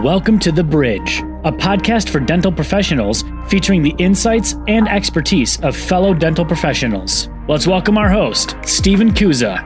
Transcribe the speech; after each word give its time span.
Welcome 0.00 0.38
to 0.38 0.50
The 0.50 0.64
Bridge, 0.64 1.18
a 1.44 1.52
podcast 1.52 2.08
for 2.08 2.18
dental 2.18 2.50
professionals 2.50 3.24
featuring 3.46 3.82
the 3.82 3.94
insights 3.98 4.54
and 4.66 4.88
expertise 4.88 5.60
of 5.60 5.76
fellow 5.76 6.14
dental 6.14 6.46
professionals. 6.46 7.28
Let's 7.46 7.66
welcome 7.66 7.98
our 7.98 8.08
host, 8.08 8.56
Steven 8.64 9.12
Kuza. 9.12 9.60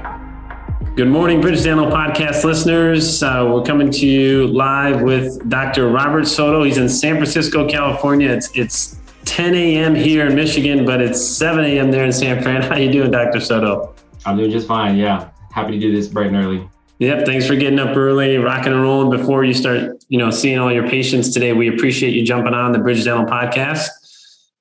Good 0.97 1.07
morning, 1.07 1.41
Bridge 1.41 1.63
Dental 1.63 1.87
Podcast 1.87 2.43
listeners. 2.43 3.23
Uh, 3.23 3.49
we're 3.55 3.63
coming 3.63 3.89
to 3.93 4.05
you 4.05 4.49
live 4.49 5.03
with 5.03 5.49
Dr. 5.49 5.91
Robert 5.91 6.27
Soto. 6.27 6.65
He's 6.65 6.79
in 6.79 6.89
San 6.89 7.15
Francisco, 7.15 7.69
California. 7.69 8.29
It's 8.29 8.51
it's 8.57 8.97
10 9.27 9.55
a.m. 9.55 9.95
here 9.95 10.27
in 10.27 10.35
Michigan, 10.35 10.85
but 10.85 11.01
it's 11.01 11.25
7 11.25 11.65
a.m. 11.65 11.93
there 11.93 12.05
in 12.05 12.13
San 12.13 12.43
Fran. 12.43 12.63
How 12.69 12.75
you 12.75 12.91
doing, 12.91 13.13
Dr. 13.13 13.39
Soto? 13.39 13.95
I'm 14.25 14.37
doing 14.37 14.51
just 14.51 14.67
fine. 14.67 14.97
Yeah, 14.97 15.29
happy 15.53 15.71
to 15.71 15.79
do 15.79 15.95
this 15.95 16.09
bright 16.09 16.27
and 16.27 16.37
early. 16.37 16.69
Yep. 16.99 17.27
Thanks 17.27 17.47
for 17.47 17.57
getting 17.57 17.79
up 17.79 17.97
early, 17.97 18.39
rocking 18.39 18.73
and 18.73 18.81
rolling 18.83 19.11
before 19.11 19.45
you 19.45 19.53
start, 19.53 19.96
you 20.09 20.19
know, 20.19 20.31
seeing 20.31 20.59
all 20.59 20.73
your 20.73 20.89
patients 20.89 21.33
today. 21.33 21.53
We 21.53 21.69
appreciate 21.69 22.15
you 22.15 22.25
jumping 22.25 22.55
on 22.55 22.73
the 22.73 22.79
Bridge 22.79 23.05
Dental 23.05 23.27
podcast. 23.27 23.89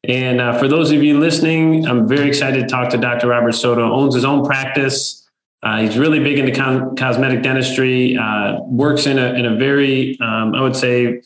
And 0.08 0.40
uh, 0.40 0.58
for 0.58 0.68
those 0.68 0.92
of 0.92 1.04
you 1.04 1.20
listening, 1.20 1.88
I'm 1.88 2.08
very 2.08 2.28
excited 2.28 2.62
to 2.62 2.68
talk 2.68 2.90
to 2.90 2.98
Dr. 2.98 3.28
Robert 3.28 3.54
Soto. 3.54 3.92
Owns 3.92 4.16
his 4.16 4.26
own 4.26 4.46
practice. 4.46 5.28
Uh, 5.64 5.80
he's 5.80 5.98
really 5.98 6.20
big 6.20 6.38
into 6.38 6.52
con- 6.52 6.96
cosmetic 6.96 7.42
dentistry. 7.42 8.16
Uh, 8.16 8.60
works 8.62 9.08
in 9.08 9.18
a 9.18 9.34
in 9.34 9.46
a 9.46 9.56
very, 9.56 10.18
um, 10.22 10.54
I 10.54 10.62
would 10.62 10.76
say, 10.76 11.22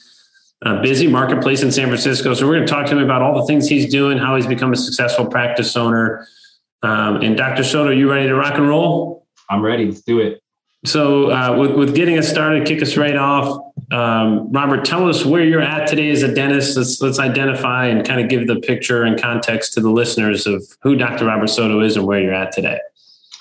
busy 0.82 1.08
marketplace 1.08 1.62
in 1.62 1.72
San 1.72 1.88
Francisco. 1.88 2.34
So 2.34 2.48
we're 2.48 2.56
going 2.56 2.68
to 2.68 2.72
talk 2.72 2.86
to 2.88 2.94
him 2.94 3.04
about 3.04 3.22
all 3.22 3.40
the 3.40 3.46
things 3.46 3.68
he's 3.68 3.92
doing, 3.92 4.18
how 4.18 4.36
he's 4.36 4.48
become 4.48 4.72
a 4.72 4.78
successful 4.78 5.26
practice 5.26 5.76
owner. 5.76 6.28
Um, 6.82 7.18
and 7.18 7.36
Dr. 7.36 7.64
Soto, 7.64 7.92
you 7.92 8.10
ready 8.10 8.28
to 8.28 8.36
rock 8.36 8.56
and 8.56 8.68
roll? 8.68 9.28
I'm 9.50 9.62
ready. 9.62 9.86
Let's 9.86 10.02
do 10.02 10.20
it. 10.20 10.42
So, 10.86 11.32
uh, 11.32 11.58
with, 11.58 11.72
with 11.72 11.96
getting 11.96 12.18
us 12.18 12.30
started, 12.30 12.66
kick 12.66 12.82
us 12.82 12.96
right 12.96 13.16
off. 13.16 13.69
Um, 13.92 14.52
Robert, 14.52 14.86
tell 14.86 15.10
us 15.10 15.26
where 15.26 15.44
you're 15.44 15.62
at 15.62 15.88
today 15.88 16.10
as 16.12 16.22
a 16.22 16.34
dentist. 16.34 16.78
Let's 16.78 17.02
let's 17.02 17.20
identify 17.20 17.88
and 17.88 18.06
kind 18.06 18.22
of 18.22 18.30
give 18.30 18.48
the 18.48 18.60
picture 18.60 19.04
and 19.04 19.20
context 19.20 19.74
to 19.74 19.82
the 19.82 19.90
listeners 19.90 20.46
of 20.46 20.64
who 20.82 20.96
Dr. 20.96 21.26
Robert 21.26 21.48
Soto 21.48 21.82
is 21.82 21.98
and 21.98 22.06
where 22.06 22.20
you're 22.20 22.34
at 22.34 22.52
today. 22.52 22.80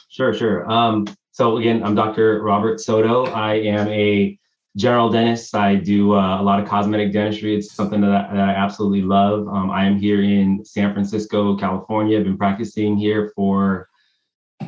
Sure, 0.09 0.33
sure. 0.33 0.71
Um, 0.71 1.07
so 1.33 1.59
again, 1.59 1.83
I'm 1.83 1.95
Dr. 1.95 2.43
Robert 2.43 2.81
Soto. 2.81 3.27
I 3.27 3.55
am 3.55 3.89
a 3.89 4.39
general 4.77 5.11
dentist. 5.11 5.55
I 5.55 5.75
do 5.75 6.15
uh, 6.15 6.41
a 6.41 6.43
lot 6.43 6.61
of 6.61 6.69
cosmetic 6.69 7.13
dentistry. 7.13 7.57
It's 7.57 7.75
something 7.75 8.01
that 8.01 8.11
I, 8.11 8.35
that 8.35 8.49
I 8.49 8.53
absolutely 8.53 9.03
love. 9.03 9.49
Um, 9.49 9.71
I 9.71 9.85
am 9.85 9.99
here 9.99 10.23
in 10.23 10.65
San 10.65 10.93
Francisco, 10.95 11.57
California. 11.57 12.19
I've 12.19 12.25
been 12.25 12.39
practicing 12.39 12.97
here 12.97 13.33
for 13.37 13.89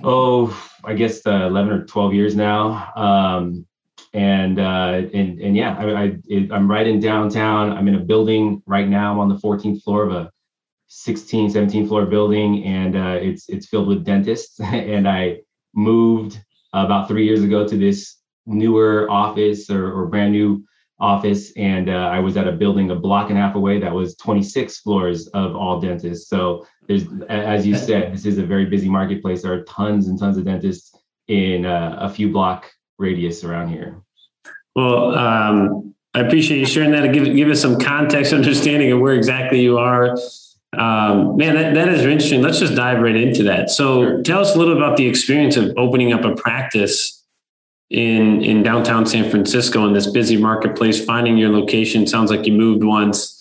oh, 0.04 0.56
I 0.84 0.94
guess 0.94 1.26
uh, 1.26 1.46
11 1.46 1.72
or 1.72 1.84
12 1.86 2.14
years 2.14 2.36
now. 2.36 2.92
Um, 2.96 3.66
and, 4.12 4.58
uh, 4.58 5.02
and, 5.14 5.40
and 5.40 5.56
yeah, 5.56 5.76
I, 5.78 6.04
I 6.04 6.12
it, 6.26 6.50
I'm 6.50 6.70
right 6.70 6.86
in 6.86 7.00
downtown. 7.00 7.72
I'm 7.72 7.86
in 7.88 7.94
a 7.94 8.00
building 8.00 8.62
right 8.66 8.88
now. 8.88 9.12
I'm 9.12 9.18
on 9.20 9.28
the 9.28 9.36
14th 9.36 9.82
floor 9.82 10.04
of 10.04 10.12
a 10.12 10.30
16, 10.88 11.50
17 11.50 11.86
floor 11.86 12.06
building 12.06 12.64
and 12.64 12.96
uh, 12.96 13.18
it's, 13.20 13.48
it's 13.48 13.68
filled 13.68 13.86
with 13.86 14.04
dentists. 14.04 14.58
and 14.64 15.08
I 15.08 15.38
moved 15.74 16.40
about 16.72 17.08
three 17.08 17.24
years 17.24 17.42
ago 17.42 17.66
to 17.66 17.76
this 17.76 18.16
newer 18.46 19.08
office 19.10 19.70
or, 19.70 19.92
or 19.92 20.06
brand 20.06 20.32
new 20.32 20.64
office 20.98 21.52
and 21.56 21.88
uh, 21.88 22.10
i 22.12 22.18
was 22.18 22.36
at 22.36 22.46
a 22.46 22.52
building 22.52 22.90
a 22.90 22.94
block 22.94 23.30
and 23.30 23.38
a 23.38 23.40
half 23.40 23.54
away 23.54 23.80
that 23.80 23.92
was 23.92 24.16
26 24.16 24.80
floors 24.80 25.28
of 25.28 25.56
all 25.56 25.80
dentists 25.80 26.28
so 26.28 26.66
there's 26.88 27.04
as 27.28 27.66
you 27.66 27.74
said 27.74 28.12
this 28.12 28.26
is 28.26 28.36
a 28.36 28.44
very 28.44 28.66
busy 28.66 28.88
marketplace 28.88 29.42
there 29.42 29.52
are 29.52 29.64
tons 29.64 30.08
and 30.08 30.18
tons 30.18 30.36
of 30.36 30.44
dentists 30.44 30.94
in 31.28 31.64
uh, 31.64 31.96
a 32.00 32.08
few 32.08 32.30
block 32.30 32.70
radius 33.00 33.42
around 33.44 33.68
here 33.68 33.96
well 34.74 35.16
um, 35.16 35.94
i 36.14 36.20
appreciate 36.20 36.58
you 36.58 36.66
sharing 36.66 36.90
that 36.92 37.12
give, 37.12 37.24
give 37.24 37.48
us 37.48 37.60
some 37.60 37.78
context 37.78 38.32
understanding 38.40 38.92
of 38.92 39.00
where 39.00 39.14
exactly 39.14 39.60
you 39.60 39.78
are 39.78 40.16
um, 40.78 41.36
man 41.36 41.54
that, 41.54 41.74
that 41.74 41.88
is 41.88 42.02
interesting 42.02 42.42
let's 42.42 42.60
just 42.60 42.74
dive 42.74 43.00
right 43.00 43.16
into 43.16 43.42
that 43.42 43.70
so 43.70 44.22
tell 44.22 44.40
us 44.40 44.54
a 44.54 44.58
little 44.58 44.76
about 44.76 44.96
the 44.96 45.06
experience 45.06 45.56
of 45.56 45.72
opening 45.76 46.12
up 46.12 46.24
a 46.24 46.34
practice 46.34 47.20
in 47.90 48.42
in 48.42 48.62
downtown 48.62 49.04
San 49.04 49.28
Francisco 49.28 49.86
in 49.86 49.92
this 49.92 50.06
busy 50.06 50.36
marketplace, 50.36 51.04
finding 51.04 51.36
your 51.36 51.50
location. 51.50 52.06
Sounds 52.06 52.30
like 52.30 52.46
you 52.46 52.52
moved 52.52 52.84
once. 52.84 53.36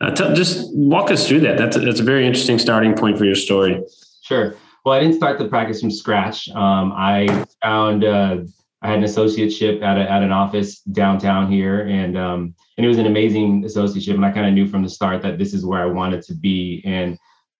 Uh, 0.00 0.10
t- 0.10 0.34
just 0.34 0.74
walk 0.74 1.10
us 1.10 1.28
through 1.28 1.40
that. 1.40 1.56
That's 1.56 1.76
a, 1.76 1.80
that's 1.80 2.00
a 2.00 2.04
very 2.04 2.26
interesting 2.26 2.58
starting 2.58 2.94
point 2.94 3.16
for 3.16 3.24
your 3.24 3.36
story. 3.36 3.80
Sure. 4.22 4.56
Well, 4.84 4.96
I 4.96 5.00
didn't 5.00 5.14
start 5.14 5.38
the 5.38 5.46
practice 5.46 5.80
from 5.80 5.92
scratch. 5.92 6.48
Um, 6.48 6.92
I 6.92 7.46
found 7.62 8.02
uh, 8.02 8.38
I 8.82 8.88
had 8.88 8.98
an 8.98 9.04
associateship 9.04 9.82
at 9.82 9.96
a, 9.96 10.10
at 10.10 10.22
an 10.22 10.32
office 10.32 10.80
downtown 10.80 11.50
here, 11.50 11.86
and 11.86 12.18
um, 12.18 12.54
and 12.76 12.84
it 12.84 12.88
was 12.88 12.98
an 12.98 13.06
amazing 13.06 13.62
associateship. 13.62 14.14
And 14.14 14.26
I 14.26 14.32
kind 14.32 14.46
of 14.46 14.54
knew 14.54 14.66
from 14.66 14.82
the 14.82 14.88
start 14.88 15.22
that 15.22 15.38
this 15.38 15.54
is 15.54 15.64
where 15.64 15.80
I 15.80 15.86
wanted 15.86 16.22
to 16.22 16.34
be. 16.34 16.82
And 16.84 17.16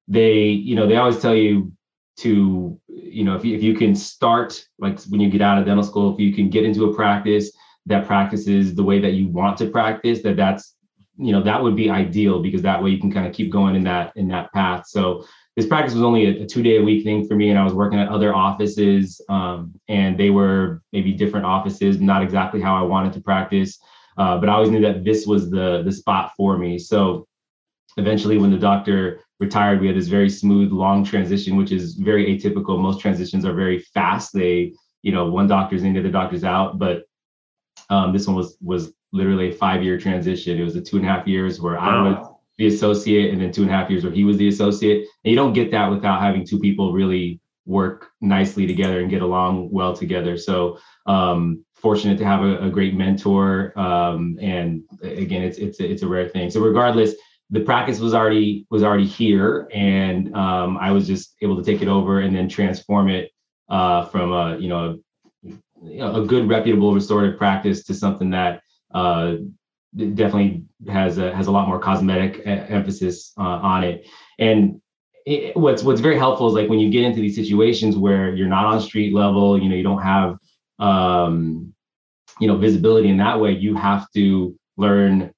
they, 0.08 0.42
you 0.42 0.74
know, 0.74 0.86
they 0.86 0.96
always 0.96 1.20
tell 1.20 1.34
you 1.34 1.72
to 2.18 2.78
you 2.88 3.24
know 3.24 3.34
if 3.34 3.44
you, 3.44 3.56
if 3.56 3.62
you 3.62 3.74
can 3.74 3.94
start 3.94 4.66
like 4.78 5.00
when 5.04 5.20
you 5.20 5.30
get 5.30 5.40
out 5.40 5.58
of 5.58 5.64
dental 5.64 5.82
school 5.82 6.12
if 6.12 6.20
you 6.20 6.32
can 6.34 6.50
get 6.50 6.64
into 6.64 6.84
a 6.84 6.94
practice 6.94 7.50
that 7.86 8.06
practices 8.06 8.74
the 8.74 8.82
way 8.82 9.00
that 9.00 9.14
you 9.14 9.28
want 9.28 9.56
to 9.56 9.66
practice 9.70 10.22
that 10.22 10.36
that's 10.36 10.76
you 11.16 11.32
know 11.32 11.42
that 11.42 11.62
would 11.62 11.74
be 11.74 11.88
ideal 11.88 12.42
because 12.42 12.62
that 12.62 12.82
way 12.82 12.90
you 12.90 13.00
can 13.00 13.10
kind 13.10 13.26
of 13.26 13.32
keep 13.32 13.50
going 13.50 13.74
in 13.74 13.82
that 13.82 14.12
in 14.14 14.28
that 14.28 14.52
path 14.52 14.86
so 14.86 15.24
this 15.56 15.66
practice 15.66 15.94
was 15.94 16.02
only 16.02 16.26
a, 16.26 16.42
a 16.42 16.46
two 16.46 16.62
day 16.62 16.78
a 16.78 16.82
week 16.82 17.04
thing 17.04 17.26
for 17.26 17.34
me 17.34 17.50
and 17.50 17.58
i 17.58 17.64
was 17.64 17.74
working 17.74 17.98
at 17.98 18.08
other 18.08 18.34
offices 18.34 19.20
um, 19.28 19.72
and 19.88 20.18
they 20.18 20.30
were 20.30 20.82
maybe 20.92 21.12
different 21.12 21.46
offices 21.46 22.00
not 22.00 22.22
exactly 22.22 22.60
how 22.60 22.76
i 22.76 22.82
wanted 22.82 23.12
to 23.12 23.20
practice 23.20 23.78
uh, 24.18 24.38
but 24.38 24.48
i 24.48 24.52
always 24.52 24.70
knew 24.70 24.80
that 24.80 25.04
this 25.04 25.26
was 25.26 25.50
the 25.50 25.82
the 25.84 25.92
spot 25.92 26.32
for 26.36 26.58
me 26.58 26.78
so 26.78 27.26
eventually 27.96 28.38
when 28.38 28.50
the 28.50 28.58
doctor 28.58 29.20
retired, 29.42 29.80
we 29.80 29.88
had 29.88 29.96
this 29.96 30.08
very 30.08 30.30
smooth, 30.30 30.72
long 30.72 31.04
transition, 31.04 31.56
which 31.56 31.72
is 31.72 31.94
very 31.94 32.24
atypical. 32.26 32.78
Most 32.78 33.00
transitions 33.00 33.44
are 33.44 33.52
very 33.52 33.80
fast. 33.80 34.32
They, 34.32 34.72
you 35.02 35.12
know, 35.12 35.28
one 35.30 35.48
doctor's 35.48 35.82
in, 35.82 35.92
the 35.92 36.00
other 36.00 36.10
doctor's 36.10 36.44
out. 36.44 36.78
But 36.78 37.02
um, 37.90 38.12
this 38.12 38.26
one 38.26 38.36
was 38.36 38.56
was 38.62 38.92
literally 39.12 39.50
a 39.50 39.52
five 39.52 39.82
year 39.82 39.98
transition. 39.98 40.58
It 40.58 40.64
was 40.64 40.76
a 40.76 40.80
two 40.80 40.96
and 40.96 41.04
a 41.04 41.08
half 41.08 41.26
years 41.26 41.60
where 41.60 41.74
wow. 41.74 42.06
I 42.06 42.08
was 42.08 42.31
the 42.62 42.74
associate, 42.74 43.32
and 43.32 43.40
then 43.40 43.50
two 43.50 43.62
and 43.62 43.70
a 43.70 43.74
half 43.74 43.90
years 43.90 44.04
where 44.04 44.12
he 44.12 44.24
was 44.24 44.36
the 44.36 44.48
associate. 44.48 45.08
And 45.24 45.30
you 45.30 45.36
don't 45.36 45.52
get 45.52 45.70
that 45.72 45.90
without 45.90 46.20
having 46.20 46.46
two 46.46 46.60
people 46.60 46.92
really 46.92 47.40
work 47.66 48.08
nicely 48.20 48.66
together 48.66 49.00
and 49.00 49.10
get 49.10 49.22
along 49.22 49.70
well 49.70 49.94
together. 49.94 50.36
So 50.36 50.78
um, 51.06 51.64
fortunate 51.74 52.18
to 52.18 52.24
have 52.24 52.42
a, 52.42 52.66
a 52.66 52.70
great 52.70 52.94
mentor. 52.94 53.76
Um, 53.78 54.38
and 54.40 54.82
again, 55.02 55.42
it's 55.42 55.58
it's 55.58 55.80
a, 55.80 55.90
it's 55.90 56.02
a 56.02 56.08
rare 56.08 56.28
thing. 56.28 56.50
So 56.50 56.60
regardless, 56.60 57.14
the 57.50 57.60
practice 57.60 57.98
was 57.98 58.14
already 58.14 58.66
was 58.70 58.82
already 58.82 59.06
here, 59.06 59.68
and 59.72 60.34
um, 60.34 60.78
I 60.78 60.92
was 60.92 61.06
just 61.06 61.34
able 61.42 61.56
to 61.56 61.64
take 61.64 61.82
it 61.82 61.88
over 61.88 62.20
and 62.20 62.34
then 62.34 62.48
transform 62.48 63.08
it 63.10 63.30
uh, 63.68 64.06
from 64.06 64.32
a 64.32 64.56
you 64.58 64.68
know 64.68 65.00
a, 65.98 66.22
a, 66.22 66.26
good 66.26 66.48
reputable 66.48 66.94
restorative 66.94 67.36
practice 67.38 67.84
to 67.84 67.94
something 67.94 68.30
that 68.30 68.62
uh, 68.94 69.34
definitely 69.97 70.64
has 70.88 71.19
a, 71.19 71.34
has 71.34 71.47
a 71.47 71.50
lot 71.50 71.69
more 71.69 71.78
cosmetic 71.78 72.42
emphasis 72.44 73.32
uh, 73.38 73.42
on 73.42 73.84
it. 73.84 74.06
And 74.38 74.80
it, 75.25 75.56
what's 75.56 75.82
what's 75.82 76.00
very 76.00 76.19
helpful 76.19 76.48
is 76.48 76.54
like 76.54 76.69
when 76.69 76.80
you 76.80 76.91
get 76.91 77.04
into 77.04 77.20
these 77.20 77.36
situations 77.36 77.97
where 77.97 78.34
you're 78.34 78.48
not 78.48 78.66
on 78.66 78.81
street 78.81 79.14
level, 79.14 79.60
you 79.60 79.69
know, 79.69 79.76
you 79.76 79.82
don't 79.82 80.02
have 80.02 80.36
um, 80.78 81.72
you 82.41 82.48
know 82.48 82.56
visibility 82.56 83.08
in 83.08 83.19
that 83.19 83.41
way. 83.41 83.52
You 83.52 83.75
have 83.76 84.10
to 84.12 84.58
learn 84.76 85.32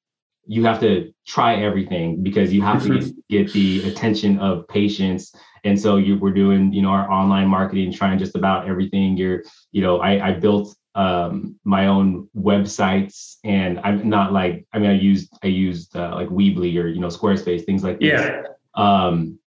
you 0.46 0.64
have 0.64 0.80
to 0.80 1.13
try 1.26 1.56
everything 1.56 2.22
because 2.22 2.52
you 2.52 2.62
have 2.62 2.82
to 2.82 3.14
get, 3.30 3.52
the 3.52 3.88
attention 3.88 4.38
of 4.38 4.66
patients. 4.68 5.34
And 5.64 5.80
so 5.80 5.96
you 5.96 6.18
we're 6.18 6.32
doing 6.32 6.72
you 6.72 6.82
know 6.82 6.90
our 6.90 7.10
online 7.10 7.48
marketing 7.48 7.92
trying 7.92 8.18
just 8.18 8.36
about 8.36 8.68
everything. 8.68 9.16
You're 9.16 9.42
you 9.72 9.82
know 9.82 10.00
i, 10.00 10.28
I 10.28 10.32
built 10.32 10.76
um, 10.94 11.58
my 11.64 11.88
own 11.88 12.28
websites 12.36 13.36
and 13.42 13.80
i'm 13.82 14.08
not 14.08 14.32
like 14.32 14.64
i 14.72 14.78
mean 14.78 14.90
i 14.90 14.94
used 14.94 15.36
i 15.42 15.48
used 15.48 15.96
uh, 15.96 16.14
like 16.14 16.28
weebly 16.28 16.80
or 16.80 16.86
you 16.86 17.00
know 17.00 17.08
squarespace 17.08 17.64
things 17.64 17.82
like 17.82 17.98
this. 17.98 18.20
Yeah. 18.20 18.42
Um 18.74 19.38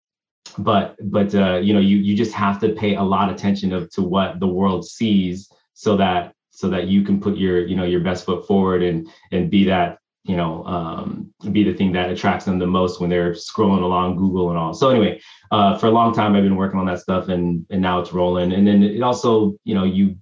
but 0.58 0.96
but 1.12 1.34
uh 1.36 1.58
you 1.58 1.74
know 1.74 1.80
you 1.80 1.98
you 1.98 2.16
just 2.16 2.34
have 2.34 2.60
to 2.60 2.70
pay 2.74 2.96
a 2.96 3.04
lot 3.04 3.30
of 3.30 3.36
attention 3.36 3.72
of 3.72 3.90
to 3.92 4.02
what 4.02 4.40
the 4.40 4.48
world 4.48 4.86
sees 4.86 5.52
so 5.74 5.96
that 5.98 6.34
so 6.52 6.70
that 6.70 6.88
you 6.88 7.04
can 7.04 7.22
put 7.22 7.38
your 7.38 7.66
you 7.66 7.76
know 7.76 7.84
your 7.84 8.00
best 8.02 8.26
foot 8.26 8.48
forward 8.48 8.82
and 8.82 9.08
and 9.32 9.50
be 9.50 9.64
that 9.66 10.00
you 10.28 10.36
know 10.36 10.64
um, 10.66 11.34
be 11.52 11.64
the 11.64 11.74
thing 11.74 11.94
that 11.94 12.10
attracts 12.10 12.46
them 12.46 12.60
the 12.60 12.68
most 12.68 13.00
when 13.00 13.10
they're 13.10 13.32
scrolling 13.32 13.82
along 13.82 14.18
Google 14.18 14.50
and 14.50 14.58
all. 14.60 14.74
So 14.74 14.90
anyway, 14.90 15.22
uh, 15.52 15.78
for 15.78 15.88
a 15.88 15.92
long 15.92 16.14
time 16.14 16.36
I've 16.36 16.44
been 16.44 16.58
working 16.58 16.80
on 16.80 16.86
that 16.88 17.00
stuff, 17.00 17.30
and 17.30 17.66
and 17.70 17.82
now 17.82 18.00
it's 18.00 18.14
rolling. 18.14 18.52
And 18.52 18.68
then 18.68 18.84
it 18.84 19.02
also 19.02 19.58
you 19.64 19.74
know 19.74 19.86
you 19.86 20.18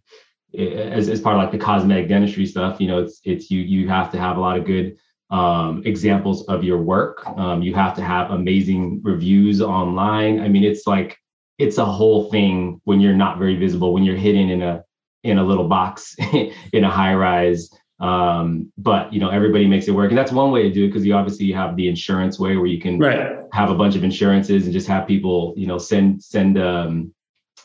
as, 0.57 1.09
as 1.09 1.19
part 1.19 1.35
of 1.35 1.41
like 1.41 1.51
the 1.51 1.57
cosmetic 1.57 2.07
dentistry 2.07 2.45
stuff, 2.45 2.79
you 2.79 2.87
know 2.87 3.01
it's 3.01 3.19
it's 3.23 3.49
you 3.49 3.61
you 3.61 3.89
have 3.89 4.11
to 4.11 4.19
have 4.19 4.37
a 4.37 4.39
lot 4.39 4.57
of 4.57 4.65
good 4.65 4.97
um, 5.31 5.81
examples 5.85 6.45
of 6.45 6.63
your 6.63 6.77
work. 6.77 7.25
Um, 7.25 7.63
you 7.63 7.73
have 7.73 7.95
to 7.95 8.03
have 8.03 8.29
amazing 8.29 9.01
reviews 9.03 9.61
online. 9.61 10.39
I 10.39 10.47
mean, 10.47 10.63
it's 10.63 10.85
like 10.85 11.17
it's 11.57 11.79
a 11.79 11.85
whole 11.85 12.29
thing 12.29 12.79
when 12.83 13.01
you're 13.01 13.15
not 13.15 13.39
very 13.39 13.55
visible, 13.55 13.93
when 13.93 14.03
you're 14.03 14.15
hidden 14.15 14.49
in 14.49 14.61
a 14.61 14.83
in 15.23 15.39
a 15.39 15.43
little 15.43 15.67
box 15.67 16.15
in 16.73 16.83
a 16.83 16.89
high 16.89 17.15
rise 17.15 17.71
Um, 17.99 18.71
but 18.77 19.13
you 19.13 19.19
know, 19.19 19.29
everybody 19.29 19.67
makes 19.67 19.87
it 19.87 19.91
work, 19.91 20.09
and 20.09 20.17
that's 20.17 20.31
one 20.31 20.51
way 20.51 20.63
to 20.63 20.71
do 20.71 20.83
it 20.85 20.87
because 20.87 21.05
you 21.05 21.13
obviously 21.13 21.51
have 21.53 21.75
the 21.75 21.87
insurance 21.87 22.37
way 22.37 22.57
where 22.57 22.65
you 22.65 22.79
can 22.79 22.99
right. 22.99 23.37
have 23.53 23.69
a 23.69 23.75
bunch 23.75 23.95
of 23.95 24.03
insurances 24.03 24.65
and 24.65 24.73
just 24.73 24.87
have 24.87 25.07
people, 25.07 25.53
you 25.55 25.65
know, 25.65 25.77
send 25.77 26.21
send 26.21 26.57
um, 26.57 27.13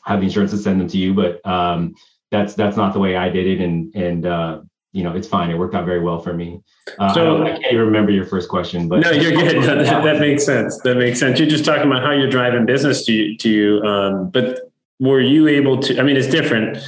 have 0.05 0.21
the 0.21 0.27
insurance 0.27 0.53
to 0.53 0.59
send 0.59 0.81
them 0.81 0.88
to 0.88 0.99
you. 0.99 1.15
But 1.15 1.44
um, 1.44 1.94
that's 2.31 2.55
that's 2.55 2.77
not 2.77 2.93
the 2.93 3.00
way 3.00 3.17
I 3.17 3.29
did 3.29 3.47
it, 3.47 3.61
and 3.61 3.93
and 3.97 4.27
uh, 4.27 4.61
you 4.93 5.03
know, 5.03 5.17
it's 5.17 5.27
fine. 5.27 5.50
It 5.50 5.59
worked 5.59 5.75
out 5.75 5.85
very 5.85 6.00
well 6.00 6.21
for 6.21 6.32
me. 6.32 6.62
Uh, 6.99 7.12
so 7.12 7.43
I, 7.43 7.47
I, 7.47 7.50
can't 7.50 7.73
even 7.73 7.87
remember 7.87 8.12
your 8.12 8.25
first 8.25 8.49
question, 8.49 8.88
but 8.88 9.00
no, 9.00 9.11
you're 9.11 9.32
good. 9.50 9.65
that, 9.65 10.05
that, 10.05 10.21
makes 10.21 10.44
sense. 10.44 10.81
That 10.82 10.97
makes 10.97 11.19
sense. 11.19 11.41
You're 11.41 11.49
just 11.49 11.65
talking 11.65 11.87
about 11.87 12.05
how 12.05 12.12
you're 12.12 12.31
driving 12.31 12.67
business 12.67 13.05
to 13.06 13.12
you, 13.12 13.37
to 13.38 13.49
you. 13.50 13.82
Um, 13.82 14.31
but 14.31 14.71
were 15.00 15.21
you 15.21 15.49
able 15.49 15.81
to? 15.82 15.99
I 15.99 16.03
mean, 16.05 16.17
it's 16.17 16.29
different 16.29 16.79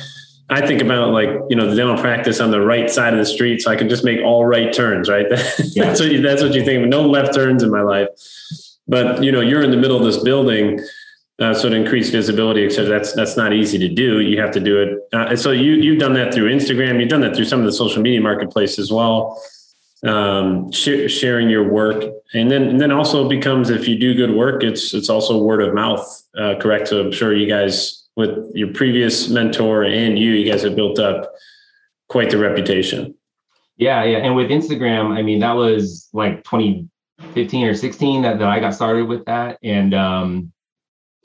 I 0.50 0.66
think 0.66 0.82
about 0.82 1.10
like, 1.12 1.30
you 1.48 1.56
know, 1.56 1.68
the 1.68 1.76
dental 1.76 1.96
practice 1.96 2.40
on 2.40 2.50
the 2.50 2.60
right 2.60 2.90
side 2.90 3.14
of 3.14 3.18
the 3.18 3.26
street. 3.26 3.62
So 3.62 3.70
I 3.70 3.76
can 3.76 3.88
just 3.88 4.04
make 4.04 4.20
all 4.20 4.44
right 4.44 4.72
turns, 4.72 5.08
right? 5.08 5.26
Yeah. 5.74 5.84
that's 5.84 6.00
what 6.00 6.10
you, 6.10 6.20
that's 6.20 6.42
what 6.42 6.54
you 6.54 6.64
think. 6.64 6.86
No 6.88 7.08
left 7.08 7.34
turns 7.34 7.62
in 7.62 7.70
my 7.70 7.80
life. 7.82 8.08
But, 8.86 9.22
you 9.22 9.32
know, 9.32 9.40
you're 9.40 9.62
in 9.62 9.70
the 9.70 9.76
middle 9.76 9.96
of 9.96 10.04
this 10.04 10.22
building. 10.22 10.80
Uh, 11.38 11.54
so 11.54 11.68
to 11.68 11.74
increase 11.74 12.10
visibility, 12.10 12.64
etc. 12.64 12.90
That's 12.90 13.14
that's 13.14 13.36
not 13.36 13.52
easy 13.52 13.78
to 13.78 13.88
do. 13.88 14.20
You 14.20 14.40
have 14.40 14.52
to 14.52 14.60
do 14.60 14.80
it. 14.80 14.98
Uh, 15.12 15.34
so 15.34 15.50
you 15.50 15.72
you've 15.72 15.98
done 15.98 16.12
that 16.12 16.32
through 16.32 16.54
Instagram. 16.54 17.00
You've 17.00 17.08
done 17.08 17.22
that 17.22 17.34
through 17.34 17.46
some 17.46 17.58
of 17.58 17.64
the 17.66 17.72
social 17.72 18.00
media 18.02 18.20
marketplace 18.20 18.78
as 18.78 18.92
well. 18.92 19.42
Um, 20.06 20.70
sh- 20.72 21.08
sharing 21.08 21.48
your 21.48 21.68
work, 21.68 22.04
and 22.34 22.50
then 22.50 22.64
and 22.64 22.80
then 22.80 22.92
also 22.92 23.28
becomes 23.28 23.70
if 23.70 23.88
you 23.88 23.98
do 23.98 24.14
good 24.14 24.32
work, 24.32 24.62
it's 24.62 24.92
it's 24.94 25.08
also 25.08 25.42
word 25.42 25.62
of 25.62 25.74
mouth. 25.74 26.22
Uh, 26.38 26.54
correct. 26.60 26.88
So 26.88 27.00
I'm 27.00 27.12
sure 27.12 27.34
you 27.34 27.48
guys 27.48 28.01
with 28.16 28.50
your 28.54 28.72
previous 28.72 29.28
mentor 29.28 29.84
and 29.84 30.18
you, 30.18 30.32
you 30.32 30.50
guys 30.50 30.62
have 30.62 30.76
built 30.76 30.98
up 30.98 31.32
quite 32.08 32.30
the 32.30 32.38
reputation. 32.38 33.14
Yeah, 33.76 34.04
yeah. 34.04 34.18
And 34.18 34.36
with 34.36 34.50
Instagram, 34.50 35.16
I 35.16 35.22
mean, 35.22 35.40
that 35.40 35.54
was 35.54 36.08
like 36.12 36.44
2015 36.44 37.66
or 37.66 37.74
16 37.74 38.22
that, 38.22 38.38
that 38.38 38.48
I 38.48 38.60
got 38.60 38.74
started 38.74 39.08
with 39.08 39.24
that. 39.24 39.58
And 39.62 39.94
um, 39.94 40.52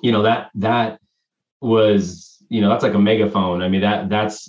you 0.02 0.12
know, 0.12 0.24
that 0.24 0.50
that 0.56 1.00
was, 1.60 2.37
you 2.50 2.62
know, 2.62 2.70
that's 2.70 2.84
like 2.84 2.94
a 2.94 3.00
megaphone. 3.00 3.62
I 3.62 3.70
mean, 3.70 3.82
that 3.82 4.10
that's 4.10 4.48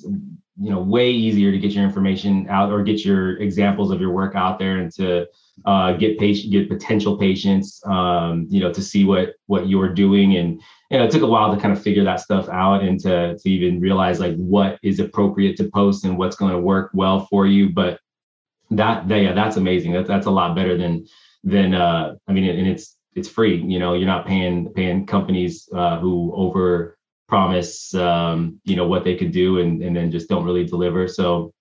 you 0.60 0.70
know 0.70 0.80
way 0.80 1.10
easier 1.10 1.52
to 1.52 1.58
get 1.58 1.72
your 1.72 1.84
information 1.84 2.48
out 2.48 2.72
or 2.72 2.82
get 2.82 3.04
your 3.04 3.36
examples 3.38 3.90
of 3.92 4.00
your 4.00 4.10
work 4.10 4.34
out 4.34 4.58
there 4.58 4.78
and 4.78 4.92
to 4.94 5.26
uh, 5.64 5.92
get 5.92 6.18
patient 6.18 6.52
get 6.52 6.68
potential 6.68 7.16
patients 7.16 7.80
um, 7.86 8.46
you 8.48 8.60
know 8.60 8.72
to 8.72 8.82
see 8.82 9.04
what 9.04 9.34
what 9.46 9.68
you're 9.68 9.92
doing. 9.92 10.36
And 10.36 10.60
you 10.90 10.98
know 10.98 11.04
it 11.04 11.10
took 11.10 11.22
a 11.22 11.26
while 11.26 11.54
to 11.54 11.60
kind 11.60 11.76
of 11.76 11.82
figure 11.82 12.04
that 12.04 12.20
stuff 12.20 12.48
out 12.48 12.82
and 12.82 12.98
to 13.00 13.38
to 13.38 13.50
even 13.50 13.80
realize 13.80 14.20
like 14.20 14.36
what 14.36 14.78
is 14.82 15.00
appropriate 15.00 15.56
to 15.58 15.70
post 15.70 16.04
and 16.04 16.18
what's 16.18 16.36
going 16.36 16.52
to 16.52 16.60
work 16.60 16.90
well 16.92 17.26
for 17.26 17.46
you. 17.46 17.70
But 17.70 18.00
that, 18.70 19.08
that 19.08 19.16
yeah 19.22 19.32
that's 19.32 19.56
amazing. 19.56 19.92
That, 19.92 20.06
that's 20.06 20.26
a 20.26 20.30
lot 20.30 20.54
better 20.54 20.76
than 20.76 21.06
than 21.44 21.72
uh 21.72 22.16
i 22.26 22.32
mean 22.32 22.44
and 22.50 22.66
it's 22.66 22.96
it's 23.14 23.28
free. 23.28 23.62
You 23.62 23.78
know 23.78 23.94
you're 23.94 24.06
not 24.06 24.26
paying 24.26 24.72
paying 24.72 25.06
companies 25.06 25.68
uh, 25.74 25.98
who 25.98 26.32
over 26.34 26.97
promise 27.28 27.94
um, 27.94 28.60
you 28.64 28.76
know 28.76 28.86
what 28.86 29.04
they 29.04 29.16
could 29.16 29.32
do 29.32 29.58
and 29.58 29.82
and 29.82 29.96
then 29.96 30.10
just 30.10 30.28
don't 30.28 30.44
really 30.44 30.64
deliver. 30.64 31.06
So 31.08 31.52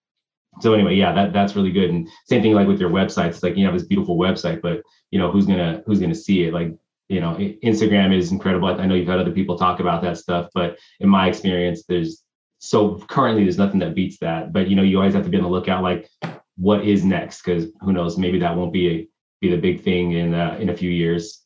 so 0.59 0.73
anyway 0.73 0.95
yeah 0.95 1.13
that 1.13 1.33
that's 1.33 1.55
really 1.55 1.71
good. 1.71 1.89
And 1.89 2.07
same 2.25 2.41
thing 2.41 2.53
like 2.53 2.67
with 2.67 2.79
your 2.79 2.89
websites 2.89 3.29
it's 3.29 3.43
like 3.43 3.57
you 3.57 3.65
have 3.65 3.73
this 3.73 3.85
beautiful 3.85 4.17
website 4.17 4.61
but 4.61 4.81
you 5.11 5.19
know 5.19 5.31
who's 5.31 5.45
gonna 5.45 5.83
who's 5.85 5.99
gonna 5.99 6.15
see 6.15 6.43
it? 6.43 6.53
Like 6.53 6.73
you 7.09 7.21
know 7.21 7.35
instagram 7.63 8.15
is 8.15 8.31
incredible. 8.31 8.67
I 8.67 8.85
know 8.85 8.95
you've 8.95 9.07
had 9.07 9.19
other 9.19 9.31
people 9.31 9.57
talk 9.57 9.79
about 9.79 10.01
that 10.03 10.17
stuff 10.17 10.49
but 10.53 10.77
in 10.99 11.09
my 11.09 11.27
experience 11.27 11.83
there's 11.87 12.23
so 12.59 12.97
currently 13.07 13.43
there's 13.43 13.57
nothing 13.57 13.79
that 13.79 13.93
beats 13.95 14.17
that. 14.19 14.53
But 14.53 14.69
you 14.69 14.75
know 14.75 14.83
you 14.83 14.97
always 14.97 15.13
have 15.13 15.23
to 15.23 15.29
be 15.29 15.37
on 15.37 15.43
the 15.43 15.49
lookout 15.49 15.83
like 15.83 16.09
what 16.57 16.83
is 16.83 17.05
next? 17.05 17.43
Because 17.43 17.67
who 17.81 17.93
knows 17.93 18.17
maybe 18.17 18.39
that 18.39 18.55
won't 18.55 18.73
be 18.73 18.89
a 18.89 19.07
be 19.39 19.51
the 19.51 19.57
big 19.57 19.83
thing 19.83 20.13
in 20.13 20.33
uh, 20.33 20.57
in 20.59 20.69
a 20.69 20.77
few 20.77 20.89
years 20.89 21.43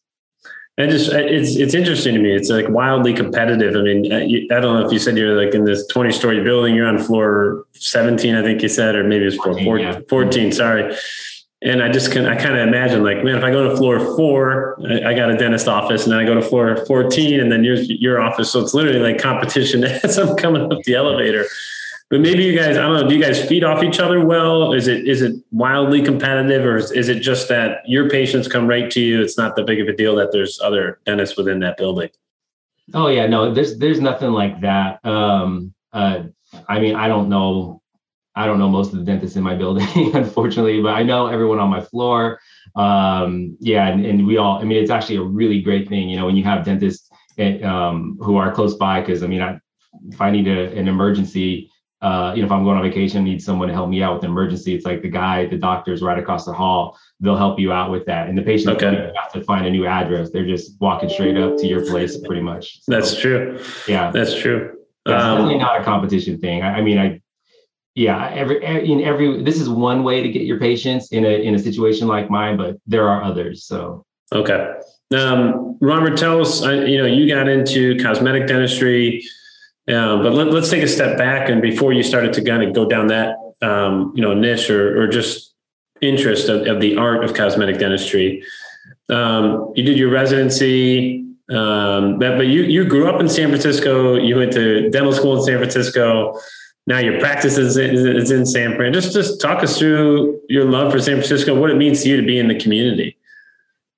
and 0.77 0.89
just 0.89 1.11
it's 1.11 1.55
it's 1.57 1.73
interesting 1.73 2.13
to 2.15 2.19
me. 2.19 2.33
It's 2.33 2.49
like 2.49 2.69
wildly 2.69 3.13
competitive. 3.13 3.75
I 3.75 3.81
mean, 3.81 4.11
uh, 4.11 4.55
I 4.55 4.59
don't 4.59 4.79
know 4.79 4.85
if 4.85 4.91
you 4.91 4.99
said 4.99 5.17
you're 5.17 5.43
like 5.43 5.53
in 5.53 5.65
this 5.65 5.85
20 5.87 6.11
story 6.11 6.43
building. 6.43 6.75
You're 6.75 6.87
on 6.87 6.97
floor 6.97 7.65
17, 7.73 8.35
I 8.35 8.41
think 8.41 8.61
you 8.61 8.69
said, 8.69 8.95
or 8.95 9.03
maybe 9.03 9.25
it's 9.25 9.35
floor 9.35 9.53
14. 9.53 9.65
14, 9.65 9.85
yeah. 9.85 9.99
14 10.07 10.51
sorry. 10.51 10.95
And 11.63 11.83
I 11.83 11.91
just 11.91 12.11
can 12.11 12.25
I 12.25 12.35
kind 12.35 12.57
of 12.57 12.67
imagine 12.67 13.03
like, 13.03 13.23
man, 13.23 13.37
if 13.37 13.43
I 13.43 13.51
go 13.51 13.69
to 13.69 13.77
floor 13.77 13.99
four, 14.15 14.79
I, 14.89 15.11
I, 15.11 15.13
got 15.13 15.29
a 15.29 15.37
dentist 15.37 15.67
office, 15.67 16.03
and 16.03 16.11
then 16.11 16.19
I 16.19 16.25
go 16.25 16.33
to 16.33 16.41
floor 16.41 16.83
14, 16.87 17.39
and 17.39 17.51
then 17.51 17.63
your 17.63 17.75
your 17.75 18.19
office. 18.19 18.51
So 18.51 18.61
it's 18.61 18.73
literally 18.73 18.99
like 18.99 19.21
competition 19.21 19.83
as 20.03 20.17
I'm 20.17 20.35
coming 20.37 20.71
up 20.71 20.81
the 20.83 20.95
elevator. 20.95 21.45
But 22.11 22.19
maybe 22.19 22.43
you 22.43 22.55
guys, 22.55 22.77
I 22.77 22.81
don't 22.81 22.93
know, 22.93 23.07
do 23.07 23.15
you 23.15 23.23
guys 23.23 23.43
feed 23.47 23.63
off 23.63 23.83
each 23.83 23.99
other 23.99 24.23
well? 24.23 24.73
Is 24.73 24.87
it 24.89 25.07
is 25.07 25.21
it 25.21 25.33
wildly 25.51 26.03
competitive, 26.03 26.65
or 26.65 26.75
is, 26.75 26.91
is 26.91 27.07
it 27.07 27.21
just 27.21 27.47
that 27.47 27.77
your 27.87 28.09
patients 28.09 28.49
come 28.49 28.67
right 28.67 28.91
to 28.91 28.99
you? 28.99 29.21
It's 29.21 29.37
not 29.37 29.55
that 29.55 29.65
big 29.65 29.79
of 29.79 29.87
a 29.87 29.95
deal 29.95 30.13
that 30.17 30.33
there's 30.33 30.59
other 30.59 30.99
dentists 31.05 31.37
within 31.37 31.59
that 31.61 31.77
building. 31.77 32.09
Oh 32.93 33.07
yeah, 33.07 33.27
no, 33.27 33.53
there's 33.53 33.77
there's 33.77 34.01
nothing 34.01 34.31
like 34.31 34.59
that. 34.59 35.03
Um, 35.05 35.73
uh, 35.93 36.23
I 36.67 36.81
mean, 36.81 36.95
I 36.95 37.07
don't 37.07 37.29
know 37.29 37.81
I 38.35 38.45
don't 38.45 38.59
know 38.59 38.69
most 38.69 38.93
of 38.93 38.99
the 38.99 39.05
dentists 39.05 39.35
in 39.35 39.43
my 39.43 39.55
building, 39.55 39.87
unfortunately, 40.15 40.81
but 40.81 40.93
I 40.93 41.03
know 41.03 41.27
everyone 41.27 41.59
on 41.59 41.69
my 41.69 41.81
floor. 41.81 42.39
Um, 42.75 43.57
yeah, 43.59 43.87
and, 43.87 44.05
and, 44.05 44.25
we 44.25 44.37
all, 44.37 44.59
I 44.59 44.63
mean, 44.63 44.81
it's 44.81 44.91
actually 44.91 45.17
a 45.17 45.23
really 45.23 45.61
great 45.61 45.89
thing, 45.89 46.09
you 46.09 46.17
know, 46.17 46.27
when 46.27 46.37
you 46.37 46.43
have 46.45 46.63
dentists 46.63 47.09
eh, 47.37 47.61
um, 47.61 48.17
who 48.21 48.37
are 48.37 48.53
close 48.53 48.75
by, 48.75 49.01
because 49.01 49.23
I 49.23 49.27
mean, 49.27 49.41
I, 49.41 49.59
if 50.07 50.21
I 50.21 50.31
need 50.31 50.47
a, 50.47 50.71
an 50.77 50.87
emergency, 50.87 51.70
uh, 52.01 52.33
you 52.35 52.41
know, 52.41 52.47
if 52.47 52.51
I'm 52.51 52.63
going 52.63 52.77
on 52.77 52.83
vacation, 52.83 53.23
need 53.23 53.41
someone 53.41 53.67
to 53.67 53.73
help 53.73 53.89
me 53.89 54.01
out 54.01 54.15
with 54.15 54.23
an 54.23 54.31
emergency, 54.31 54.73
it's 54.73 54.85
like 54.85 55.01
the 55.01 55.09
guy, 55.09 55.45
the 55.45 55.57
doctor's 55.57 56.01
right 56.01 56.17
across 56.17 56.45
the 56.45 56.53
hall, 56.53 56.97
they'll 57.19 57.37
help 57.37 57.59
you 57.59 57.71
out 57.71 57.91
with 57.91 58.05
that. 58.07 58.27
And 58.27 58.37
the 58.37 58.41
patient 58.41 58.81
okay. 58.81 59.11
have 59.15 59.31
to 59.33 59.43
find 59.43 59.67
a 59.67 59.69
new 59.69 59.85
address. 59.85 60.31
They're 60.31 60.47
just 60.47 60.79
walking 60.81 61.09
straight 61.09 61.37
up 61.37 61.57
to 61.57 61.67
your 61.67 61.85
place 61.85 62.17
pretty 62.17 62.41
much. 62.41 62.81
So, 62.81 62.91
That's 62.91 63.19
true. 63.19 63.63
Yeah. 63.87 64.11
That's 64.11 64.35
true. 64.35 64.77
Yeah, 65.05 65.15
it's 65.15 65.23
um, 65.23 65.37
definitely 65.37 65.59
not 65.59 65.79
a 65.79 65.83
competition 65.83 66.39
thing. 66.39 66.63
I, 66.63 66.77
I 66.77 66.81
mean, 66.81 66.97
I 66.97 67.21
yeah 67.95 68.29
every 68.29 68.63
in 68.63 69.01
every 69.01 69.43
this 69.43 69.59
is 69.59 69.67
one 69.67 70.03
way 70.03 70.23
to 70.23 70.29
get 70.29 70.43
your 70.43 70.57
patients 70.57 71.11
in 71.11 71.25
a 71.25 71.43
in 71.43 71.55
a 71.55 71.59
situation 71.59 72.07
like 72.07 72.29
mine 72.29 72.55
but 72.55 72.77
there 72.87 73.09
are 73.09 73.21
others 73.21 73.65
so 73.65 74.05
okay 74.31 74.73
um, 75.13 75.77
robert 75.81 76.17
tell 76.17 76.39
us 76.39 76.61
you 76.61 76.97
know 76.97 77.05
you 77.05 77.27
got 77.27 77.49
into 77.49 78.01
cosmetic 78.01 78.47
dentistry 78.47 79.21
uh, 79.87 80.21
but 80.21 80.33
let, 80.33 80.47
us 80.49 80.69
take 80.69 80.83
a 80.83 80.87
step 80.87 81.17
back 81.17 81.49
and 81.49 81.61
before 81.61 81.93
you 81.93 82.03
started 82.03 82.33
to 82.33 82.43
kind 82.43 82.63
of 82.63 82.73
go 82.73 82.87
down 82.87 83.07
that 83.07 83.35
um, 83.61 84.11
you 84.15 84.21
know 84.21 84.33
niche 84.33 84.69
or, 84.69 85.01
or 85.01 85.07
just 85.07 85.53
interest 86.01 86.49
of, 86.49 86.67
of 86.67 86.81
the 86.81 86.97
art 86.97 87.23
of 87.23 87.33
cosmetic 87.33 87.77
dentistry 87.79 88.43
um, 89.09 89.71
you 89.75 89.83
did 89.83 89.97
your 89.97 90.09
residency 90.09 91.25
um, 91.49 92.19
but, 92.19 92.37
but 92.37 92.47
you 92.47 92.63
you 92.63 92.85
grew 92.85 93.09
up 93.09 93.19
in 93.19 93.27
san 93.27 93.49
francisco 93.49 94.15
you 94.15 94.35
went 94.35 94.53
to 94.53 94.89
dental 94.89 95.13
school 95.13 95.37
in 95.37 95.43
san 95.43 95.57
francisco 95.57 96.37
now 96.87 96.97
your 96.97 97.19
practice 97.19 97.57
is, 97.57 97.77
is 97.77 98.31
in 98.31 98.45
San 98.45 98.75
Fran. 98.75 98.91
Just 98.93 99.13
just 99.13 99.39
talk 99.39 99.63
us 99.63 99.77
through 99.77 100.41
your 100.49 100.65
love 100.65 100.91
for 100.91 100.99
San 100.99 101.15
Francisco, 101.15 101.57
what 101.57 101.69
it 101.69 101.77
means 101.77 102.03
to 102.03 102.09
you 102.09 102.17
to 102.17 102.25
be 102.25 102.39
in 102.39 102.47
the 102.47 102.59
community. 102.59 103.17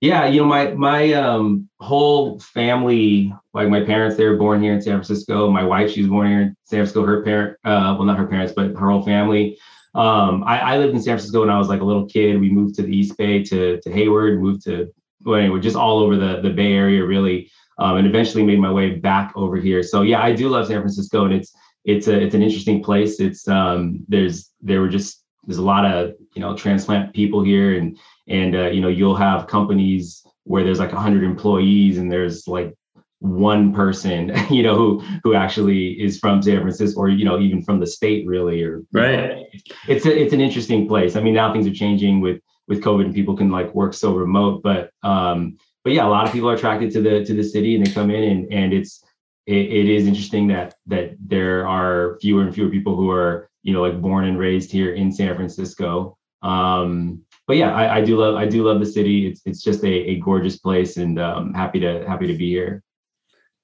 Yeah, 0.03 0.25
you 0.25 0.41
know, 0.41 0.45
my 0.45 0.72
my 0.74 1.13
um, 1.13 1.69
whole 1.79 2.38
family, 2.38 3.33
like 3.53 3.69
my 3.69 3.86
parents, 3.86 4.17
they 4.17 4.25
were 4.25 4.36
born 4.36 4.62
here 4.62 4.74
in 4.74 4.81
San 4.81 4.95
Francisco. 4.95 5.50
My 5.50 5.63
wife, 5.63 5.91
she 5.91 6.01
was 6.01 6.10
born 6.10 6.27
here 6.27 6.41
in 6.41 6.57
San 6.65 6.79
Francisco. 6.79 7.05
Her 7.05 7.24
parent, 7.24 7.57
uh, 7.63 7.95
well, 7.98 8.03
not 8.03 8.17
her 8.17 8.27
parents, 8.27 8.51
but 8.53 8.72
her 8.72 8.89
whole 8.89 9.03
family. 9.03 9.57
Um, 9.95 10.43
I, 10.45 10.74
I, 10.74 10.77
lived 10.77 10.93
in 10.93 11.01
San 11.01 11.13
Francisco 11.13 11.39
when 11.39 11.50
I 11.50 11.57
was 11.57 11.69
like 11.69 11.79
a 11.79 11.86
little 11.86 12.05
kid. 12.05 12.38
We 12.38 12.51
moved 12.51 12.75
to 12.75 12.81
the 12.81 12.93
East 12.93 13.17
Bay 13.17 13.43
to 13.43 13.79
to 13.79 13.91
Hayward, 13.93 14.41
moved 14.41 14.65
to 14.65 14.91
well, 15.24 15.39
anyway, 15.39 15.62
just 15.62 15.77
all 15.77 16.00
over 16.00 16.17
the 16.17 16.41
the 16.41 16.50
Bay 16.50 16.74
Area, 16.74 17.05
really, 17.05 17.50
um, 17.77 17.95
and 17.95 18.05
eventually 18.05 18.43
made 18.43 18.60
my 18.60 18.74
way 18.74 18.95
back 18.95 19.31
over 19.38 19.55
here. 19.55 19.83
So 19.83 20.01
yeah, 20.01 20.22
I 20.22 20.33
do 20.33 20.50
love 20.50 20.67
San 20.67 20.81
Francisco, 20.81 21.24
and 21.24 21.33
it's 21.33 21.55
it's 21.86 22.10
a 22.10 22.22
it's 22.22 22.36
an 22.36 22.43
interesting 22.43 22.83
place. 22.83 23.22
It's 23.22 23.48
um 23.48 24.03
there's 24.10 24.51
there 24.60 24.81
were 24.81 24.89
just 24.89 25.23
there's 25.45 25.57
a 25.57 25.63
lot 25.63 25.85
of 25.85 26.13
you 26.33 26.41
know 26.41 26.55
transplant 26.55 27.13
people 27.13 27.43
here 27.43 27.77
and 27.77 27.97
and 28.27 28.55
uh, 28.55 28.67
you 28.67 28.81
know 28.81 28.88
you'll 28.88 29.15
have 29.15 29.47
companies 29.47 30.25
where 30.43 30.63
there's 30.63 30.79
like 30.79 30.91
100 30.91 31.23
employees 31.23 31.97
and 31.97 32.12
there's 32.12 32.47
like 32.47 32.73
one 33.19 33.73
person 33.73 34.33
you 34.50 34.63
know 34.63 34.75
who 34.75 35.00
who 35.23 35.33
actually 35.33 35.91
is 36.01 36.19
from 36.19 36.41
San 36.41 36.62
Francisco 36.62 37.00
or 37.00 37.09
you 37.09 37.25
know 37.25 37.39
even 37.39 37.63
from 37.63 37.79
the 37.79 37.88
state 37.88 38.27
really 38.27 38.62
or 38.62 38.81
right 38.91 39.15
know, 39.15 39.45
it's 39.88 40.05
a, 40.05 40.21
it's 40.21 40.33
an 40.33 40.41
interesting 40.41 40.88
place. 40.88 41.15
I 41.15 41.21
mean 41.21 41.33
now 41.33 41.51
things 41.51 41.67
are 41.67 41.73
changing 41.73 42.21
with 42.21 42.41
with 42.67 42.81
COVID 42.81 43.05
and 43.05 43.15
people 43.15 43.35
can 43.35 43.51
like 43.51 43.73
work 43.73 43.93
so 43.93 44.13
remote 44.13 44.62
but 44.63 44.91
um 45.03 45.57
but 45.83 45.93
yeah 45.93 46.05
a 46.05 46.09
lot 46.09 46.25
of 46.25 46.33
people 46.33 46.50
are 46.50 46.55
attracted 46.55 46.91
to 46.91 47.01
the 47.01 47.23
to 47.25 47.33
the 47.33 47.43
city 47.43 47.75
and 47.75 47.85
they 47.85 47.91
come 47.91 48.09
in 48.09 48.23
and 48.23 48.53
and 48.53 48.73
it's 48.73 49.03
it, 49.45 49.55
it 49.55 49.89
is 49.89 50.07
interesting 50.07 50.47
that 50.47 50.75
that 50.88 51.15
there 51.19 51.67
are 51.67 52.17
fewer 52.21 52.43
and 52.43 52.53
fewer 52.53 52.69
people 52.69 52.95
who 52.95 53.09
are 53.09 53.50
you 53.63 53.74
know 53.74 53.82
like 53.82 54.00
born 54.01 54.25
and 54.25 54.38
raised 54.38 54.72
here 54.72 54.93
in 54.93 55.12
San 55.12 55.36
Francisco. 55.36 56.17
Um, 56.41 57.24
but 57.48 57.58
yeah, 57.58 57.74
I, 57.74 57.98
I, 57.98 58.01
do 58.01 58.17
love 58.17 58.36
I 58.36 58.46
do 58.46 58.63
love 58.63 58.79
the 58.79 58.86
city. 58.86 59.27
It's 59.27 59.41
it's 59.46 59.63
just 59.63 59.84
a, 59.84 59.91
a 60.12 60.20
gorgeous 60.20 60.58
place, 60.58 60.98
and 60.98 61.20
um, 61.20 61.53
happy 61.53 61.79
to 61.79 62.05
happy 62.08 62.27
to 62.27 62.36
be 62.36 62.50
here. 62.50 62.84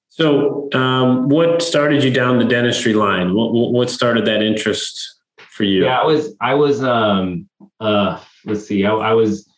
So, 0.08 0.68
um, 0.74 1.28
what 1.28 1.62
started 1.62 2.02
you 2.02 2.10
down 2.10 2.38
the 2.38 2.44
dentistry 2.44 2.94
line? 2.94 3.34
What 3.34 3.52
what 3.52 3.90
started 3.90 4.26
that 4.26 4.42
interest 4.42 5.20
for 5.38 5.64
you? 5.64 5.84
Yeah, 5.84 6.00
I 6.00 6.04
was 6.04 6.34
I 6.40 6.54
was 6.54 6.82
um 6.82 7.48
uh 7.78 8.20
let's 8.44 8.66
see, 8.66 8.84
I, 8.84 8.92
I 8.92 9.12
was 9.12 9.50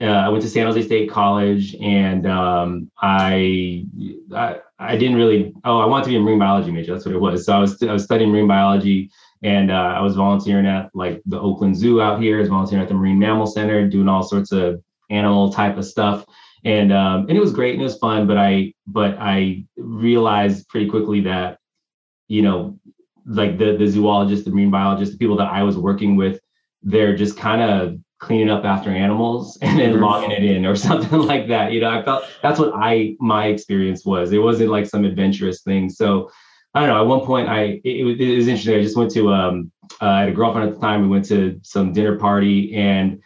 uh, 0.00 0.06
I 0.06 0.28
went 0.28 0.42
to 0.42 0.50
San 0.50 0.66
Jose 0.66 0.82
State 0.82 1.10
College 1.10 1.76
and 1.76 2.26
um, 2.26 2.90
I, 2.98 3.86
I 4.34 4.56
I 4.78 4.96
didn't 4.96 5.16
really 5.16 5.54
oh 5.64 5.78
I 5.78 5.86
wanted 5.86 6.04
to 6.04 6.10
be 6.10 6.16
a 6.16 6.20
marine 6.20 6.38
biology 6.38 6.72
major 6.72 6.92
that's 6.92 7.06
what 7.06 7.14
it 7.14 7.20
was 7.20 7.46
so 7.46 7.52
I 7.52 7.58
was 7.58 7.80
I 7.82 7.92
was 7.92 8.04
studying 8.04 8.30
marine 8.30 8.48
biology 8.48 9.10
and 9.44 9.70
uh, 9.70 9.94
I 9.96 10.00
was 10.00 10.16
volunteering 10.16 10.66
at 10.66 10.90
like 10.94 11.22
the 11.26 11.38
Oakland 11.38 11.76
Zoo 11.76 12.00
out 12.00 12.20
here 12.20 12.38
I 12.38 12.40
was 12.40 12.48
volunteering 12.48 12.82
at 12.82 12.88
the 12.88 12.94
Marine 12.94 13.18
Mammal 13.18 13.46
Center 13.46 13.86
doing 13.86 14.08
all 14.08 14.24
sorts 14.24 14.50
of 14.50 14.82
animal 15.10 15.52
type 15.52 15.76
of 15.76 15.84
stuff 15.84 16.24
and 16.64 16.92
um, 16.92 17.26
and 17.28 17.36
it 17.36 17.40
was 17.40 17.52
great 17.52 17.74
and 17.74 17.80
it 17.80 17.84
was 17.84 17.98
fun 17.98 18.26
but 18.26 18.38
I 18.38 18.72
but 18.86 19.16
I 19.20 19.64
realized 19.76 20.68
pretty 20.68 20.88
quickly 20.88 21.20
that 21.20 21.58
you 22.26 22.42
know 22.42 22.78
like 23.26 23.58
the 23.58 23.76
the 23.76 23.86
zoologists 23.86 24.44
the 24.44 24.50
marine 24.50 24.70
biologists 24.70 25.14
the 25.14 25.18
people 25.18 25.36
that 25.36 25.52
I 25.52 25.62
was 25.62 25.76
working 25.76 26.16
with 26.16 26.40
they're 26.82 27.16
just 27.16 27.36
kind 27.36 27.62
of 27.62 27.98
cleaning 28.24 28.50
up 28.50 28.64
after 28.64 28.90
animals 28.90 29.58
and 29.62 29.78
then 29.78 29.92
mm-hmm. 29.92 30.02
logging 30.02 30.30
it 30.30 30.42
in 30.42 30.64
or 30.64 30.76
something 30.88 31.20
like 31.20 31.48
that. 31.48 31.72
You 31.72 31.80
know, 31.80 31.90
I 31.90 32.02
felt 32.02 32.24
that's 32.42 32.58
what 32.58 32.72
I 32.74 33.16
my 33.20 33.46
experience 33.46 34.04
was. 34.04 34.32
It 34.32 34.38
wasn't 34.38 34.70
like 34.70 34.86
some 34.86 35.04
adventurous 35.04 35.62
thing. 35.62 35.90
So 35.90 36.30
I 36.74 36.80
don't 36.80 36.88
know. 36.88 37.00
At 37.00 37.06
one 37.06 37.24
point, 37.24 37.48
I 37.48 37.80
it, 37.84 38.20
it 38.20 38.36
was 38.36 38.48
interesting. 38.48 38.76
I 38.76 38.82
just 38.82 38.96
went 38.96 39.12
to 39.12 39.32
um 39.32 39.70
uh, 40.00 40.06
I 40.06 40.20
had 40.20 40.28
a 40.30 40.32
girlfriend 40.32 40.68
at 40.68 40.74
the 40.74 40.80
time. 40.80 41.02
We 41.02 41.08
went 41.08 41.24
to 41.26 41.60
some 41.62 41.92
dinner 41.92 42.18
party, 42.18 42.74
and 42.74 43.20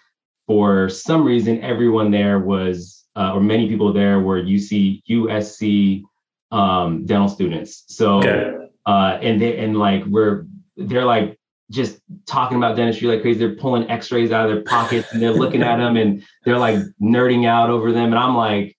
for 0.47 0.89
some 0.89 1.25
reason, 1.25 1.63
everyone 1.63 2.11
there 2.11 2.39
was 2.39 3.07
uh, 3.17 3.33
or 3.35 3.41
many 3.41 3.69
people 3.69 3.93
there 3.93 4.21
were 4.21 4.43
UC 4.43 5.03
USC 5.09 6.03
um, 6.51 7.05
dental 7.07 7.29
students. 7.29 7.85
So 7.89 8.19
okay. 8.19 8.69
uh, 8.87 9.19
and 9.21 9.41
they 9.41 9.59
and 9.59 9.79
like 9.79 10.05
we're 10.07 10.47
they're 10.77 11.05
like 11.05 11.39
just 11.71 12.01
talking 12.27 12.57
about 12.57 12.77
dentistry 12.77 13.09
like 13.09 13.23
crazy. 13.23 13.39
They're 13.39 13.57
pulling 13.57 13.91
x-rays 13.91 14.33
out 14.33 14.49
of 14.49 14.55
their 14.55 14.65
pockets 14.65 15.13
and 15.13 15.21
they're 15.21 15.33
looking 15.33 15.63
at 15.63 15.77
them 15.79 15.97
and 15.97 16.25
they're 16.45 16.59
like 16.59 16.79
nerding 17.01 17.47
out 17.47 17.71
over 17.71 17.93
them. 17.93 18.07
And 18.07 18.19
I'm 18.19 18.35
like, 18.35 18.78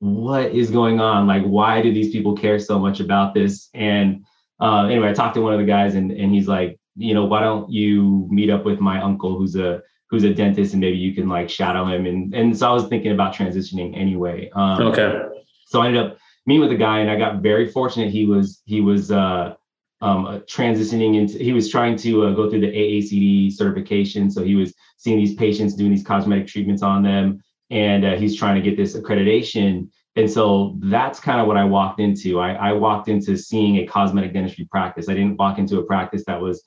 what 0.00 0.52
is 0.52 0.70
going 0.70 0.98
on? 0.98 1.26
Like, 1.26 1.44
why 1.44 1.80
do 1.80 1.92
these 1.92 2.10
people 2.10 2.34
care 2.34 2.58
so 2.58 2.78
much 2.78 3.00
about 3.00 3.34
this? 3.34 3.68
And 3.74 4.24
uh, 4.60 4.86
anyway, 4.86 5.10
I 5.10 5.12
talked 5.12 5.34
to 5.34 5.40
one 5.42 5.52
of 5.52 5.60
the 5.60 5.66
guys 5.66 5.94
and, 5.94 6.10
and 6.10 6.34
he's 6.34 6.48
like, 6.48 6.78
you 6.96 7.14
know, 7.14 7.26
why 7.26 7.40
don't 7.40 7.70
you 7.70 8.26
meet 8.30 8.50
up 8.50 8.64
with 8.64 8.80
my 8.80 9.00
uncle 9.00 9.38
who's 9.38 9.56
a 9.56 9.82
who's 10.08 10.24
a 10.24 10.34
dentist 10.34 10.72
and 10.72 10.80
maybe 10.80 10.96
you 10.96 11.14
can 11.14 11.28
like 11.28 11.48
shadow 11.48 11.86
him. 11.86 12.06
And 12.06 12.34
and 12.34 12.56
so 12.56 12.68
I 12.68 12.72
was 12.72 12.88
thinking 12.88 13.12
about 13.12 13.34
transitioning 13.34 13.96
anyway. 13.96 14.50
Um, 14.54 14.82
okay. 14.88 15.22
So 15.66 15.80
I 15.80 15.86
ended 15.86 16.02
up 16.04 16.18
meeting 16.46 16.62
with 16.62 16.72
a 16.72 16.76
guy 16.76 16.98
and 16.98 17.10
I 17.10 17.16
got 17.16 17.42
very 17.42 17.70
fortunate. 17.70 18.10
He 18.10 18.26
was 18.26 18.60
he 18.64 18.80
was 18.80 19.12
uh 19.12 19.54
um, 20.02 20.24
uh, 20.24 20.38
transitioning 20.40 21.16
into, 21.16 21.38
he 21.38 21.52
was 21.52 21.70
trying 21.70 21.94
to 21.98 22.24
uh, 22.24 22.30
go 22.32 22.48
through 22.48 22.62
the 22.62 22.72
AACD 22.72 23.52
certification. 23.52 24.30
So 24.30 24.42
he 24.42 24.54
was 24.54 24.72
seeing 24.96 25.18
these 25.18 25.34
patients, 25.34 25.74
doing 25.74 25.90
these 25.90 26.02
cosmetic 26.02 26.46
treatments 26.46 26.82
on 26.82 27.02
them, 27.02 27.42
and 27.70 28.04
uh, 28.04 28.16
he's 28.16 28.36
trying 28.36 28.56
to 28.56 28.62
get 28.62 28.76
this 28.76 28.96
accreditation. 28.96 29.88
And 30.16 30.30
so 30.30 30.76
that's 30.80 31.20
kind 31.20 31.40
of 31.40 31.46
what 31.46 31.56
I 31.56 31.64
walked 31.64 32.00
into. 32.00 32.40
I, 32.40 32.52
I 32.52 32.72
walked 32.72 33.08
into 33.08 33.36
seeing 33.36 33.76
a 33.76 33.86
cosmetic 33.86 34.32
dentistry 34.32 34.66
practice. 34.70 35.08
I 35.08 35.14
didn't 35.14 35.36
walk 35.36 35.58
into 35.58 35.78
a 35.78 35.84
practice 35.84 36.24
that 36.26 36.40
was 36.40 36.62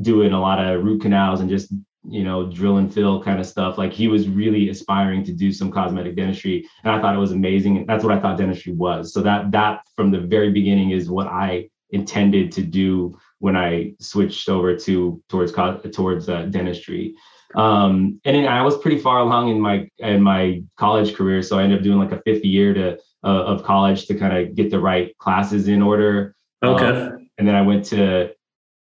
doing 0.00 0.32
a 0.32 0.40
lot 0.40 0.64
of 0.64 0.84
root 0.84 1.02
canals 1.02 1.40
and 1.40 1.48
just 1.48 1.72
you 2.08 2.22
know 2.22 2.50
drill 2.50 2.76
and 2.76 2.92
fill 2.94 3.20
kind 3.22 3.40
of 3.40 3.46
stuff 3.46 3.76
like 3.76 3.92
he 3.92 4.06
was 4.06 4.28
really 4.28 4.68
aspiring 4.68 5.24
to 5.24 5.32
do 5.32 5.50
some 5.50 5.70
cosmetic 5.70 6.14
dentistry 6.14 6.64
and 6.84 6.92
i 6.92 7.00
thought 7.00 7.14
it 7.14 7.18
was 7.18 7.32
amazing 7.32 7.76
and 7.76 7.88
that's 7.88 8.04
what 8.04 8.16
i 8.16 8.20
thought 8.20 8.38
dentistry 8.38 8.72
was 8.72 9.12
so 9.12 9.20
that 9.20 9.50
that 9.50 9.80
from 9.96 10.12
the 10.12 10.20
very 10.20 10.52
beginning 10.52 10.90
is 10.90 11.10
what 11.10 11.26
i 11.26 11.68
intended 11.90 12.52
to 12.52 12.62
do 12.62 13.18
when 13.38 13.56
I 13.56 13.94
switched 14.00 14.48
over 14.48 14.76
to 14.76 15.22
towards 15.28 15.52
towards 15.92 16.28
uh, 16.28 16.42
dentistry. 16.44 17.14
Um, 17.54 18.20
and 18.24 18.36
then 18.36 18.46
I 18.46 18.62
was 18.62 18.76
pretty 18.78 18.98
far 18.98 19.20
along 19.20 19.48
in 19.48 19.60
my 19.60 19.88
in 19.98 20.22
my 20.22 20.62
college 20.76 21.14
career, 21.14 21.42
so 21.42 21.58
I 21.58 21.62
ended 21.62 21.78
up 21.78 21.84
doing 21.84 21.98
like 21.98 22.12
a 22.12 22.22
fifth 22.22 22.44
year 22.44 22.74
to 22.74 22.98
uh, 23.24 23.44
of 23.44 23.64
college 23.64 24.06
to 24.06 24.14
kind 24.14 24.36
of 24.36 24.54
get 24.54 24.70
the 24.70 24.78
right 24.78 25.16
classes 25.18 25.68
in 25.68 25.82
order. 25.82 26.34
Okay. 26.62 26.86
Um, 26.86 27.30
and 27.38 27.46
then 27.46 27.54
I 27.54 27.62
went 27.62 27.84
to 27.86 28.30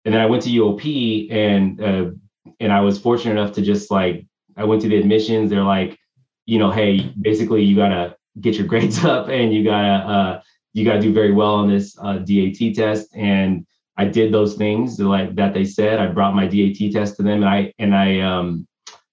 and 0.05 0.13
then 0.13 0.21
I 0.21 0.25
went 0.25 0.43
to 0.43 0.49
UOP 0.49 1.31
and 1.31 1.81
uh, 1.81 2.11
and 2.59 2.73
I 2.73 2.81
was 2.81 2.99
fortunate 2.99 3.39
enough 3.39 3.53
to 3.55 3.61
just 3.61 3.89
like 3.89 4.25
I 4.55 4.63
went 4.63 4.81
to 4.81 4.89
the 4.89 4.97
admissions. 4.97 5.49
They're 5.49 5.63
like, 5.63 5.97
you 6.45 6.59
know, 6.59 6.71
hey, 6.71 7.13
basically 7.21 7.63
you 7.63 7.75
gotta 7.75 8.17
get 8.41 8.55
your 8.55 8.67
grades 8.71 9.03
up 9.05 9.29
and 9.29 9.53
you 9.53 9.63
gotta 9.63 9.87
uh, 9.87 10.41
you 10.77 10.85
got 10.85 10.93
to 10.93 11.01
do 11.01 11.11
very 11.11 11.31
well 11.31 11.55
on 11.55 11.67
this 11.67 11.97
uh, 11.99 12.19
DAT 12.19 12.75
test. 12.75 13.09
And 13.15 13.65
I 13.97 14.05
did 14.05 14.31
those 14.31 14.55
things 14.55 14.99
like 14.99 15.35
that 15.35 15.53
they 15.53 15.65
said. 15.65 15.99
I 15.99 16.07
brought 16.07 16.35
my 16.35 16.45
DAT 16.45 16.91
test 16.91 17.17
to 17.17 17.23
them, 17.23 17.43
and 17.43 17.49
I 17.49 17.73
and 17.79 17.95
I 17.95 18.19
um, 18.19 18.67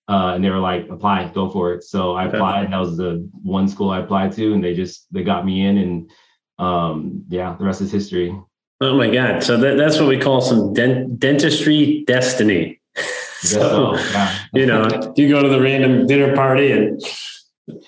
uh, 0.09 0.33
and 0.35 0.45
they 0.45 0.51
were 0.51 0.59
like, 0.59 0.89
apply, 0.91 1.29
go 1.29 1.49
for 1.49 1.73
it. 1.73 1.85
So 1.85 2.15
I 2.15 2.27
applied. 2.27 2.71
That 2.73 2.81
was 2.81 2.97
the 2.97 3.29
one 3.43 3.69
school 3.69 3.91
I 3.91 4.01
applied 4.01 4.33
to, 4.33 4.53
and 4.53 4.63
they 4.63 4.75
just 4.75 5.07
they 5.13 5.23
got 5.23 5.47
me 5.47 5.67
in, 5.67 5.79
and 5.79 6.11
um, 6.59 7.25
yeah, 7.29 7.57
the 7.59 7.65
rest 7.65 7.81
is 7.81 7.91
history. 7.91 8.39
Oh 8.81 8.97
my 8.97 9.09
God! 9.09 9.43
So 9.43 9.57
that, 9.57 9.77
that's 9.77 9.99
what 9.99 10.09
we 10.09 10.19
call 10.19 10.41
some 10.41 10.75
dent- 10.75 11.19
dentistry 11.19 12.05
destiny. 12.07 12.81
so, 13.41 13.97
so 13.97 13.97
yeah. 13.97 14.39
you 14.53 14.67
know, 14.67 15.15
you 15.17 15.29
go 15.29 15.43
to 15.43 15.49
the 15.49 15.61
random 15.61 16.07
dinner 16.07 16.35
party 16.35 16.71
and 16.73 17.03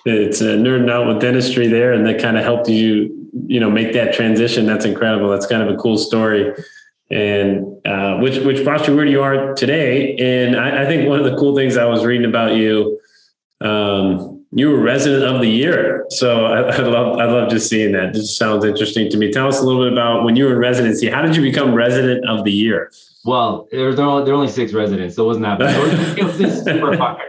it's 0.06 0.40
uh, 0.40 0.44
nerding 0.44 0.90
out 0.90 1.06
with 1.06 1.20
dentistry 1.20 1.66
there, 1.66 1.92
and 1.92 2.06
that 2.06 2.20
kind 2.20 2.38
of 2.38 2.44
helped 2.44 2.68
you, 2.68 3.30
you 3.46 3.60
know, 3.60 3.70
make 3.70 3.92
that 3.92 4.14
transition. 4.14 4.64
That's 4.64 4.86
incredible. 4.86 5.28
That's 5.28 5.46
kind 5.46 5.62
of 5.62 5.68
a 5.68 5.76
cool 5.76 5.98
story, 5.98 6.54
and 7.10 7.64
uh, 7.86 8.18
which 8.18 8.38
which 8.38 8.64
brought 8.64 8.86
you 8.88 8.96
where 8.96 9.06
you 9.06 9.22
are 9.22 9.54
today. 9.54 10.16
And 10.16 10.56
I, 10.56 10.82
I, 10.82 10.86
think 10.86 11.08
one 11.08 11.20
of 11.20 11.24
the 11.24 11.36
cool 11.36 11.54
things 11.54 11.76
I 11.76 11.84
was 11.84 12.04
reading 12.04 12.28
about 12.28 12.56
you, 12.56 13.00
um, 13.60 14.44
you 14.50 14.70
were 14.70 14.80
resident 14.80 15.22
of 15.22 15.40
the 15.40 15.48
year. 15.48 16.04
So 16.10 16.46
I, 16.46 16.62
I 16.62 16.78
love 16.78 17.18
I 17.18 17.26
love 17.26 17.48
just 17.48 17.68
seeing 17.68 17.92
that. 17.92 18.12
This 18.12 18.36
sounds 18.36 18.64
interesting 18.64 19.08
to 19.10 19.16
me. 19.16 19.30
Tell 19.30 19.46
us 19.46 19.60
a 19.60 19.64
little 19.64 19.84
bit 19.84 19.92
about 19.92 20.24
when 20.24 20.34
you 20.34 20.46
were 20.46 20.52
in 20.52 20.58
residency. 20.58 21.08
How 21.08 21.22
did 21.22 21.36
you 21.36 21.42
become 21.42 21.74
resident 21.74 22.28
of 22.28 22.44
the 22.44 22.52
year? 22.52 22.90
Well, 23.24 23.68
there 23.70 23.94
there 23.94 24.06
were 24.06 24.32
only 24.32 24.48
six 24.48 24.72
residents, 24.72 25.16
so 25.16 25.24
it 25.24 25.26
wasn't 25.26 25.46
that 25.46 25.58
bad. 25.58 26.18
It 26.18 26.24
was, 26.24 26.38
just 26.38 26.64
super 26.64 26.96
hard. 26.98 27.20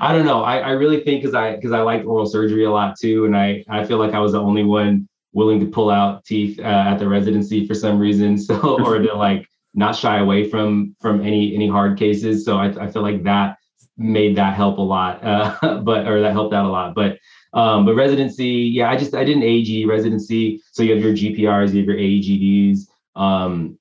I 0.00 0.12
don't 0.12 0.26
know. 0.26 0.42
I, 0.42 0.58
I 0.58 0.70
really 0.72 1.02
think 1.02 1.22
because 1.22 1.34
I 1.34 1.56
because 1.56 1.72
I 1.72 1.80
liked 1.80 2.04
oral 2.04 2.26
surgery 2.26 2.64
a 2.64 2.70
lot 2.70 2.98
too, 2.98 3.24
and 3.24 3.36
I 3.36 3.64
I 3.68 3.84
feel 3.84 3.98
like 3.98 4.14
I 4.14 4.20
was 4.20 4.32
the 4.32 4.40
only 4.40 4.64
one 4.64 5.08
willing 5.32 5.60
to 5.60 5.66
pull 5.66 5.90
out 5.90 6.24
teeth 6.24 6.58
uh, 6.58 6.62
at 6.62 6.98
the 6.98 7.08
residency 7.08 7.66
for 7.66 7.74
some 7.74 7.98
reason. 7.98 8.38
So 8.38 8.82
or 8.84 8.98
to 8.98 9.14
like 9.14 9.48
not 9.74 9.96
shy 9.96 10.18
away 10.18 10.48
from 10.48 10.94
from 11.00 11.20
any 11.20 11.54
any 11.54 11.68
hard 11.68 11.98
cases. 11.98 12.44
So 12.44 12.58
I 12.58 12.66
I 12.84 12.90
feel 12.90 13.02
like 13.02 13.22
that 13.24 13.56
made 13.96 14.36
that 14.36 14.54
help 14.54 14.78
a 14.78 14.82
lot, 14.82 15.22
uh, 15.24 15.80
but 15.80 16.06
or 16.06 16.20
that 16.20 16.32
helped 16.32 16.54
out 16.54 16.66
a 16.66 16.68
lot. 16.68 16.94
But 16.94 17.18
um, 17.54 17.84
but 17.84 17.94
residency, 17.94 18.46
yeah, 18.46 18.90
I 18.90 18.96
just 18.96 19.14
I 19.14 19.24
did 19.24 19.36
an 19.36 19.42
AG 19.42 19.84
residency. 19.86 20.62
So 20.72 20.82
you 20.82 20.94
have 20.94 21.02
your 21.02 21.12
GPRs, 21.12 21.72
you 21.72 21.80
have 21.80 21.88
your 21.88 21.96
AEGDs. 21.96 22.88
Um, 23.14 23.78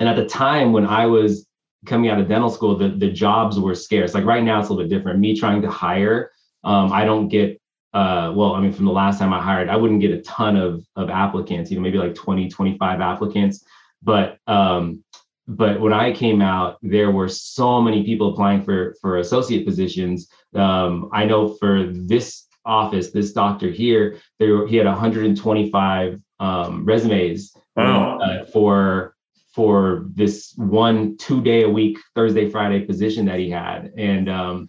and 0.00 0.08
at 0.08 0.16
the 0.16 0.26
time 0.26 0.72
when 0.72 0.86
I 0.86 1.06
was 1.06 1.46
coming 1.86 2.10
out 2.10 2.18
of 2.18 2.28
dental 2.28 2.50
school, 2.50 2.76
the, 2.76 2.88
the 2.88 3.10
jobs 3.10 3.58
were 3.58 3.74
scarce. 3.74 4.14
Like 4.14 4.24
right 4.24 4.42
now, 4.42 4.60
it's 4.60 4.68
a 4.68 4.72
little 4.72 4.88
bit 4.88 4.96
different. 4.96 5.20
Me 5.20 5.36
trying 5.36 5.62
to 5.62 5.70
hire, 5.70 6.30
um, 6.64 6.92
I 6.92 7.04
don't 7.04 7.28
get, 7.28 7.60
uh, 7.94 8.32
well, 8.34 8.54
I 8.54 8.60
mean, 8.60 8.72
from 8.72 8.86
the 8.86 8.92
last 8.92 9.20
time 9.20 9.32
I 9.32 9.40
hired, 9.40 9.68
I 9.68 9.76
wouldn't 9.76 10.00
get 10.00 10.10
a 10.10 10.20
ton 10.22 10.56
of, 10.56 10.84
of 10.96 11.10
applicants, 11.10 11.70
you 11.70 11.76
know, 11.76 11.82
maybe 11.82 11.98
like 11.98 12.14
20, 12.14 12.48
25 12.48 13.00
applicants. 13.00 13.64
But, 14.02 14.38
um, 14.48 15.04
but 15.46 15.80
when 15.80 15.92
I 15.92 16.12
came 16.12 16.42
out, 16.42 16.78
there 16.82 17.12
were 17.12 17.28
so 17.28 17.80
many 17.80 18.02
people 18.04 18.32
applying 18.32 18.62
for, 18.62 18.96
for 19.00 19.18
associate 19.18 19.64
positions. 19.64 20.28
Um, 20.54 21.08
I 21.12 21.24
know 21.24 21.54
for 21.54 21.84
this 21.86 22.48
office, 22.64 23.12
this 23.12 23.32
doctor 23.32 23.70
here, 23.70 24.18
there, 24.40 24.66
he 24.66 24.76
had 24.76 24.86
125 24.86 26.20
um, 26.40 26.84
resumes 26.84 27.56
wow. 27.76 28.18
uh, 28.18 28.44
for 28.46 29.14
for 29.54 30.06
this 30.14 30.52
one 30.56 31.16
two 31.16 31.40
day 31.40 31.62
a 31.62 31.68
week 31.68 31.96
Thursday 32.16 32.50
Friday 32.50 32.80
position 32.80 33.24
that 33.26 33.38
he 33.38 33.48
had, 33.48 33.92
and 33.96 34.28
um, 34.28 34.68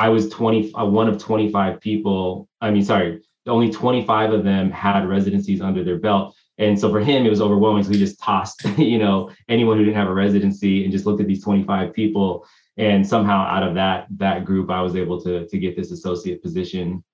I 0.00 0.08
was 0.08 0.30
twenty 0.30 0.72
uh, 0.74 0.86
one 0.86 1.08
of 1.08 1.18
twenty 1.18 1.52
five 1.52 1.78
people. 1.78 2.48
I 2.62 2.70
mean, 2.70 2.82
sorry, 2.82 3.20
only 3.46 3.70
twenty 3.70 4.02
five 4.06 4.32
of 4.32 4.44
them 4.44 4.70
had 4.70 5.06
residencies 5.06 5.60
under 5.60 5.84
their 5.84 5.98
belt. 5.98 6.34
And 6.56 6.80
so 6.80 6.90
for 6.90 7.00
him, 7.00 7.26
it 7.26 7.30
was 7.30 7.42
overwhelming. 7.42 7.84
So 7.84 7.90
he 7.90 7.98
just 7.98 8.18
tossed, 8.18 8.64
you 8.78 8.98
know, 8.98 9.30
anyone 9.50 9.76
who 9.76 9.84
didn't 9.84 9.98
have 9.98 10.08
a 10.08 10.14
residency 10.14 10.84
and 10.84 10.92
just 10.92 11.04
looked 11.04 11.20
at 11.20 11.26
these 11.26 11.42
25 11.44 11.92
people. 11.92 12.46
And 12.78 13.06
somehow 13.06 13.44
out 13.44 13.62
of 13.62 13.74
that 13.74 14.06
that 14.16 14.46
group, 14.46 14.70
I 14.70 14.80
was 14.80 14.96
able 14.96 15.20
to 15.22 15.46
to 15.46 15.58
get 15.58 15.76
this 15.76 15.90
associate 15.90 16.42
position. 16.42 17.04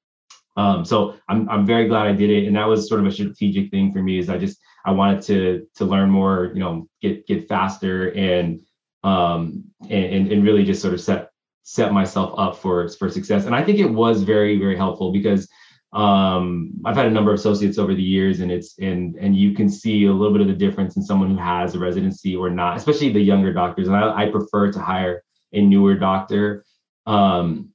Um, 0.57 0.85
so 0.85 1.17
I'm 1.29 1.49
I'm 1.49 1.67
very 1.67 1.89
glad 1.89 2.07
I 2.07 2.13
did 2.13 2.31
it. 2.31 2.47
And 2.47 2.55
that 2.55 2.69
was 2.69 2.89
sort 2.89 3.01
of 3.01 3.07
a 3.07 3.11
strategic 3.11 3.73
thing 3.73 3.93
for 3.93 4.01
me 4.01 4.21
is 4.21 4.31
I 4.31 4.39
just 4.39 4.61
I 4.85 4.93
wanted 4.93 5.23
to 5.23 5.67
to 5.75 5.85
learn 5.85 6.09
more, 6.09 6.53
you 6.55 6.61
know, 6.61 6.89
get 7.03 7.27
get 7.27 7.49
faster 7.49 8.13
and 8.13 8.61
um 9.03 9.65
and 9.91 10.31
and 10.31 10.45
really 10.45 10.65
just 10.65 10.81
sort 10.81 10.95
of 10.95 11.01
set 11.01 11.31
set 11.69 11.93
myself 11.93 12.33
up 12.39 12.57
for 12.57 12.89
for 12.91 13.11
success. 13.11 13.45
And 13.45 13.55
I 13.55 13.63
think 13.63 13.81
it 13.81 13.91
was 13.91 14.23
very 14.23 14.57
very 14.57 14.77
helpful 14.77 15.13
because 15.13 15.49
um, 15.93 16.73
I've 16.85 16.95
had 16.95 17.07
a 17.07 17.11
number 17.11 17.33
of 17.33 17.39
associates 17.39 17.77
over 17.77 17.93
the 17.93 18.03
years, 18.03 18.41
and 18.41 18.53
it's 18.53 18.79
and 18.79 19.17
and 19.17 19.37
you 19.37 19.53
can 19.53 19.69
see 19.69 20.07
a 20.07 20.13
little 20.13 20.33
bit 20.33 20.43
of 20.43 20.47
the 20.47 20.55
difference 20.55 20.97
in 20.97 21.03
someone 21.03 21.31
who 21.31 21.37
has 21.37 21.75
a 21.75 21.79
residency 21.79 22.37
or 22.37 22.51
not, 22.51 22.77
especially 22.77 23.13
the 23.13 23.21
younger 23.21 23.53
doctors. 23.53 23.89
And 23.89 23.97
I, 23.97 24.25
I 24.25 24.31
prefer 24.31 24.71
to 24.73 24.79
hire 24.79 25.25
a 25.53 25.61
newer 25.61 25.95
doctor 25.97 26.65
um, 27.07 27.71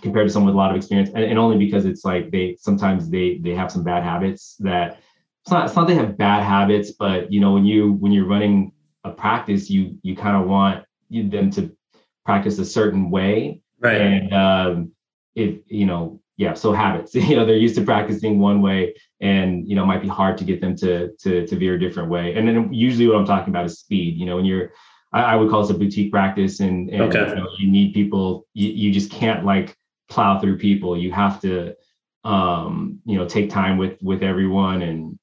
compared 0.00 0.26
to 0.26 0.32
someone 0.32 0.46
with 0.46 0.54
a 0.54 0.58
lot 0.58 0.70
of 0.70 0.76
experience, 0.76 1.10
and, 1.14 1.22
and 1.22 1.38
only 1.38 1.58
because 1.58 1.84
it's 1.84 2.04
like 2.04 2.30
they 2.30 2.56
sometimes 2.58 3.10
they 3.10 3.38
they 3.42 3.54
have 3.54 3.70
some 3.70 3.84
bad 3.84 4.04
habits 4.04 4.56
that 4.60 5.00
it's 5.42 5.50
not 5.50 5.66
it's 5.66 5.76
not 5.76 5.86
they 5.86 5.96
have 5.96 6.16
bad 6.16 6.42
habits, 6.44 6.92
but 6.92 7.30
you 7.30 7.40
know 7.40 7.52
when 7.52 7.66
you 7.66 7.92
when 7.92 8.12
you're 8.12 8.26
running 8.26 8.72
a 9.04 9.10
practice, 9.10 9.68
you 9.68 9.98
you 10.02 10.16
kind 10.16 10.36
of 10.36 10.48
want 10.48 10.84
them 11.10 11.50
to 11.50 11.76
practice 12.24 12.58
a 12.58 12.64
certain 12.64 13.10
way, 13.10 13.60
right? 13.80 14.00
And 14.00 14.32
um, 14.32 14.92
if 15.34 15.58
you 15.66 15.86
know 15.86 16.20
yeah 16.36 16.54
so 16.54 16.72
habits 16.72 17.14
you 17.30 17.36
know 17.36 17.44
they're 17.44 17.56
used 17.56 17.74
to 17.76 17.84
practicing 17.84 18.38
one 18.38 18.62
way 18.62 18.94
and 19.20 19.68
you 19.68 19.74
know 19.74 19.84
it 19.84 19.86
might 19.86 20.02
be 20.02 20.08
hard 20.08 20.36
to 20.38 20.44
get 20.44 20.60
them 20.60 20.74
to 20.76 21.12
to 21.16 21.46
to 21.46 21.56
veer 21.56 21.74
a 21.74 21.80
different 21.80 22.08
way 22.08 22.34
and 22.34 22.46
then 22.46 22.72
usually 22.72 23.06
what 23.06 23.16
i'm 23.16 23.26
talking 23.26 23.52
about 23.52 23.64
is 23.64 23.78
speed 23.78 24.16
you 24.16 24.26
know 24.26 24.36
when 24.36 24.44
you're 24.44 24.72
i, 25.12 25.22
I 25.22 25.36
would 25.36 25.50
call 25.50 25.62
this 25.62 25.70
a 25.70 25.78
boutique 25.78 26.10
practice 26.10 26.60
and, 26.60 26.90
and 26.90 27.02
okay. 27.02 27.28
you, 27.28 27.34
know, 27.34 27.48
you 27.58 27.70
need 27.70 27.94
people 27.94 28.46
you, 28.54 28.70
you 28.70 28.92
just 28.92 29.10
can't 29.10 29.44
like 29.44 29.76
plow 30.08 30.38
through 30.38 30.58
people 30.58 30.96
you 30.96 31.12
have 31.12 31.40
to 31.42 31.74
um 32.24 33.00
you 33.04 33.16
know 33.16 33.26
take 33.26 33.50
time 33.50 33.78
with 33.78 33.96
with 34.02 34.22
everyone 34.22 34.82
and 34.82 35.18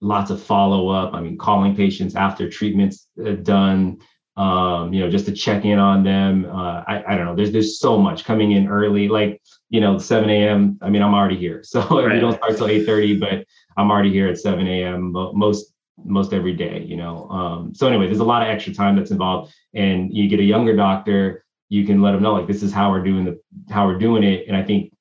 lots 0.00 0.30
of 0.30 0.42
follow 0.42 0.88
up 0.88 1.14
i 1.14 1.20
mean 1.20 1.38
calling 1.38 1.76
patients 1.76 2.16
after 2.16 2.48
treatments 2.48 3.08
uh, 3.24 3.32
done 3.32 3.98
um, 4.36 4.92
you 4.92 5.00
know, 5.00 5.10
just 5.10 5.26
to 5.26 5.32
check 5.32 5.64
in 5.64 5.78
on 5.78 6.02
them. 6.02 6.46
Uh, 6.46 6.82
I, 6.86 7.04
I 7.08 7.16
don't 7.16 7.26
know. 7.26 7.36
There's 7.36 7.52
there's 7.52 7.78
so 7.78 7.98
much 7.98 8.24
coming 8.24 8.52
in 8.52 8.68
early, 8.68 9.08
like 9.08 9.42
you 9.68 9.80
know, 9.80 9.98
7 9.98 10.28
a.m. 10.28 10.78
I 10.82 10.88
mean, 10.88 11.02
I'm 11.02 11.14
already 11.14 11.38
here, 11.38 11.62
so 11.64 11.80
right. 11.82 12.14
we 12.14 12.20
don't 12.20 12.36
start 12.36 12.56
till 12.56 12.68
8:30, 12.68 13.20
but 13.20 13.44
I'm 13.76 13.90
already 13.90 14.12
here 14.12 14.28
at 14.28 14.38
7 14.38 14.66
a.m. 14.66 15.12
most 15.12 15.74
most 16.04 16.32
every 16.32 16.54
day. 16.54 16.82
You 16.82 16.96
know, 16.96 17.28
um, 17.28 17.74
so 17.74 17.86
anyway, 17.86 18.06
there's 18.06 18.20
a 18.20 18.24
lot 18.24 18.42
of 18.42 18.48
extra 18.48 18.72
time 18.72 18.96
that's 18.96 19.10
involved, 19.10 19.52
and 19.74 20.12
you 20.12 20.28
get 20.28 20.40
a 20.40 20.44
younger 20.44 20.74
doctor, 20.74 21.44
you 21.68 21.86
can 21.86 22.00
let 22.00 22.12
them 22.12 22.22
know 22.22 22.32
like 22.32 22.46
this 22.46 22.62
is 22.62 22.72
how 22.72 22.90
we're 22.90 23.04
doing 23.04 23.24
the 23.24 23.40
how 23.70 23.86
we're 23.86 23.98
doing 23.98 24.22
it, 24.24 24.46
and 24.48 24.56
I 24.56 24.62
think 24.62 24.92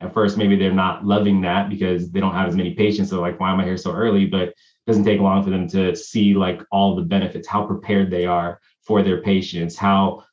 at 0.00 0.12
first 0.12 0.36
maybe 0.36 0.56
they're 0.56 0.72
not 0.72 1.04
loving 1.04 1.40
that 1.40 1.70
because 1.70 2.10
they 2.10 2.20
don't 2.20 2.34
have 2.34 2.48
as 2.48 2.56
many 2.56 2.74
patients. 2.74 3.10
So 3.10 3.20
like, 3.20 3.40
why 3.40 3.50
am 3.50 3.60
I 3.60 3.64
here 3.64 3.76
so 3.76 3.92
early? 3.92 4.26
But 4.26 4.48
it 4.48 4.54
doesn't 4.86 5.04
take 5.04 5.20
long 5.20 5.42
for 5.42 5.50
them 5.50 5.68
to 5.68 5.96
see 5.96 6.34
like 6.34 6.60
all 6.70 6.94
the 6.94 7.02
benefits, 7.02 7.48
how 7.48 7.66
prepared 7.66 8.10
they 8.10 8.26
are 8.26 8.60
for 8.86 9.02
their 9.02 9.20
patients 9.20 9.76
how 9.76 10.24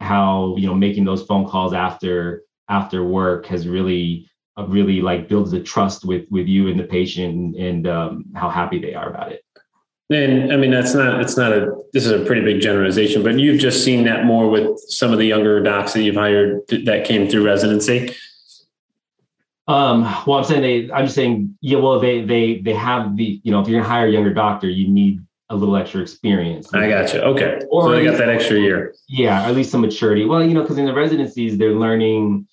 how 0.00 0.54
you 0.56 0.66
know 0.66 0.74
making 0.74 1.04
those 1.04 1.22
phone 1.24 1.46
calls 1.46 1.72
after 1.72 2.42
after 2.68 3.04
work 3.04 3.46
has 3.46 3.66
really 3.66 4.28
uh, 4.58 4.66
really 4.66 5.00
like 5.00 5.28
builds 5.28 5.50
the 5.50 5.60
trust 5.60 6.04
with 6.04 6.26
with 6.30 6.46
you 6.46 6.68
and 6.68 6.78
the 6.78 6.84
patient 6.84 7.34
and, 7.34 7.54
and 7.54 7.86
um, 7.86 8.24
how 8.34 8.48
happy 8.48 8.78
they 8.78 8.94
are 8.94 9.08
about 9.08 9.32
it 9.32 9.44
and 10.10 10.52
i 10.52 10.56
mean 10.56 10.70
that's 10.70 10.94
not 10.94 11.20
it's 11.20 11.36
not 11.36 11.52
a 11.52 11.74
this 11.92 12.04
is 12.04 12.12
a 12.12 12.24
pretty 12.24 12.42
big 12.42 12.60
generalization 12.60 13.22
but 13.22 13.38
you've 13.38 13.60
just 13.60 13.84
seen 13.84 14.04
that 14.04 14.24
more 14.24 14.48
with 14.48 14.78
some 14.88 15.12
of 15.12 15.18
the 15.18 15.26
younger 15.26 15.62
docs 15.62 15.92
that 15.92 16.02
you've 16.02 16.16
hired 16.16 16.60
that 16.84 17.04
came 17.04 17.28
through 17.28 17.44
residency 17.44 18.14
um, 19.68 20.02
well, 20.26 20.38
I'm 20.38 20.44
saying 20.44 20.62
they. 20.62 20.92
I'm 20.92 21.04
just 21.04 21.14
saying, 21.14 21.56
yeah. 21.60 21.78
Well, 21.78 22.00
they 22.00 22.24
they 22.24 22.58
they 22.58 22.74
have 22.74 23.16
the. 23.16 23.40
You 23.44 23.52
know, 23.52 23.60
if 23.60 23.68
you're 23.68 23.80
gonna 23.80 23.88
hire 23.88 24.08
a 24.08 24.10
younger 24.10 24.34
doctor, 24.34 24.68
you 24.68 24.88
need 24.88 25.20
a 25.52 25.56
little 25.56 25.76
extra 25.76 26.00
experience. 26.00 26.72
I 26.72 26.88
got 26.88 27.12
you. 27.12 27.20
Okay. 27.20 27.60
Or 27.70 27.82
so 27.84 27.90
they 27.90 28.04
got 28.04 28.16
that 28.16 28.30
extra 28.30 28.58
year. 28.58 28.94
Yeah, 29.06 29.46
at 29.46 29.54
least 29.54 29.70
some 29.70 29.82
maturity. 29.82 30.24
Well, 30.24 30.42
you 30.42 30.54
know, 30.54 30.62
because 30.62 30.78
in 30.78 30.86
the 30.86 30.94
residencies, 30.94 31.58
they're 31.58 31.74
learning, 31.74 32.48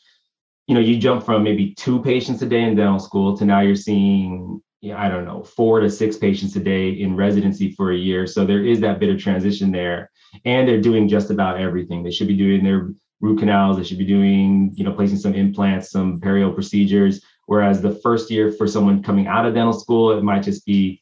you 0.68 0.76
know, 0.76 0.82
you 0.82 0.98
jump 0.98 1.26
from 1.26 1.42
maybe 1.42 1.74
two 1.76 2.02
patients 2.02 2.42
a 2.42 2.46
day 2.46 2.62
in 2.62 2.76
dental 2.76 3.00
school 3.00 3.38
to 3.38 3.46
now 3.46 3.62
you're 3.62 3.78
seeing, 3.78 4.62
I 4.94 5.08
don't 5.08 5.24
know, 5.24 5.44
four 5.44 5.80
to 5.80 5.90
six 5.90 6.18
patients 6.18 6.58
a 6.58 6.60
day 6.60 6.90
in 6.90 7.16
residency 7.16 7.72
for 7.72 7.94
a 7.94 7.98
year. 7.98 8.28
So 8.28 8.46
there 8.46 8.66
is 8.66 8.82
that 8.82 9.00
bit 9.00 9.10
of 9.10 9.22
transition 9.22 9.72
there. 9.72 10.12
And 10.44 10.68
they're 10.68 10.82
doing 10.82 11.08
just 11.08 11.32
about 11.32 11.58
everything. 11.58 12.04
They 12.04 12.12
should 12.12 12.28
be 12.28 12.38
doing 12.38 12.66
their 12.66 12.92
root 13.22 13.40
canals, 13.40 13.78
they 13.78 13.84
should 13.84 13.98
be 13.98 14.06
doing, 14.06 14.72
you 14.76 14.84
know, 14.84 14.92
placing 14.92 15.18
some 15.18 15.34
implants, 15.34 15.90
some 15.90 16.20
perio 16.20 16.54
procedures. 16.54 17.22
Whereas 17.48 17.82
the 17.82 17.96
first 17.96 18.30
year 18.30 18.52
for 18.52 18.68
someone 18.68 19.04
coming 19.04 19.28
out 19.28 19.46
of 19.46 19.54
dental 19.54 19.74
school, 19.74 20.18
it 20.18 20.24
might 20.24 20.44
just 20.44 20.66
be 20.66 21.02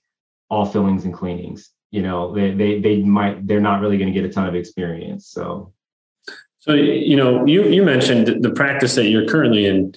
all 0.49 0.65
fillings 0.65 1.03
and 1.05 1.13
cleanings 1.13 1.71
you 1.91 2.01
know 2.01 2.33
they 2.33 2.51
they 2.51 2.79
they 2.79 3.01
might 3.01 3.45
they're 3.47 3.61
not 3.61 3.81
really 3.81 3.97
going 3.97 4.11
to 4.11 4.19
get 4.19 4.29
a 4.29 4.33
ton 4.33 4.47
of 4.47 4.55
experience 4.55 5.27
so. 5.27 5.73
So 6.59 6.73
you 6.73 7.15
know 7.15 7.45
you 7.45 7.63
you 7.63 7.83
mentioned 7.83 8.43
the 8.43 8.49
practice 8.49 8.95
that 8.95 9.05
you're 9.05 9.27
currently 9.27 9.65
in. 9.65 9.93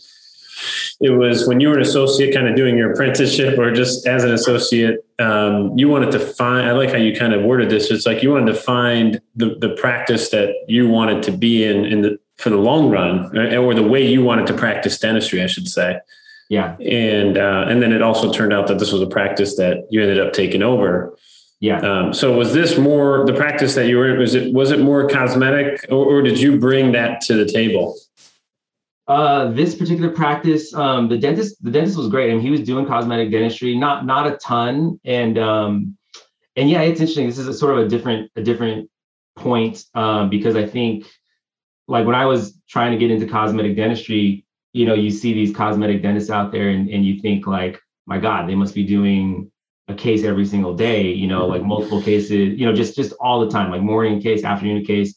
It 1.00 1.10
was 1.10 1.48
when 1.48 1.58
you 1.58 1.68
were 1.68 1.76
an 1.76 1.80
associate 1.80 2.32
kind 2.34 2.46
of 2.46 2.54
doing 2.54 2.76
your 2.76 2.92
apprenticeship 2.92 3.58
or 3.58 3.72
just 3.72 4.06
as 4.06 4.22
an 4.22 4.32
associate 4.32 5.04
um, 5.18 5.76
you 5.76 5.88
wanted 5.88 6.10
to 6.12 6.20
find 6.20 6.68
i 6.68 6.72
like 6.72 6.90
how 6.90 6.98
you 6.98 7.16
kind 7.16 7.32
of 7.32 7.42
worded 7.42 7.70
this 7.70 7.90
it's 7.90 8.04
like 8.04 8.22
you 8.22 8.30
wanted 8.30 8.52
to 8.52 8.54
find 8.54 9.22
the, 9.34 9.56
the 9.58 9.70
practice 9.70 10.28
that 10.28 10.50
you 10.68 10.86
wanted 10.86 11.22
to 11.22 11.32
be 11.32 11.64
in 11.64 11.86
in 11.86 12.02
the 12.02 12.18
for 12.36 12.50
the 12.50 12.58
long 12.58 12.90
run 12.90 13.36
or 13.36 13.74
the 13.74 13.82
way 13.82 14.06
you 14.06 14.22
wanted 14.22 14.46
to 14.46 14.52
practice 14.52 14.98
dentistry 14.98 15.42
i 15.42 15.46
should 15.46 15.66
say. 15.66 15.98
Yeah. 16.50 16.76
And 16.80 17.38
uh, 17.38 17.66
and 17.68 17.80
then 17.80 17.92
it 17.92 18.02
also 18.02 18.32
turned 18.32 18.52
out 18.52 18.66
that 18.66 18.80
this 18.80 18.92
was 18.92 19.00
a 19.00 19.06
practice 19.06 19.56
that 19.56 19.86
you 19.88 20.02
ended 20.02 20.18
up 20.18 20.32
taking 20.32 20.62
over 20.62 21.16
yeah. 21.60 21.78
Um, 21.80 22.14
so 22.14 22.32
was 22.32 22.54
this 22.54 22.78
more 22.78 23.26
the 23.26 23.34
practice 23.34 23.74
that 23.74 23.86
you 23.86 23.98
were 23.98 24.14
in? 24.14 24.18
Was 24.18 24.34
it 24.34 24.52
was 24.52 24.70
it 24.70 24.80
more 24.80 25.06
cosmetic, 25.06 25.84
or, 25.90 26.06
or 26.06 26.22
did 26.22 26.40
you 26.40 26.58
bring 26.58 26.92
that 26.92 27.20
to 27.22 27.34
the 27.34 27.44
table? 27.44 27.98
Uh, 29.06 29.50
this 29.50 29.74
particular 29.74 30.10
practice, 30.10 30.72
um, 30.72 31.08
the 31.08 31.18
dentist, 31.18 31.62
the 31.62 31.70
dentist 31.70 31.98
was 31.98 32.08
great, 32.08 32.30
I 32.30 32.32
and 32.32 32.40
he 32.40 32.50
was 32.50 32.60
doing 32.60 32.86
cosmetic 32.86 33.30
dentistry, 33.30 33.76
not 33.76 34.06
not 34.06 34.26
a 34.26 34.36
ton, 34.38 34.98
and 35.04 35.38
um, 35.38 35.98
and 36.56 36.70
yeah, 36.70 36.80
it's 36.80 37.00
interesting. 37.00 37.26
This 37.26 37.38
is 37.38 37.46
a 37.46 37.52
sort 37.54 37.78
of 37.78 37.84
a 37.84 37.88
different 37.88 38.30
a 38.36 38.42
different 38.42 38.88
point 39.36 39.84
um, 39.94 40.30
because 40.30 40.56
I 40.56 40.66
think, 40.66 41.06
like 41.88 42.06
when 42.06 42.14
I 42.14 42.24
was 42.24 42.58
trying 42.70 42.92
to 42.92 42.98
get 42.98 43.10
into 43.10 43.26
cosmetic 43.26 43.76
dentistry, 43.76 44.46
you 44.72 44.86
know, 44.86 44.94
you 44.94 45.10
see 45.10 45.34
these 45.34 45.54
cosmetic 45.54 46.00
dentists 46.00 46.30
out 46.30 46.52
there, 46.52 46.70
and 46.70 46.88
and 46.88 47.04
you 47.04 47.20
think 47.20 47.46
like, 47.46 47.78
my 48.06 48.18
God, 48.18 48.48
they 48.48 48.54
must 48.54 48.74
be 48.74 48.84
doing 48.84 49.50
case 49.94 50.24
every 50.24 50.46
single 50.46 50.74
day, 50.74 51.08
you 51.08 51.26
know, 51.26 51.46
like 51.46 51.62
multiple 51.62 52.02
cases, 52.02 52.58
you 52.58 52.66
know, 52.66 52.74
just 52.74 52.96
just 52.96 53.12
all 53.20 53.40
the 53.40 53.50
time, 53.50 53.70
like 53.70 53.82
morning 53.82 54.20
case, 54.20 54.44
afternoon 54.44 54.84
case. 54.84 55.14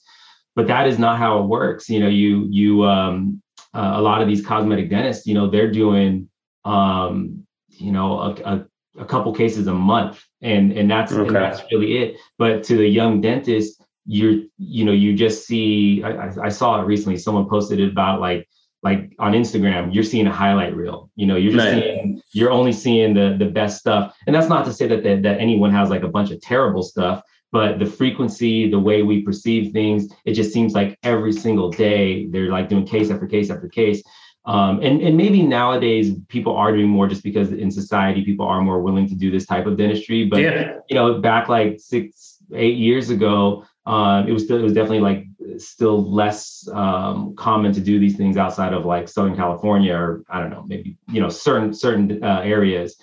But 0.55 0.67
that 0.67 0.87
is 0.87 0.99
not 0.99 1.17
how 1.17 1.39
it 1.39 1.47
works. 1.47 1.89
You 1.89 1.99
know, 1.99 2.09
you 2.09 2.47
you 2.49 2.83
um 2.85 3.41
uh, 3.73 3.93
a 3.95 4.01
lot 4.01 4.21
of 4.21 4.27
these 4.27 4.45
cosmetic 4.45 4.89
dentists, 4.89 5.25
you 5.25 5.33
know, 5.33 5.49
they're 5.49 5.71
doing 5.71 6.29
um, 6.65 7.45
you 7.69 7.91
know, 7.91 8.19
a, 8.19 8.31
a, 8.43 8.65
a 8.99 9.05
couple 9.05 9.33
cases 9.33 9.67
a 9.67 9.73
month. 9.73 10.23
And 10.41 10.71
and 10.73 10.89
that's 10.89 11.11
okay. 11.11 11.27
and 11.27 11.35
that's 11.35 11.61
really 11.71 11.97
it. 11.97 12.17
But 12.37 12.63
to 12.65 12.77
the 12.77 12.87
young 12.87 13.21
dentist, 13.21 13.81
you're, 14.05 14.41
you 14.57 14.85
know, 14.85 14.91
you 14.91 15.15
just 15.15 15.45
see 15.45 16.03
I, 16.03 16.29
I 16.41 16.49
saw 16.49 16.81
it 16.81 16.85
recently, 16.85 17.17
someone 17.17 17.47
posted 17.49 17.79
it 17.79 17.89
about 17.89 18.19
like 18.19 18.47
like 18.83 19.13
on 19.17 19.31
Instagram, 19.31 19.93
you're 19.93 20.03
seeing 20.03 20.27
a 20.27 20.31
highlight 20.31 20.75
reel. 20.75 21.09
You 21.15 21.25
know, 21.25 21.37
you're 21.37 21.53
just 21.53 21.65
right. 21.65 21.83
seeing, 21.83 22.21
you're 22.33 22.51
only 22.51 22.73
seeing 22.73 23.13
the 23.13 23.35
the 23.37 23.49
best 23.49 23.79
stuff. 23.79 24.15
And 24.27 24.35
that's 24.35 24.49
not 24.49 24.65
to 24.65 24.73
say 24.73 24.87
that, 24.87 25.03
that 25.03 25.23
that 25.23 25.39
anyone 25.39 25.71
has 25.71 25.89
like 25.89 26.03
a 26.03 26.09
bunch 26.09 26.31
of 26.31 26.41
terrible 26.41 26.83
stuff, 26.83 27.23
but 27.51 27.79
the 27.79 27.85
frequency, 27.85 28.69
the 28.69 28.79
way 28.79 29.01
we 29.03 29.21
perceive 29.21 29.71
things, 29.71 30.07
it 30.25 30.33
just 30.33 30.51
seems 30.51 30.73
like 30.73 30.97
every 31.03 31.31
single 31.31 31.69
day 31.69 32.27
they're 32.27 32.49
like 32.49 32.67
doing 32.67 32.85
case 32.85 33.09
after 33.09 33.27
case 33.27 33.49
after 33.49 33.69
case. 33.69 34.03
Um, 34.45 34.81
and 34.81 35.01
and 35.01 35.15
maybe 35.15 35.41
nowadays 35.41 36.11
people 36.27 36.53
are 36.57 36.75
doing 36.75 36.89
more 36.89 37.07
just 37.07 37.23
because 37.23 37.53
in 37.53 37.71
society 37.71 38.25
people 38.25 38.45
are 38.45 38.61
more 38.61 38.81
willing 38.81 39.07
to 39.07 39.15
do 39.15 39.31
this 39.31 39.45
type 39.45 39.65
of 39.65 39.77
dentistry. 39.77 40.25
But 40.25 40.41
yeah. 40.41 40.73
you 40.89 40.95
know, 40.95 41.21
back 41.21 41.47
like 41.47 41.79
six, 41.79 42.39
eight 42.53 42.75
years 42.75 43.09
ago, 43.09 43.63
um, 43.85 44.27
it 44.27 44.33
was 44.33 44.43
still, 44.43 44.57
it 44.57 44.63
was 44.63 44.73
definitely 44.73 44.99
like 44.99 45.25
still 45.57 46.11
less 46.11 46.67
um, 46.71 47.35
common 47.35 47.73
to 47.73 47.81
do 47.81 47.99
these 47.99 48.15
things 48.15 48.37
outside 48.37 48.73
of 48.73 48.85
like 48.85 49.07
Southern 49.07 49.35
California 49.35 49.93
or 49.93 50.23
I 50.29 50.39
don't 50.39 50.49
know, 50.49 50.63
maybe 50.67 50.97
you 51.11 51.21
know 51.21 51.29
certain 51.29 51.73
certain 51.73 52.23
uh, 52.23 52.41
areas. 52.43 52.95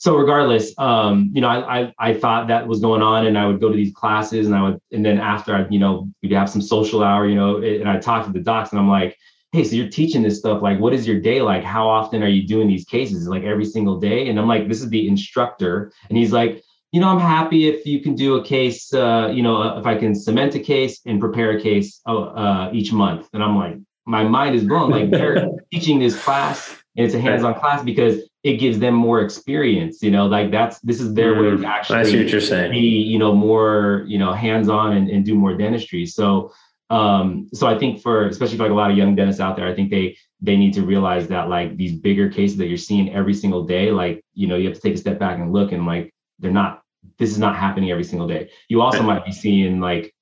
So 0.00 0.16
regardless, 0.16 0.72
um, 0.78 1.30
you 1.34 1.40
know, 1.40 1.48
I, 1.48 1.80
I, 1.80 1.94
I 1.98 2.14
thought 2.14 2.46
that 2.48 2.68
was 2.68 2.78
going 2.78 3.02
on, 3.02 3.26
and 3.26 3.36
I 3.36 3.46
would 3.46 3.60
go 3.60 3.68
to 3.68 3.74
these 3.74 3.92
classes, 3.92 4.46
and 4.46 4.54
I 4.54 4.62
would, 4.62 4.80
and 4.92 5.04
then 5.04 5.18
after 5.18 5.52
I, 5.56 5.66
you 5.68 5.80
know, 5.80 6.08
we'd 6.22 6.30
have 6.32 6.48
some 6.48 6.62
social 6.62 7.02
hour, 7.02 7.28
you 7.28 7.34
know, 7.34 7.56
and 7.56 7.88
I 7.88 7.98
talked 7.98 8.26
to 8.28 8.32
the 8.32 8.38
docs, 8.38 8.70
and 8.70 8.78
I'm 8.78 8.88
like, 8.88 9.16
hey, 9.50 9.64
so 9.64 9.74
you're 9.74 9.88
teaching 9.88 10.22
this 10.22 10.38
stuff, 10.38 10.62
like, 10.62 10.78
what 10.78 10.94
is 10.94 11.04
your 11.04 11.18
day 11.20 11.42
like? 11.42 11.64
How 11.64 11.88
often 11.88 12.22
are 12.22 12.28
you 12.28 12.46
doing 12.46 12.68
these 12.68 12.84
cases? 12.84 13.26
Like 13.26 13.42
every 13.42 13.64
single 13.64 13.98
day? 13.98 14.28
And 14.28 14.38
I'm 14.38 14.46
like, 14.46 14.68
this 14.68 14.82
is 14.82 14.88
the 14.88 15.08
instructor, 15.08 15.92
and 16.08 16.16
he's 16.16 16.32
like, 16.32 16.62
you 16.92 17.00
know, 17.00 17.08
I'm 17.08 17.20
happy 17.20 17.68
if 17.68 17.84
you 17.86 18.00
can 18.00 18.14
do 18.14 18.36
a 18.36 18.44
case, 18.44 18.92
uh, 18.94 19.30
you 19.32 19.42
know, 19.42 19.78
if 19.78 19.86
I 19.86 19.96
can 19.96 20.14
cement 20.14 20.54
a 20.54 20.60
case 20.60 21.00
and 21.06 21.20
prepare 21.20 21.56
a 21.56 21.60
case 21.60 22.00
uh, 22.06 22.18
uh 22.18 22.70
each 22.72 22.92
month. 22.92 23.28
And 23.32 23.42
I'm 23.42 23.56
like, 23.56 23.76
my 24.06 24.24
mind 24.24 24.56
is 24.56 24.64
blown. 24.64 24.90
Like 24.90 25.10
they're 25.10 25.50
teaching 25.72 25.98
this 25.98 26.18
class 26.18 26.74
and 26.96 27.04
it's 27.04 27.14
a 27.14 27.20
hands-on 27.20 27.54
class 27.54 27.82
because 27.82 28.22
it 28.42 28.56
gives 28.56 28.78
them 28.78 28.94
more 28.94 29.20
experience. 29.20 30.02
You 30.02 30.10
know, 30.10 30.26
like 30.26 30.50
that's 30.50 30.78
this 30.80 31.00
is 31.00 31.12
their 31.12 31.34
mm, 31.34 31.56
way 31.56 31.62
to 31.62 31.68
actually 31.68 31.98
I 31.98 32.02
see 32.04 32.22
what 32.22 32.32
you're 32.32 32.40
saying. 32.40 32.70
be, 32.70 32.78
you 32.78 33.18
know, 33.18 33.34
more, 33.34 34.04
you 34.06 34.18
know, 34.18 34.32
hands-on 34.32 34.96
and, 34.96 35.10
and 35.10 35.24
do 35.24 35.34
more 35.34 35.54
dentistry. 35.54 36.06
So 36.06 36.52
um, 36.90 37.48
so 37.52 37.66
I 37.66 37.78
think 37.78 38.00
for 38.00 38.26
especially 38.26 38.56
for 38.56 38.62
like 38.62 38.72
a 38.72 38.74
lot 38.74 38.90
of 38.90 38.96
young 38.96 39.14
dentists 39.14 39.40
out 39.40 39.56
there, 39.56 39.68
I 39.68 39.74
think 39.74 39.90
they 39.90 40.16
they 40.40 40.56
need 40.56 40.72
to 40.74 40.82
realize 40.82 41.28
that 41.28 41.48
like 41.48 41.76
these 41.76 41.92
bigger 41.92 42.30
cases 42.30 42.56
that 42.58 42.68
you're 42.68 42.78
seeing 42.78 43.12
every 43.12 43.34
single 43.34 43.64
day, 43.64 43.90
like 43.90 44.24
you 44.32 44.46
know, 44.46 44.56
you 44.56 44.68
have 44.68 44.76
to 44.76 44.80
take 44.80 44.94
a 44.94 44.98
step 44.98 45.18
back 45.18 45.38
and 45.38 45.52
look 45.52 45.72
and 45.72 45.84
like 45.84 46.14
they're 46.38 46.50
not. 46.50 46.82
This 47.18 47.30
is 47.30 47.38
not 47.38 47.56
happening 47.56 47.90
every 47.90 48.04
single 48.04 48.28
day. 48.28 48.50
You 48.68 48.80
also 48.80 49.02
might 49.02 49.24
be 49.24 49.32
seeing 49.32 49.80
like 49.80 50.14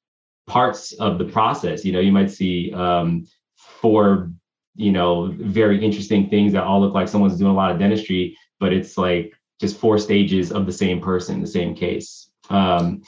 parts 0.47 0.93
of 0.93 1.19
the 1.19 1.25
process. 1.25 1.85
You 1.85 1.93
know, 1.93 2.01
you 2.01 2.13
might 2.13 2.31
see 2.31 2.73
um, 2.73 3.27
four 3.57 4.31
you 4.77 4.93
know 4.93 5.35
very 5.39 5.83
interesting 5.83 6.29
things 6.29 6.53
that 6.53 6.63
all 6.63 6.81
look 6.81 6.95
like 6.95 7.09
someone's 7.09 7.39
doing 7.39 7.51
a 7.51 7.55
lot 7.55 7.73
of 7.73 7.79
dentistry, 7.79 8.37
but 8.61 8.73
it's 8.73 8.97
like 8.97 9.35
just 9.61 9.79
four 9.79 9.99
stages 9.99 10.53
of 10.53 10.67
the 10.67 10.73
same 10.73 11.01
person, 11.01 11.41
the 11.41 11.47
same 11.47 11.75
case. 11.75 12.29
Um, 12.51 13.03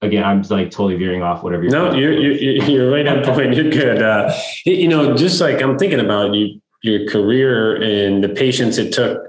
again, 0.00 0.24
I'm 0.24 0.42
like 0.42 0.70
totally 0.70 0.96
veering 0.96 1.22
off 1.22 1.42
whatever 1.42 1.64
you're. 1.64 1.72
No, 1.72 1.94
you're, 1.94 2.12
you're, 2.12 2.64
you're 2.64 2.90
right 2.90 3.06
on 3.06 3.22
point. 3.22 3.54
You're 3.54 3.70
good. 3.70 4.02
Uh, 4.02 4.34
you 4.64 4.88
know, 4.88 5.14
just 5.14 5.40
like 5.40 5.62
I'm 5.62 5.78
thinking 5.78 6.00
about 6.00 6.34
you, 6.34 6.60
your 6.82 7.08
career 7.08 7.76
and 7.76 8.24
the 8.24 8.28
patience 8.30 8.78
it 8.78 8.92
took. 8.92 9.27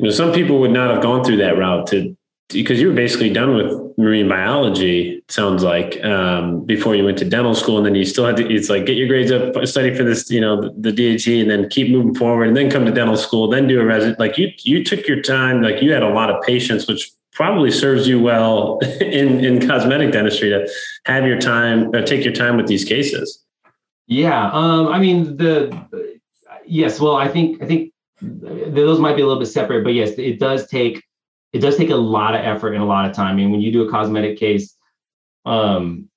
You 0.00 0.06
know, 0.06 0.10
some 0.10 0.32
people 0.32 0.60
would 0.60 0.70
not 0.70 0.90
have 0.90 1.02
gone 1.02 1.22
through 1.24 1.36
that 1.38 1.58
route 1.58 1.86
to 1.88 2.16
because 2.48 2.80
you 2.80 2.88
were 2.88 2.94
basically 2.94 3.30
done 3.30 3.54
with 3.54 3.98
marine 3.98 4.26
biology 4.26 5.22
sounds 5.28 5.62
like 5.62 6.02
um, 6.02 6.64
before 6.64 6.94
you 6.94 7.04
went 7.04 7.18
to 7.18 7.24
dental 7.24 7.54
school 7.54 7.76
and 7.76 7.84
then 7.84 7.94
you 7.94 8.04
still 8.04 8.24
had 8.24 8.34
to 8.34 8.50
it's 8.50 8.70
like 8.70 8.86
get 8.86 8.96
your 8.96 9.06
grades 9.06 9.30
up 9.30 9.54
study 9.66 9.94
for 9.94 10.02
this 10.02 10.30
you 10.30 10.40
know 10.40 10.58
the, 10.58 10.90
the 10.90 10.90
DAT 10.90 11.26
and 11.26 11.50
then 11.50 11.68
keep 11.68 11.90
moving 11.92 12.14
forward 12.14 12.48
and 12.48 12.56
then 12.56 12.70
come 12.70 12.86
to 12.86 12.90
dental 12.90 13.16
school 13.16 13.46
then 13.46 13.68
do 13.68 13.78
a 13.78 13.84
resident 13.84 14.18
like 14.18 14.38
you 14.38 14.50
you 14.62 14.82
took 14.82 15.06
your 15.06 15.20
time 15.20 15.60
like 15.60 15.82
you 15.82 15.92
had 15.92 16.02
a 16.02 16.08
lot 16.08 16.30
of 16.30 16.42
patience 16.42 16.88
which 16.88 17.12
probably 17.32 17.70
serves 17.70 18.08
you 18.08 18.18
well 18.18 18.78
in 19.02 19.44
in 19.44 19.68
cosmetic 19.68 20.12
dentistry 20.12 20.48
to 20.48 20.66
have 21.04 21.26
your 21.26 21.38
time 21.38 21.94
or 21.94 22.02
take 22.02 22.24
your 22.24 22.34
time 22.34 22.56
with 22.56 22.66
these 22.66 22.86
cases. 22.86 23.44
Yeah 24.06 24.50
um, 24.50 24.88
i 24.88 24.98
mean 24.98 25.36
the 25.36 26.18
yes 26.64 26.98
well 26.98 27.16
i 27.16 27.28
think 27.28 27.62
i 27.62 27.66
think 27.66 27.92
those 28.22 28.98
might 28.98 29.16
be 29.16 29.22
a 29.22 29.26
little 29.26 29.40
bit 29.40 29.46
separate 29.46 29.82
but 29.82 29.94
yes 29.94 30.10
it 30.18 30.38
does 30.38 30.66
take 30.68 31.02
it 31.52 31.58
does 31.60 31.76
take 31.76 31.90
a 31.90 31.96
lot 31.96 32.34
of 32.34 32.44
effort 32.44 32.74
and 32.74 32.82
a 32.82 32.86
lot 32.86 33.08
of 33.08 33.14
time. 33.14 33.28
I 33.28 33.34
mean, 33.34 33.50
when 33.50 33.60
you 33.60 33.72
do 33.72 33.86
a 33.86 33.90
cosmetic 33.90 34.38
case, 34.38 34.76
um, 35.44 36.08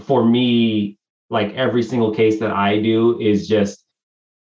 for 0.00 0.24
me, 0.24 0.98
like 1.28 1.52
every 1.54 1.82
single 1.82 2.14
case 2.14 2.40
that 2.40 2.50
I 2.50 2.80
do 2.80 3.20
is 3.20 3.46
just, 3.46 3.84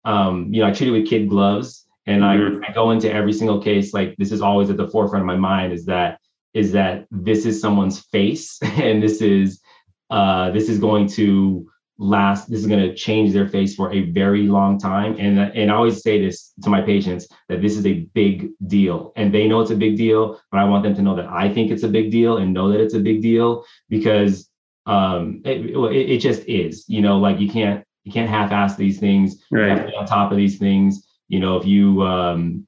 um, 0.04 0.52
you 0.52 0.60
know, 0.60 0.68
I 0.68 0.72
treat 0.72 0.88
it 0.88 0.92
with 0.92 1.08
kid 1.08 1.28
gloves, 1.28 1.86
and 2.06 2.22
mm-hmm. 2.22 2.64
I, 2.64 2.68
I 2.68 2.72
go 2.72 2.90
into 2.90 3.12
every 3.12 3.32
single 3.32 3.62
case 3.62 3.94
like 3.94 4.14
this 4.18 4.32
is 4.32 4.42
always 4.42 4.70
at 4.70 4.76
the 4.76 4.88
forefront 4.88 5.22
of 5.22 5.26
my 5.26 5.36
mind 5.36 5.72
is 5.72 5.86
that 5.86 6.18
is 6.52 6.70
that 6.72 7.06
this 7.10 7.46
is 7.46 7.60
someone's 7.60 8.00
face, 8.00 8.58
and 8.62 9.02
this 9.02 9.22
is 9.22 9.60
uh, 10.10 10.50
this 10.50 10.68
is 10.68 10.78
going 10.78 11.06
to 11.08 11.70
last 11.98 12.50
this 12.50 12.60
is 12.60 12.66
going 12.66 12.80
to 12.80 12.94
change 12.94 13.32
their 13.32 13.48
face 13.48 13.74
for 13.74 13.92
a 13.92 14.10
very 14.10 14.42
long 14.42 14.78
time. 14.78 15.16
And 15.18 15.38
and 15.38 15.70
I 15.70 15.74
always 15.74 16.02
say 16.02 16.20
this 16.20 16.52
to 16.62 16.70
my 16.70 16.80
patients 16.80 17.28
that 17.48 17.62
this 17.62 17.76
is 17.76 17.86
a 17.86 18.00
big 18.14 18.50
deal. 18.66 19.12
And 19.16 19.32
they 19.32 19.46
know 19.46 19.60
it's 19.60 19.70
a 19.70 19.76
big 19.76 19.96
deal 19.96 20.40
but 20.50 20.58
I 20.58 20.64
want 20.64 20.82
them 20.82 20.94
to 20.96 21.02
know 21.02 21.14
that 21.16 21.26
I 21.26 21.52
think 21.52 21.70
it's 21.70 21.84
a 21.84 21.88
big 21.88 22.10
deal 22.10 22.38
and 22.38 22.52
know 22.52 22.70
that 22.70 22.80
it's 22.80 22.94
a 22.94 23.00
big 23.00 23.22
deal 23.22 23.64
because 23.88 24.50
um 24.86 25.40
it, 25.44 25.66
it, 25.66 26.10
it 26.10 26.18
just 26.18 26.42
is 26.46 26.84
you 26.88 27.00
know 27.00 27.18
like 27.18 27.38
you 27.40 27.48
can't 27.48 27.84
you 28.02 28.12
can't 28.12 28.28
half-ass 28.28 28.76
these 28.76 28.98
things. 28.98 29.42
Right. 29.50 29.94
on 29.94 30.06
top 30.06 30.30
of 30.30 30.36
these 30.36 30.58
things. 30.58 31.06
You 31.28 31.40
know 31.40 31.56
if 31.56 31.64
you 31.64 32.02
um 32.02 32.66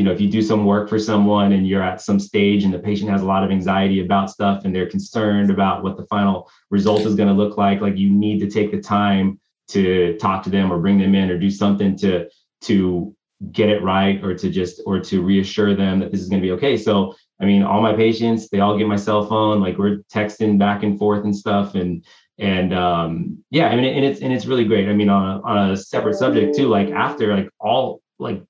you 0.00 0.06
know 0.06 0.12
if 0.12 0.18
you 0.18 0.30
do 0.30 0.40
some 0.40 0.64
work 0.64 0.88
for 0.88 0.98
someone 0.98 1.52
and 1.52 1.68
you're 1.68 1.82
at 1.82 2.00
some 2.00 2.18
stage 2.18 2.64
and 2.64 2.72
the 2.72 2.78
patient 2.78 3.10
has 3.10 3.20
a 3.20 3.26
lot 3.26 3.44
of 3.44 3.50
anxiety 3.50 4.00
about 4.02 4.30
stuff 4.30 4.64
and 4.64 4.74
they're 4.74 4.88
concerned 4.88 5.50
about 5.50 5.82
what 5.82 5.98
the 5.98 6.06
final 6.06 6.50
result 6.70 7.02
is 7.02 7.14
going 7.14 7.28
to 7.28 7.34
look 7.34 7.58
like 7.58 7.82
like 7.82 7.98
you 7.98 8.08
need 8.08 8.40
to 8.40 8.48
take 8.48 8.70
the 8.72 8.80
time 8.80 9.38
to 9.68 10.16
talk 10.16 10.42
to 10.42 10.48
them 10.48 10.72
or 10.72 10.78
bring 10.78 10.96
them 10.96 11.14
in 11.14 11.30
or 11.30 11.38
do 11.38 11.50
something 11.50 11.94
to 11.98 12.26
to 12.62 13.14
get 13.52 13.68
it 13.68 13.82
right 13.82 14.24
or 14.24 14.34
to 14.34 14.48
just 14.48 14.80
or 14.86 14.98
to 15.00 15.20
reassure 15.20 15.74
them 15.74 16.00
that 16.00 16.10
this 16.10 16.22
is 16.22 16.30
going 16.30 16.40
to 16.40 16.46
be 16.46 16.52
okay. 16.52 16.78
So 16.78 17.14
i 17.38 17.44
mean 17.44 17.62
all 17.62 17.82
my 17.82 17.92
patients 17.92 18.48
they 18.48 18.60
all 18.60 18.78
get 18.78 18.86
my 18.86 18.96
cell 18.96 19.26
phone 19.26 19.60
like 19.60 19.76
we're 19.76 19.98
texting 20.10 20.58
back 20.58 20.82
and 20.82 20.98
forth 20.98 21.24
and 21.24 21.36
stuff 21.36 21.74
and 21.74 22.06
and 22.38 22.72
um 22.72 23.36
yeah 23.50 23.68
i 23.68 23.76
mean 23.76 23.84
and 23.84 24.04
it's 24.06 24.22
and 24.22 24.32
it's 24.32 24.46
really 24.46 24.64
great. 24.64 24.88
I 24.88 24.94
mean 24.94 25.10
on 25.10 25.24
a, 25.36 25.42
on 25.42 25.70
a 25.72 25.76
separate 25.76 26.14
subject 26.14 26.56
too 26.56 26.68
like 26.68 26.90
after 26.90 27.36
like 27.36 27.50
all 27.60 28.00
like 28.18 28.42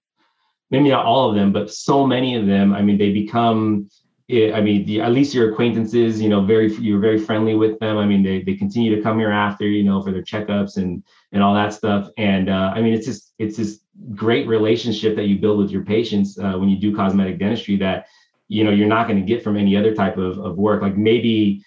maybe 0.71 0.89
not 0.89 1.05
all 1.05 1.29
of 1.29 1.35
them, 1.35 1.53
but 1.53 1.73
so 1.73 2.07
many 2.07 2.37
of 2.37 2.47
them. 2.47 2.73
I 2.73 2.83
mean, 2.83 2.99
they 2.99 3.13
become. 3.13 3.89
Eh, 4.29 4.53
I 4.53 4.61
mean, 4.61 4.85
the, 4.87 5.01
at 5.01 5.13
least 5.13 5.35
your 5.35 5.51
acquaintances, 5.51 6.23
you 6.23 6.29
know, 6.29 6.45
very 6.45 6.73
you're 6.75 7.01
very 7.01 7.19
friendly 7.19 7.55
with 7.55 7.79
them. 7.81 7.99
I 7.99 8.07
mean, 8.07 8.23
they 8.23 8.43
they 8.43 8.55
continue 8.55 8.95
to 8.95 9.03
come 9.03 9.19
here 9.19 9.31
after, 9.31 9.67
you 9.67 9.83
know, 9.83 10.01
for 10.03 10.13
their 10.13 10.23
checkups 10.23 10.77
and 10.77 11.03
and 11.33 11.43
all 11.43 11.55
that 11.55 11.73
stuff. 11.73 12.09
And 12.17 12.49
uh, 12.49 12.73
I 12.75 12.81
mean, 12.81 12.95
it's 12.95 13.07
just 13.07 13.35
it's 13.39 13.57
this 13.57 13.81
great 14.15 14.47
relationship 14.47 15.17
that 15.17 15.27
you 15.27 15.39
build 15.39 15.59
with 15.59 15.71
your 15.71 15.85
patients 15.85 16.39
uh, 16.39 16.53
when 16.53 16.69
you 16.69 16.79
do 16.79 16.95
cosmetic 16.95 17.39
dentistry 17.39 17.77
that 17.79 18.07
you 18.49 18.65
know 18.65 18.71
you're 18.71 18.89
not 18.89 19.09
going 19.09 19.19
to 19.19 19.27
get 19.27 19.43
from 19.43 19.57
any 19.57 19.77
other 19.77 19.95
type 19.95 20.17
of, 20.17 20.39
of 20.39 20.57
work. 20.57 20.81
Like 20.83 20.97
maybe 20.97 21.65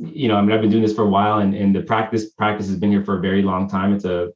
you 0.00 0.28
know, 0.28 0.36
I 0.36 0.40
mean, 0.40 0.52
I've 0.52 0.62
been 0.62 0.70
doing 0.70 0.82
this 0.82 0.94
for 0.94 1.02
a 1.02 1.08
while, 1.08 1.38
and 1.40 1.54
and 1.54 1.74
the 1.74 1.82
practice 1.82 2.30
practice 2.30 2.66
has 2.68 2.76
been 2.76 2.90
here 2.90 3.04
for 3.04 3.18
a 3.18 3.20
very 3.20 3.42
long 3.42 3.68
time. 3.68 3.92
It's 3.92 4.04
a, 4.04 4.30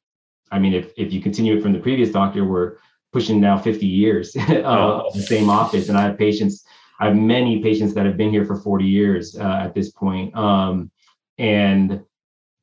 I 0.50 0.58
mean, 0.58 0.74
if 0.74 0.92
if 0.96 1.12
you 1.12 1.22
continue 1.22 1.56
it 1.56 1.62
from 1.62 1.72
the 1.72 1.78
previous 1.78 2.10
doctor, 2.10 2.44
we're 2.44 2.76
pushing 3.14 3.40
now 3.40 3.56
50 3.56 3.86
years 3.86 4.36
uh, 4.48 4.62
oh. 4.64 5.06
of 5.06 5.14
the 5.14 5.22
same 5.22 5.48
office. 5.48 5.88
And 5.88 5.96
I 5.96 6.02
have 6.02 6.18
patients, 6.18 6.64
I 6.98 7.06
have 7.06 7.16
many 7.16 7.62
patients 7.62 7.94
that 7.94 8.04
have 8.04 8.16
been 8.16 8.30
here 8.30 8.44
for 8.44 8.56
40 8.56 8.84
years 8.84 9.36
uh, 9.36 9.60
at 9.62 9.72
this 9.72 9.90
point. 9.90 10.36
Um, 10.36 10.90
and 11.38 12.02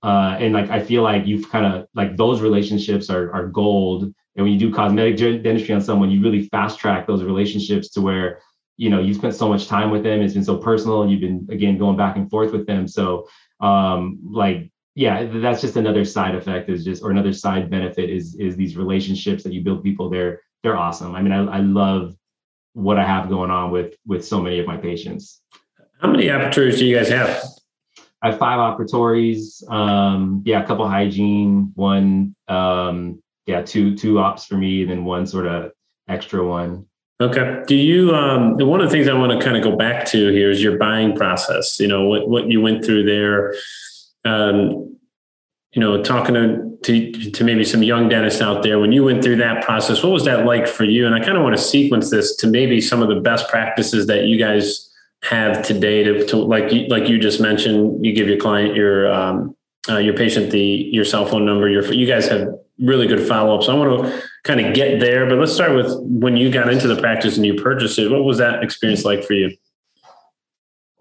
uh, 0.03 0.35
and 0.39 0.53
like 0.53 0.69
I 0.69 0.81
feel 0.81 1.03
like 1.03 1.25
you've 1.25 1.49
kind 1.49 1.65
of 1.65 1.87
like 1.93 2.17
those 2.17 2.41
relationships 2.41 3.09
are 3.09 3.31
are 3.33 3.47
gold. 3.47 4.03
And 4.35 4.45
when 4.45 4.51
you 4.51 4.59
do 4.59 4.73
cosmetic 4.73 5.17
dentistry 5.43 5.75
on 5.75 5.81
someone, 5.81 6.09
you 6.09 6.21
really 6.21 6.47
fast 6.49 6.79
track 6.79 7.05
those 7.05 7.23
relationships 7.23 7.89
to 7.91 8.01
where 8.01 8.39
you 8.77 8.89
know 8.89 8.99
you 8.99 9.13
spent 9.13 9.35
so 9.35 9.47
much 9.47 9.67
time 9.67 9.91
with 9.91 10.03
them. 10.03 10.21
It's 10.21 10.33
been 10.33 10.43
so 10.43 10.57
personal, 10.57 11.03
and 11.03 11.11
you've 11.11 11.21
been 11.21 11.47
again 11.51 11.77
going 11.77 11.97
back 11.97 12.15
and 12.17 12.29
forth 12.29 12.51
with 12.51 12.65
them. 12.65 12.87
So 12.87 13.27
um, 13.59 14.19
like 14.23 14.71
yeah 14.95 15.25
that's 15.39 15.61
just 15.61 15.75
another 15.77 16.03
side 16.03 16.35
effect 16.35 16.69
is 16.69 16.83
just 16.83 17.03
or 17.03 17.11
another 17.11 17.33
side 17.33 17.69
benefit 17.69 18.09
is 18.09 18.35
is 18.35 18.55
these 18.55 18.75
relationships 18.75 19.43
that 19.43 19.53
you 19.53 19.61
build 19.61 19.83
people 19.83 20.09
they're 20.09 20.41
they're 20.63 20.77
awesome. 20.77 21.15
I 21.15 21.21
mean 21.21 21.31
i, 21.31 21.57
I 21.57 21.59
love 21.59 22.15
what 22.73 22.97
i 22.97 23.05
have 23.05 23.29
going 23.29 23.51
on 23.51 23.71
with 23.71 23.95
with 24.05 24.25
so 24.25 24.41
many 24.41 24.59
of 24.59 24.67
my 24.67 24.77
patients. 24.77 25.41
How 26.01 26.11
many 26.11 26.25
operatories 26.25 26.77
do 26.77 26.85
you 26.85 26.95
guys 26.95 27.09
have? 27.09 27.43
I 28.21 28.31
have 28.31 28.39
five 28.39 28.59
operatories 28.59 29.69
um 29.71 30.43
yeah 30.45 30.63
a 30.63 30.67
couple 30.67 30.87
hygiene 30.87 31.71
one 31.75 32.35
um 32.47 33.21
yeah 33.45 33.61
two 33.61 33.95
two 33.95 34.19
ops 34.19 34.45
for 34.45 34.55
me 34.55 34.81
and 34.81 34.91
then 34.91 35.05
one 35.05 35.25
sort 35.25 35.47
of 35.47 35.71
extra 36.07 36.45
one. 36.45 36.85
Okay. 37.21 37.61
Do 37.67 37.75
you, 37.75 38.15
um, 38.15 38.57
one 38.57 38.81
of 38.81 38.89
the 38.89 38.91
things 38.91 39.07
I 39.07 39.13
want 39.13 39.31
to 39.31 39.45
kind 39.45 39.55
of 39.55 39.63
go 39.63 39.75
back 39.75 40.07
to 40.07 40.31
here 40.31 40.49
is 40.49 40.63
your 40.63 40.79
buying 40.79 41.15
process, 41.15 41.79
you 41.79 41.87
know, 41.87 42.05
what, 42.05 42.27
what 42.27 42.47
you 42.47 42.61
went 42.61 42.83
through 42.83 43.03
there 43.03 43.53
um, 44.25 44.97
you 45.73 45.79
know, 45.79 46.03
talking 46.03 46.35
to, 46.35 46.77
to, 46.83 47.31
to 47.31 47.43
maybe 47.43 47.63
some 47.63 47.81
young 47.81 48.09
dentists 48.09 48.41
out 48.41 48.61
there, 48.63 48.79
when 48.79 48.91
you 48.91 49.03
went 49.03 49.23
through 49.23 49.37
that 49.37 49.63
process, 49.63 50.03
what 50.03 50.11
was 50.11 50.25
that 50.25 50.45
like 50.45 50.67
for 50.67 50.83
you? 50.83 51.05
And 51.05 51.15
I 51.15 51.19
kind 51.19 51.37
of 51.37 51.43
want 51.43 51.55
to 51.55 51.61
sequence 51.61 52.09
this 52.09 52.35
to 52.37 52.47
maybe 52.47 52.81
some 52.81 53.01
of 53.01 53.07
the 53.07 53.21
best 53.21 53.47
practices 53.47 54.07
that 54.07 54.25
you 54.25 54.37
guys 54.37 54.89
have 55.23 55.65
today 55.65 56.03
to, 56.03 56.25
to 56.27 56.37
like 56.37 56.73
you, 56.73 56.87
like 56.87 57.07
you 57.07 57.19
just 57.19 57.39
mentioned, 57.39 58.03
you 58.03 58.13
give 58.13 58.27
your 58.27 58.39
client 58.39 58.75
your 58.75 59.11
um, 59.13 59.55
uh, 59.89 59.97
your 59.97 60.13
patient 60.13 60.51
the 60.51 60.59
your 60.59 61.05
cell 61.05 61.25
phone 61.25 61.45
number. 61.45 61.69
Your 61.69 61.83
you 61.93 62.07
guys 62.07 62.27
have 62.27 62.47
really 62.79 63.07
good 63.07 63.25
follow 63.27 63.55
ups. 63.55 63.69
I 63.69 63.73
want 63.73 64.03
to 64.05 64.23
kind 64.43 64.59
of 64.59 64.73
get 64.73 64.99
there, 64.99 65.27
but 65.27 65.37
let's 65.37 65.53
start 65.53 65.75
with 65.75 65.95
when 66.01 66.37
you 66.37 66.51
got 66.51 66.71
into 66.71 66.87
the 66.87 66.99
practice 66.99 67.37
and 67.37 67.45
you 67.45 67.55
purchased 67.55 67.99
it. 67.99 68.09
What 68.09 68.23
was 68.23 68.39
that 68.39 68.63
experience 68.63 69.05
like 69.05 69.23
for 69.23 69.33
you? 69.33 69.55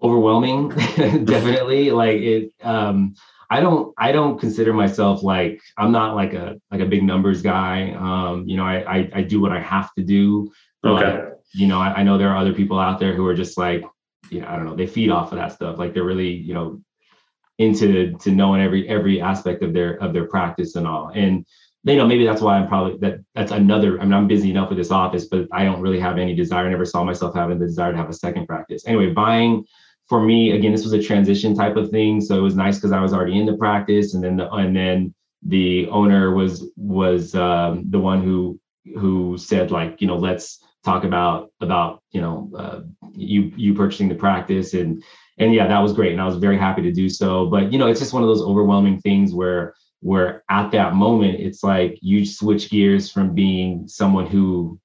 Overwhelming 0.01 0.69
definitely 1.25 1.91
like 1.91 2.19
it 2.19 2.51
um 2.63 3.13
i 3.49 3.59
don't 3.59 3.93
i 3.97 4.11
don't 4.11 4.39
consider 4.39 4.73
myself 4.73 5.23
like 5.23 5.61
i'm 5.77 5.91
not 5.91 6.15
like 6.15 6.33
a 6.33 6.59
like 6.71 6.81
a 6.81 6.85
big 6.85 7.03
numbers 7.03 7.41
guy. 7.41 7.91
Um 7.91 8.47
you 8.47 8.57
know 8.57 8.65
i 8.65 8.97
i, 8.97 9.09
I 9.15 9.21
do 9.21 9.39
what 9.39 9.51
i 9.51 9.59
have 9.59 9.93
to 9.95 10.03
do 10.03 10.51
okay. 10.83 11.29
you 11.53 11.67
know 11.67 11.79
I, 11.79 11.95
I 11.99 12.03
know 12.03 12.17
there 12.17 12.29
are 12.29 12.37
other 12.37 12.53
people 12.53 12.79
out 12.79 12.99
there 12.99 13.13
who 13.13 13.25
are 13.27 13.35
just 13.35 13.57
like 13.57 13.83
you 14.29 14.41
know 14.41 14.47
i 14.47 14.55
don't 14.55 14.65
know 14.65 14.75
they 14.75 14.87
feed 14.87 15.11
off 15.11 15.31
of 15.31 15.37
that 15.37 15.51
stuff. 15.51 15.77
Like 15.77 15.93
they're 15.93 16.03
really 16.03 16.31
you 16.31 16.53
know 16.53 16.81
into 17.57 18.13
to 18.17 18.31
knowing 18.31 18.61
every 18.61 18.87
every 18.89 19.21
aspect 19.21 19.61
of 19.61 19.73
their 19.73 20.01
of 20.01 20.13
their 20.13 20.25
practice 20.27 20.75
and 20.75 20.87
all. 20.87 21.11
And 21.13 21.45
you 21.83 21.95
know 21.95 22.07
maybe 22.07 22.25
that's 22.25 22.41
why 22.41 22.57
i'm 22.57 22.67
probably 22.67 22.97
that 22.99 23.19
that's 23.33 23.51
another 23.51 23.99
i 23.99 24.03
mean 24.03 24.13
i'm 24.13 24.27
busy 24.27 24.51
enough 24.51 24.69
with 24.69 24.77
this 24.77 24.91
office 24.91 25.25
but 25.25 25.47
i 25.51 25.63
don't 25.63 25.81
really 25.81 25.99
have 25.99 26.19
any 26.19 26.35
desire. 26.35 26.67
I 26.67 26.69
never 26.69 26.85
saw 26.85 27.03
myself 27.03 27.33
having 27.33 27.57
the 27.57 27.65
desire 27.65 27.91
to 27.91 27.97
have 27.97 28.09
a 28.09 28.13
second 28.13 28.45
practice. 28.45 28.83
Anyway 28.85 29.11
buying 29.11 29.65
for 30.11 30.19
me, 30.21 30.51
again, 30.51 30.73
this 30.73 30.83
was 30.83 30.91
a 30.91 31.01
transition 31.01 31.55
type 31.55 31.77
of 31.77 31.89
thing. 31.89 32.19
So 32.19 32.37
it 32.37 32.41
was 32.41 32.53
nice 32.53 32.75
because 32.75 32.91
I 32.91 32.99
was 32.99 33.13
already 33.13 33.39
in 33.39 33.45
the 33.45 33.55
practice, 33.55 34.13
and 34.13 34.21
then 34.21 34.35
the, 34.35 34.51
and 34.51 34.75
then 34.75 35.13
the 35.41 35.87
owner 35.87 36.35
was 36.35 36.69
was 36.75 37.33
um, 37.33 37.85
the 37.89 37.97
one 37.97 38.21
who 38.21 38.59
who 38.99 39.37
said 39.37 39.71
like 39.71 40.01
you 40.01 40.07
know 40.07 40.17
let's 40.17 40.65
talk 40.83 41.05
about 41.05 41.53
about 41.61 42.03
you 42.11 42.19
know 42.19 42.51
uh, 42.57 42.81
you 43.13 43.53
you 43.55 43.73
purchasing 43.73 44.09
the 44.09 44.15
practice 44.15 44.73
and 44.73 45.01
and 45.37 45.53
yeah, 45.53 45.65
that 45.65 45.79
was 45.79 45.93
great, 45.93 46.11
and 46.11 46.19
I 46.19 46.25
was 46.25 46.35
very 46.35 46.57
happy 46.57 46.81
to 46.81 46.91
do 46.91 47.07
so. 47.07 47.45
But 47.45 47.71
you 47.71 47.79
know, 47.79 47.87
it's 47.87 48.01
just 48.01 48.11
one 48.11 48.21
of 48.21 48.27
those 48.27 48.41
overwhelming 48.41 48.99
things 48.99 49.33
where 49.33 49.75
where 50.01 50.43
at 50.49 50.71
that 50.71 50.93
moment 50.93 51.39
it's 51.39 51.63
like 51.63 51.99
you 52.01 52.25
switch 52.25 52.69
gears 52.69 53.09
from 53.09 53.33
being 53.33 53.87
someone 53.87 54.27
who 54.27 54.77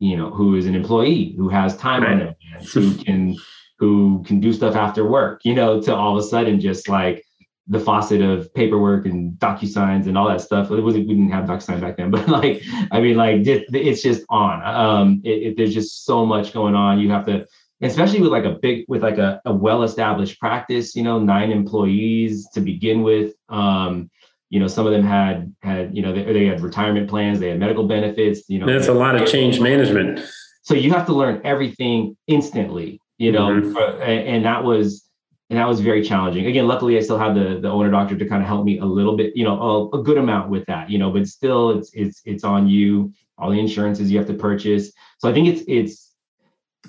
you 0.00 0.18
know 0.18 0.28
who 0.28 0.54
is 0.54 0.66
an 0.66 0.74
employee 0.74 1.34
who 1.38 1.48
has 1.48 1.78
time 1.78 2.02
right. 2.02 2.12
on 2.12 2.18
their 2.18 2.36
hands 2.52 2.74
who 2.74 2.94
can 2.96 3.34
who 3.78 4.22
can 4.26 4.40
do 4.40 4.52
stuff 4.52 4.74
after 4.76 5.08
work 5.08 5.40
you 5.44 5.54
know 5.54 5.80
to 5.80 5.94
all 5.94 6.16
of 6.16 6.24
a 6.24 6.26
sudden 6.26 6.60
just 6.60 6.88
like 6.88 7.24
the 7.66 7.80
faucet 7.80 8.20
of 8.20 8.52
paperwork 8.54 9.06
and 9.06 9.32
DocuSigns 9.38 10.06
and 10.06 10.18
all 10.18 10.28
that 10.28 10.40
stuff. 10.40 10.70
It 10.70 10.80
wasn't 10.80 11.08
we 11.08 11.14
didn't 11.14 11.30
have 11.30 11.46
DocuSign 11.46 11.80
back 11.80 11.96
then, 11.96 12.10
but 12.10 12.28
like 12.28 12.62
I 12.90 13.00
mean, 13.00 13.16
like 13.16 13.42
it's 13.46 14.02
just 14.02 14.24
on. 14.28 14.62
Um, 14.62 15.22
it, 15.24 15.42
it, 15.42 15.56
there's 15.56 15.74
just 15.74 16.04
so 16.04 16.26
much 16.26 16.52
going 16.52 16.74
on. 16.74 17.00
You 17.00 17.10
have 17.10 17.26
to, 17.26 17.46
especially 17.82 18.20
with 18.20 18.30
like 18.30 18.44
a 18.44 18.58
big 18.60 18.84
with 18.88 19.02
like 19.02 19.18
a, 19.18 19.40
a 19.44 19.54
well-established 19.54 20.38
practice. 20.38 20.94
You 20.94 21.02
know, 21.02 21.18
nine 21.18 21.50
employees 21.50 22.48
to 22.54 22.60
begin 22.60 23.02
with. 23.02 23.34
Um, 23.48 24.10
you 24.50 24.60
know, 24.60 24.68
some 24.68 24.86
of 24.86 24.92
them 24.92 25.04
had 25.04 25.54
had 25.62 25.96
you 25.96 26.02
know 26.02 26.12
they, 26.12 26.32
they 26.32 26.46
had 26.46 26.60
retirement 26.60 27.08
plans, 27.08 27.40
they 27.40 27.48
had 27.48 27.58
medical 27.58 27.86
benefits. 27.86 28.42
You 28.48 28.58
know, 28.58 28.66
that's 28.66 28.88
a 28.88 28.94
lot 28.94 29.16
of 29.16 29.26
change 29.26 29.58
management. 29.58 30.20
So 30.62 30.74
you 30.74 30.92
have 30.92 31.06
to 31.06 31.14
learn 31.14 31.40
everything 31.44 32.16
instantly. 32.26 33.00
You 33.18 33.32
know, 33.32 33.48
mm-hmm. 33.48 33.72
for, 33.72 34.02
and 34.02 34.44
that 34.44 34.64
was 34.64 35.04
and 35.50 35.58
that 35.58 35.68
was 35.68 35.80
very 35.80 36.02
challenging. 36.02 36.46
Again, 36.46 36.66
luckily 36.66 36.96
I 36.96 37.00
still 37.00 37.18
had 37.18 37.34
the 37.34 37.60
the 37.60 37.68
owner 37.68 37.90
doctor 37.90 38.16
to 38.16 38.26
kind 38.26 38.42
of 38.42 38.48
help 38.48 38.64
me 38.64 38.78
a 38.78 38.84
little 38.84 39.16
bit, 39.16 39.36
you 39.36 39.44
know, 39.44 39.60
a, 39.60 40.00
a, 40.00 40.02
good 40.02 40.18
amount 40.18 40.50
with 40.50 40.64
that, 40.66 40.90
you 40.90 40.98
know, 40.98 41.10
but 41.10 41.28
still 41.28 41.70
it's 41.70 41.92
it's 41.92 42.22
it's 42.24 42.44
on 42.44 42.66
you, 42.68 43.12
all 43.38 43.50
the 43.50 43.60
insurances 43.60 44.10
you 44.10 44.18
have 44.18 44.26
to 44.26 44.34
purchase. 44.34 44.90
So 45.18 45.28
I 45.28 45.32
think 45.32 45.48
it's 45.48 45.62
it's 45.68 46.12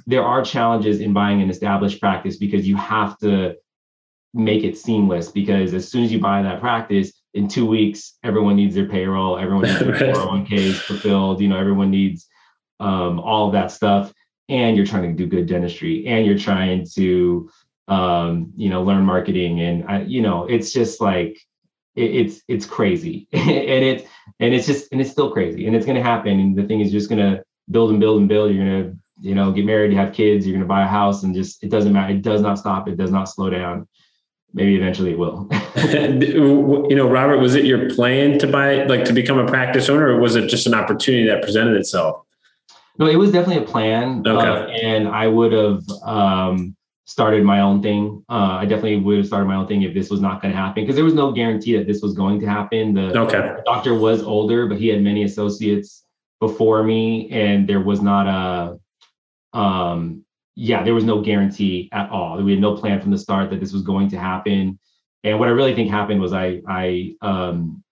there 0.08 0.24
are 0.24 0.44
challenges 0.44 1.00
in 1.00 1.14
buying 1.14 1.42
an 1.42 1.50
established 1.50 2.00
practice 2.00 2.38
because 2.38 2.68
you 2.68 2.76
have 2.76 3.18
to 3.20 3.56
make 4.34 4.64
it 4.64 4.78
seamless 4.78 5.32
because 5.32 5.74
as 5.74 5.90
soon 5.90 6.04
as 6.04 6.12
you 6.12 6.20
buy 6.20 6.42
that 6.42 6.60
practice 6.60 7.14
in 7.34 7.48
two 7.48 7.66
weeks 7.66 8.18
everyone 8.22 8.58
needs 8.58 8.76
their 8.76 8.90
payroll 8.90 9.38
everyone 9.38 9.64
needs 9.64 9.80
their 9.80 9.94
401ks 10.14 10.74
fulfilled 10.74 11.40
you 11.40 11.48
know 11.48 11.58
everyone 11.58 11.90
needs 11.90 12.28
um, 12.82 13.18
all 13.22 13.48
of 13.48 13.54
that 13.54 13.72
stuff 13.72 14.12
and 14.50 14.78
you're 14.78 14.86
trying 14.86 15.04
to 15.04 15.14
do 15.14 15.28
good 15.28 15.48
dentistry 15.48 16.06
and 16.08 16.26
you're 16.26 16.38
trying 16.38 16.86
to 16.96 17.50
um, 17.88 18.52
you 18.56 18.70
know, 18.70 18.84
learn 18.84 19.06
marketing, 19.06 19.62
and 19.62 19.86
I, 19.88 20.02
you 20.02 20.22
know, 20.22 20.46
it's 20.46 20.74
just 20.74 21.02
like 21.02 21.38
it, 21.96 22.16
it's 22.16 22.42
it's 22.48 22.66
crazy, 22.66 23.28
and 23.34 23.50
it 23.50 24.08
and 24.40 24.54
it's 24.54 24.66
just 24.66 24.92
and 24.92 25.00
it's 25.00 25.12
still 25.12 25.32
crazy, 25.32 25.68
and 25.68 25.76
it's 25.76 25.86
gonna 25.86 26.04
happen. 26.04 26.40
And 26.40 26.58
the 26.58 26.64
thing 26.64 26.82
is, 26.82 26.92
just 26.92 27.10
gonna 27.10 27.44
build 27.70 27.92
and 27.92 28.00
build 28.00 28.20
and 28.20 28.30
build. 28.30 28.54
You're 28.54 28.66
gonna 28.66 28.96
you 29.20 29.36
know 29.36 29.52
get 29.52 29.66
married, 29.66 29.92
you 29.92 29.98
have 29.98 30.14
kids, 30.14 30.48
you're 30.48 30.56
gonna 30.56 30.68
buy 30.68 30.84
a 30.84 30.88
house, 30.88 31.24
and 31.24 31.36
just 31.36 31.64
it 31.64 31.70
doesn't 31.70 31.94
matter. 31.94 32.14
It 32.14 32.24
does 32.24 32.42
not 32.42 32.58
stop. 32.58 32.88
It 32.88 32.98
does 32.98 33.12
not 33.12 33.26
slow 33.26 33.50
down. 33.50 33.88
Maybe 34.54 34.76
eventually 34.76 35.12
it 35.12 35.20
will. 35.20 35.48
you 35.76 36.96
know, 36.96 37.10
Robert, 37.10 37.38
was 37.38 37.56
it 37.56 37.66
your 37.66 37.90
plan 37.94 38.40
to 38.40 38.48
buy 38.48 38.84
like 38.86 39.06
to 39.06 39.14
become 39.14 39.38
a 39.38 39.46
practice 39.46 39.90
owner, 39.90 40.08
or 40.08 40.20
was 40.20 40.36
it 40.36 40.50
just 40.50 40.66
an 40.66 40.74
opportunity 40.74 41.28
that 41.28 41.44
presented 41.44 41.76
itself? 41.76 42.25
No, 42.98 43.08
it 43.08 43.16
was 43.16 43.32
definitely 43.32 43.64
a 43.64 43.68
plan. 43.68 44.24
Okay. 44.26 44.48
Uh, 44.48 44.68
and 44.68 45.08
I 45.08 45.28
would 45.28 45.52
have 45.52 45.84
um, 46.04 46.76
started 47.06 47.44
my 47.44 47.62
own 47.62 47.82
thing. 47.82 48.24
Uh, 48.30 48.58
I 48.60 48.66
definitely 48.66 48.98
would 48.98 49.18
have 49.18 49.28
started 49.28 49.48
my 49.48 49.56
own 49.56 49.68
thing 49.68 49.84
if 49.84 49.94
this 49.94 50.10
was 50.10 50.22
not 50.22 50.42
going 50.42 50.54
to 50.54 50.58
happen 50.58 50.84
because 50.84 50.96
there 50.96 51.06
was 51.06 51.14
no 51.14 51.32
guarantee 51.32 51.76
that 51.78 51.88
this 51.88 52.02
was 52.02 52.14
going 52.14 52.40
to 52.40 52.46
happen. 52.46 52.94
The, 52.94 53.18
okay. 53.20 53.38
the 53.38 53.64
doctor 53.66 53.94
was 53.96 54.24
older, 54.24 54.68
but 54.68 54.78
he 54.78 54.88
had 54.88 55.02
many 55.02 55.24
associates 55.24 56.04
before 56.40 56.84
me, 56.84 57.30
and 57.32 57.68
there 57.68 57.82
was 57.82 58.02
not 58.02 58.28
a, 58.28 59.58
um, 59.58 60.24
yeah, 60.56 60.84
there 60.84 60.94
was 60.94 61.04
no 61.04 61.22
guarantee 61.22 61.90
at 61.92 62.10
all. 62.10 62.42
We 62.42 62.52
had 62.52 62.62
no 62.62 62.76
plan 62.76 63.02
from 63.02 63.12
the 63.12 63.18
start 63.18 63.50
that 63.50 63.60
this 63.60 63.74
was 63.74 63.82
going 63.82 64.10
to 64.10 64.18
happen. 64.18 64.80
And 65.24 65.40
what 65.40 65.48
I 65.48 65.52
really 65.52 65.76
think 65.76 65.90
happened 65.90 66.22
was 66.22 66.34
I, 66.34 66.62
I, 66.68 67.16
um, 67.22 67.84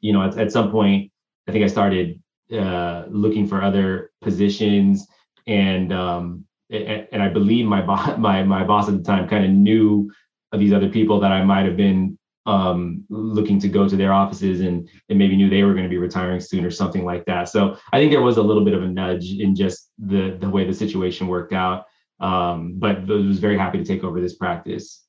you 0.00 0.12
know, 0.12 0.22
at, 0.22 0.36
at 0.38 0.52
some 0.52 0.70
point, 0.70 1.10
I 1.46 1.52
think 1.52 1.64
I 1.64 1.68
started 1.68 2.22
uh, 2.52 3.04
looking 3.08 3.46
for 3.46 3.62
other 3.62 4.07
positions 4.22 5.06
and 5.46 5.92
um, 5.92 6.44
and 6.70 7.22
I 7.22 7.28
believe 7.28 7.66
my 7.66 7.82
boss, 7.82 8.18
my 8.18 8.42
my 8.42 8.64
boss 8.64 8.88
at 8.88 8.96
the 8.96 9.02
time 9.02 9.28
kind 9.28 9.44
of 9.44 9.50
knew 9.50 10.10
of 10.52 10.60
these 10.60 10.72
other 10.72 10.88
people 10.88 11.20
that 11.20 11.32
I 11.32 11.44
might 11.44 11.66
have 11.66 11.76
been 11.76 12.18
um, 12.46 13.04
looking 13.10 13.60
to 13.60 13.68
go 13.68 13.86
to 13.86 13.96
their 13.96 14.12
offices 14.12 14.60
and 14.60 14.88
and 15.08 15.18
maybe 15.18 15.36
knew 15.36 15.50
they 15.50 15.62
were 15.62 15.72
going 15.72 15.84
to 15.84 15.90
be 15.90 15.98
retiring 15.98 16.40
soon 16.40 16.64
or 16.64 16.70
something 16.70 17.04
like 17.04 17.24
that. 17.26 17.48
So 17.48 17.76
I 17.92 17.98
think 17.98 18.10
there 18.10 18.22
was 18.22 18.36
a 18.36 18.42
little 18.42 18.64
bit 18.64 18.74
of 18.74 18.82
a 18.82 18.88
nudge 18.88 19.32
in 19.32 19.54
just 19.54 19.90
the 19.98 20.36
the 20.40 20.48
way 20.48 20.64
the 20.64 20.74
situation 20.74 21.26
worked 21.26 21.52
out. 21.52 21.84
Um, 22.20 22.74
but 22.78 22.98
I 22.98 23.14
was 23.14 23.38
very 23.38 23.56
happy 23.56 23.78
to 23.78 23.84
take 23.84 24.02
over 24.02 24.20
this 24.20 24.34
practice. 24.34 25.04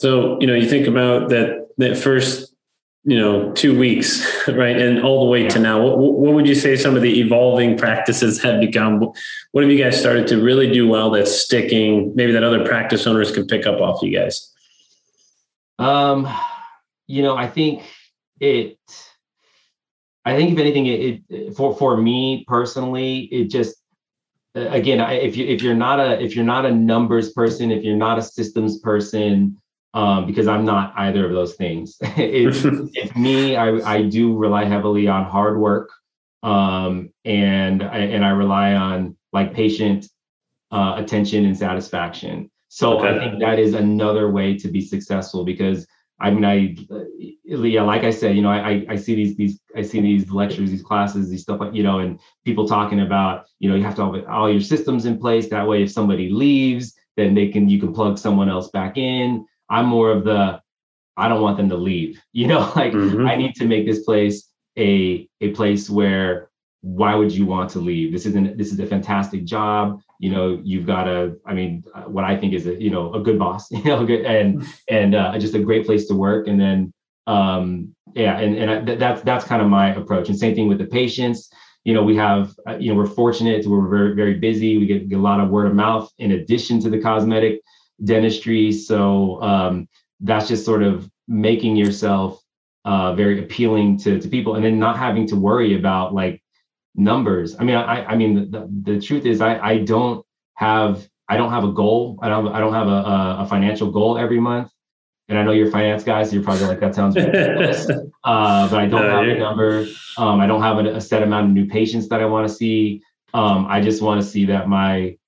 So 0.00 0.40
you 0.40 0.46
know, 0.46 0.54
you 0.54 0.68
think 0.68 0.86
about 0.86 1.28
that 1.30 1.68
that 1.78 1.96
first 1.96 2.54
you 3.06 3.18
know 3.18 3.52
two 3.52 3.78
weeks 3.78 4.26
right 4.48 4.76
and 4.76 5.02
all 5.02 5.24
the 5.24 5.30
way 5.30 5.48
to 5.48 5.58
now. 5.58 5.80
What, 5.82 5.98
what, 5.98 6.34
would 6.34 6.46
you 6.46 6.54
say 6.54 6.76
some 6.76 6.96
of 6.96 7.02
the 7.02 7.20
evolving 7.20 7.78
practices 7.78 8.42
have 8.42 8.60
become? 8.60 9.00
What 9.52 9.62
have 9.62 9.70
you 9.70 9.82
guys 9.82 9.98
started 9.98 10.26
to 10.28 10.42
really 10.42 10.70
do 10.70 10.86
well 10.88 11.10
that's 11.10 11.32
sticking 11.32 12.14
maybe 12.14 12.32
that 12.32 12.44
other 12.44 12.64
practice 12.64 13.06
owners 13.06 13.32
can 13.32 13.46
pick 13.46 13.66
up 13.66 13.80
off 13.80 14.02
you 14.02 14.18
guys? 14.18 14.52
Um 15.78 16.28
you 17.06 17.22
know 17.22 17.36
i 17.36 17.48
think 17.48 17.82
it 18.40 18.78
i 20.24 20.36
think 20.36 20.52
if 20.52 20.58
anything 20.58 20.86
it, 20.86 21.22
it 21.28 21.56
for 21.56 21.74
for 21.76 21.96
me 21.96 22.44
personally 22.46 23.20
it 23.32 23.48
just 23.48 23.76
again 24.54 25.00
if 25.10 25.36
you 25.36 25.46
if 25.46 25.62
you're 25.62 25.74
not 25.74 26.00
a 26.00 26.20
if 26.22 26.34
you're 26.34 26.44
not 26.44 26.66
a 26.66 26.70
numbers 26.70 27.32
person 27.32 27.70
if 27.70 27.84
you're 27.84 27.96
not 27.96 28.18
a 28.18 28.22
systems 28.22 28.78
person 28.80 29.56
um, 29.96 30.26
because 30.26 30.46
I'm 30.46 30.66
not 30.66 30.92
either 30.98 31.24
of 31.24 31.32
those 31.32 31.54
things. 31.54 31.96
it's, 32.02 32.60
it's 32.94 33.16
me. 33.16 33.56
I, 33.56 33.68
I 33.94 34.02
do 34.02 34.36
rely 34.36 34.66
heavily 34.66 35.08
on 35.08 35.24
hard 35.24 35.58
work, 35.58 35.90
um, 36.42 37.10
and 37.24 37.82
I, 37.82 37.98
and 38.00 38.22
I 38.22 38.28
rely 38.28 38.74
on 38.74 39.16
like 39.32 39.54
patient 39.54 40.06
uh, 40.70 40.96
attention 40.98 41.46
and 41.46 41.56
satisfaction. 41.56 42.50
So 42.68 42.98
okay. 42.98 43.08
I 43.08 43.18
think 43.18 43.40
that 43.40 43.58
is 43.58 43.72
another 43.72 44.30
way 44.30 44.58
to 44.58 44.68
be 44.68 44.82
successful 44.82 45.46
because 45.46 45.86
I 46.20 46.30
mean 46.30 46.44
I 46.44 46.76
yeah 47.44 47.82
like 47.82 48.02
I 48.02 48.10
said 48.10 48.36
you 48.36 48.42
know 48.42 48.50
I 48.50 48.84
I 48.88 48.96
see 48.96 49.14
these 49.14 49.36
these 49.36 49.60
I 49.74 49.82
see 49.82 50.00
these 50.00 50.30
lectures 50.30 50.70
these 50.70 50.82
classes 50.82 51.30
these 51.30 51.42
stuff 51.42 51.60
like 51.60 51.74
you 51.74 51.82
know 51.82 52.00
and 52.00 52.18
people 52.44 52.66
talking 52.66 53.00
about 53.00 53.46
you 53.60 53.70
know 53.70 53.76
you 53.76 53.84
have 53.84 53.94
to 53.96 54.12
have 54.12 54.24
all 54.28 54.50
your 54.50 54.60
systems 54.60 55.06
in 55.06 55.18
place 55.18 55.48
that 55.50 55.66
way 55.66 55.82
if 55.82 55.92
somebody 55.92 56.28
leaves 56.28 56.94
then 57.16 57.34
they 57.34 57.48
can 57.48 57.68
you 57.68 57.78
can 57.78 57.94
plug 57.94 58.18
someone 58.18 58.48
else 58.48 58.68
back 58.70 58.98
in 58.98 59.46
I'm 59.68 59.86
more 59.86 60.10
of 60.10 60.24
the 60.24 60.60
I 61.16 61.28
don't 61.28 61.42
want 61.42 61.56
them 61.56 61.68
to 61.70 61.76
leave. 61.76 62.20
You 62.32 62.48
know, 62.48 62.72
like 62.76 62.92
mm-hmm. 62.92 63.26
I 63.26 63.36
need 63.36 63.54
to 63.56 63.66
make 63.66 63.86
this 63.86 64.04
place 64.04 64.48
a 64.78 65.28
a 65.40 65.50
place 65.52 65.88
where 65.88 66.50
why 66.82 67.14
would 67.14 67.32
you 67.32 67.46
want 67.46 67.70
to 67.70 67.80
leave? 67.80 68.12
This 68.12 68.26
isn't 68.26 68.58
this 68.58 68.72
is 68.72 68.78
a 68.78 68.86
fantastic 68.86 69.44
job. 69.44 70.00
You 70.20 70.30
know, 70.30 70.60
you've 70.62 70.86
got 70.86 71.08
a 71.08 71.36
I 71.46 71.54
mean, 71.54 71.82
what 72.06 72.24
I 72.24 72.36
think 72.36 72.52
is 72.52 72.66
a 72.66 72.80
you 72.80 72.90
know 72.90 73.14
a 73.14 73.20
good 73.20 73.38
boss. 73.38 73.70
You 73.72 73.84
know, 73.84 74.06
good 74.06 74.24
and 74.24 74.64
and 74.88 75.14
uh, 75.14 75.38
just 75.38 75.54
a 75.54 75.58
great 75.58 75.86
place 75.86 76.06
to 76.08 76.14
work. 76.14 76.46
And 76.46 76.60
then 76.60 76.92
um 77.26 77.94
yeah, 78.14 78.38
and 78.38 78.56
and 78.56 78.70
I, 78.70 78.96
that's 78.96 79.22
that's 79.22 79.44
kind 79.44 79.62
of 79.62 79.68
my 79.68 79.94
approach. 79.94 80.28
And 80.28 80.38
same 80.38 80.54
thing 80.54 80.68
with 80.68 80.78
the 80.78 80.86
patients. 80.86 81.50
You 81.84 81.94
know, 81.94 82.02
we 82.02 82.16
have 82.16 82.54
uh, 82.68 82.76
you 82.76 82.90
know 82.90 82.96
we're 82.98 83.06
fortunate. 83.06 83.62
To, 83.62 83.70
we're 83.70 83.88
very 83.88 84.14
very 84.14 84.34
busy. 84.34 84.78
We 84.78 84.86
get, 84.86 85.08
get 85.08 85.18
a 85.18 85.22
lot 85.22 85.40
of 85.40 85.48
word 85.48 85.66
of 85.66 85.74
mouth 85.74 86.10
in 86.18 86.32
addition 86.32 86.80
to 86.82 86.90
the 86.90 87.00
cosmetic 87.00 87.62
dentistry. 88.02 88.72
So 88.72 89.40
um, 89.42 89.88
that's 90.20 90.48
just 90.48 90.64
sort 90.64 90.82
of 90.82 91.10
making 91.28 91.76
yourself 91.76 92.42
uh, 92.84 93.14
very 93.14 93.40
appealing 93.42 93.98
to, 93.98 94.20
to 94.20 94.28
people 94.28 94.54
and 94.54 94.64
then 94.64 94.78
not 94.78 94.96
having 94.96 95.26
to 95.28 95.36
worry 95.36 95.76
about 95.76 96.14
like 96.14 96.42
numbers. 96.94 97.56
I 97.58 97.64
mean, 97.64 97.76
I, 97.76 98.04
I 98.04 98.16
mean, 98.16 98.50
the, 98.50 98.68
the 98.82 99.00
truth 99.00 99.26
is 99.26 99.40
I, 99.40 99.58
I 99.58 99.78
don't 99.78 100.24
have, 100.54 101.08
I 101.28 101.36
don't 101.36 101.50
have 101.50 101.64
a 101.64 101.72
goal. 101.72 102.18
I 102.22 102.28
don't, 102.28 102.48
I 102.48 102.60
don't 102.60 102.72
have 102.72 102.86
a, 102.86 103.40
a 103.40 103.46
financial 103.48 103.90
goal 103.90 104.16
every 104.16 104.40
month. 104.40 104.70
And 105.28 105.36
I 105.36 105.42
know 105.42 105.50
you're 105.50 105.72
finance 105.72 106.04
guys, 106.04 106.28
so 106.30 106.36
you're 106.36 106.44
probably 106.44 106.66
like, 106.66 106.78
that 106.78 106.94
sounds 106.94 107.16
ridiculous. 107.16 107.90
uh, 108.24 108.68
but 108.70 108.78
I 108.78 108.86
don't 108.86 109.02
have 109.02 109.24
a 109.24 109.38
number. 109.38 109.86
Um, 110.16 110.40
I 110.40 110.46
don't 110.46 110.62
have 110.62 110.78
a, 110.78 110.94
a 110.94 111.00
set 111.00 111.24
amount 111.24 111.46
of 111.46 111.52
new 111.52 111.66
patients 111.66 112.08
that 112.10 112.20
I 112.20 112.26
want 112.26 112.48
to 112.48 112.54
see. 112.54 113.02
Um, 113.34 113.66
I 113.68 113.80
just 113.80 114.00
want 114.00 114.20
to 114.20 114.26
see 114.26 114.46
that 114.46 114.68
my 114.68 115.18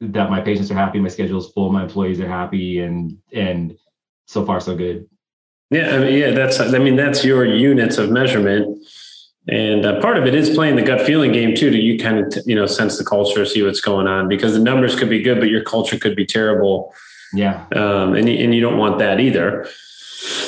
that 0.00 0.30
my 0.30 0.40
patients 0.40 0.70
are 0.70 0.74
happy, 0.74 1.00
my 1.00 1.08
schedule 1.08 1.38
is 1.38 1.48
full, 1.48 1.72
my 1.72 1.84
employees 1.84 2.20
are 2.20 2.28
happy, 2.28 2.80
and 2.80 3.18
and 3.32 3.76
so 4.26 4.44
far 4.44 4.60
so 4.60 4.76
good. 4.76 5.08
Yeah, 5.70 5.96
I 5.96 5.98
mean, 5.98 6.14
yeah, 6.14 6.30
that's 6.30 6.60
I 6.60 6.78
mean 6.78 6.96
that's 6.96 7.24
your 7.24 7.44
units 7.44 7.98
of 7.98 8.10
measurement, 8.10 8.78
and 9.48 9.84
uh, 9.84 10.00
part 10.00 10.16
of 10.18 10.26
it 10.26 10.34
is 10.34 10.50
playing 10.50 10.76
the 10.76 10.82
gut 10.82 11.02
feeling 11.02 11.32
game 11.32 11.54
too. 11.54 11.70
To 11.70 11.76
you 11.76 11.98
kind 11.98 12.18
of 12.18 12.32
t- 12.32 12.42
you 12.46 12.54
know 12.54 12.66
sense 12.66 12.98
the 12.98 13.04
culture, 13.04 13.44
see 13.44 13.62
what's 13.62 13.80
going 13.80 14.06
on 14.06 14.28
because 14.28 14.52
the 14.52 14.60
numbers 14.60 14.96
could 14.96 15.10
be 15.10 15.22
good, 15.22 15.40
but 15.40 15.48
your 15.48 15.64
culture 15.64 15.98
could 15.98 16.14
be 16.14 16.26
terrible. 16.26 16.94
Yeah, 17.32 17.64
um, 17.74 18.14
and 18.14 18.28
and 18.28 18.54
you 18.54 18.60
don't 18.60 18.78
want 18.78 18.98
that 18.98 19.18
either. 19.18 19.66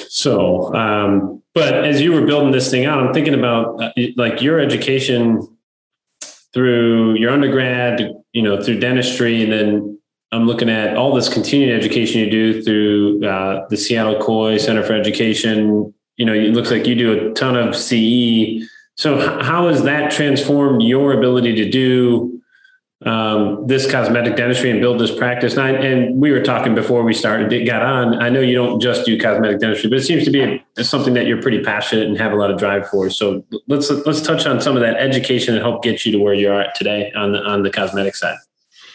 So, 0.09 0.75
um, 0.75 1.43
but 1.55 1.85
as 1.85 2.01
you 2.01 2.13
were 2.13 2.25
building 2.25 2.53
this 2.53 2.71
thing 2.71 2.87
out, 2.87 2.99
I'm 2.99 3.13
thinking 3.13 3.35
about 3.35 3.83
uh, 3.83 3.93
like 4.17 4.43
your 4.43 4.61
education 4.61 5.47
through 6.53 7.15
your 7.17 7.31
undergrad, 7.31 8.15
you 8.39 8.45
know, 8.45 8.63
through 8.63 8.79
dentistry, 8.79 9.43
and 9.43 9.53
then 9.53 9.99
I'm 10.31 10.47
looking 10.47 10.71
at 10.71 10.97
all 10.97 11.13
this 11.13 11.29
continuing 11.29 11.77
education 11.77 12.21
you 12.21 12.31
do 12.31 12.63
through 12.63 13.27
uh, 13.27 13.67
the 13.69 13.77
Seattle 13.77 14.15
Kois 14.15 14.61
Center 14.61 14.85
for 14.85 14.93
Education. 14.93 15.93
You 16.19 16.25
know, 16.25 16.33
it 16.33 16.55
looks 16.55 16.71
like 16.71 16.87
you 16.87 16.95
do 16.95 17.31
a 17.31 17.35
ton 17.35 17.57
of 17.57 17.75
CE. 17.75 18.65
So, 18.97 19.19
how 19.43 19.67
has 19.67 19.83
that 19.83 20.13
transformed 20.13 20.83
your 20.83 21.19
ability 21.19 21.57
to 21.57 21.69
do 21.69 22.38
um, 23.07 23.65
this 23.67 23.91
cosmetic 23.91 24.35
dentistry 24.35 24.71
and 24.71 24.81
build 24.81 24.99
this 24.99 25.15
practice. 25.15 25.53
And, 25.53 25.63
I, 25.63 25.71
and, 25.71 26.21
we 26.21 26.33
were 26.33 26.43
talking 26.43 26.75
before 26.75 27.05
we 27.05 27.15
started, 27.15 27.53
it 27.53 27.65
got 27.65 27.83
on. 27.83 28.21
I 28.21 28.29
know 28.29 28.41
you 28.41 28.57
don't 28.57 28.81
just 28.81 29.07
do 29.07 29.19
cosmetic 29.19 29.61
dentistry, 29.61 29.89
but 29.89 30.01
it 30.01 30.03
seems 30.03 30.25
to 30.25 30.31
be 30.31 30.65
a, 30.77 30.85
something 30.85 31.15
that 31.15 31.27
you're 31.27 31.41
pretty 31.41 31.63
passionate 31.63 32.09
and 32.09 32.19
have 32.19 32.33
a 32.33 32.37
lot 32.37 32.51
of 32.51 32.59
drive 32.59 32.89
for. 32.89 33.09
So 33.09 33.45
let's 33.69 33.89
let's 33.91 34.21
touch 34.21 34.47
on 34.47 34.61
some 34.61 34.75
of 34.75 34.83
that 34.83 34.97
education 34.97 35.55
and 35.55 35.63
help 35.63 35.85
get 35.85 36.05
you 36.05 36.13
to 36.13 36.19
where 36.19 36.35
you 36.35 36.51
are 36.51 36.67
today 36.75 37.13
on 37.15 37.33
the 37.33 37.39
on 37.39 37.63
the 37.63 37.71
cosmetic 37.71 38.17
side. 38.17 38.39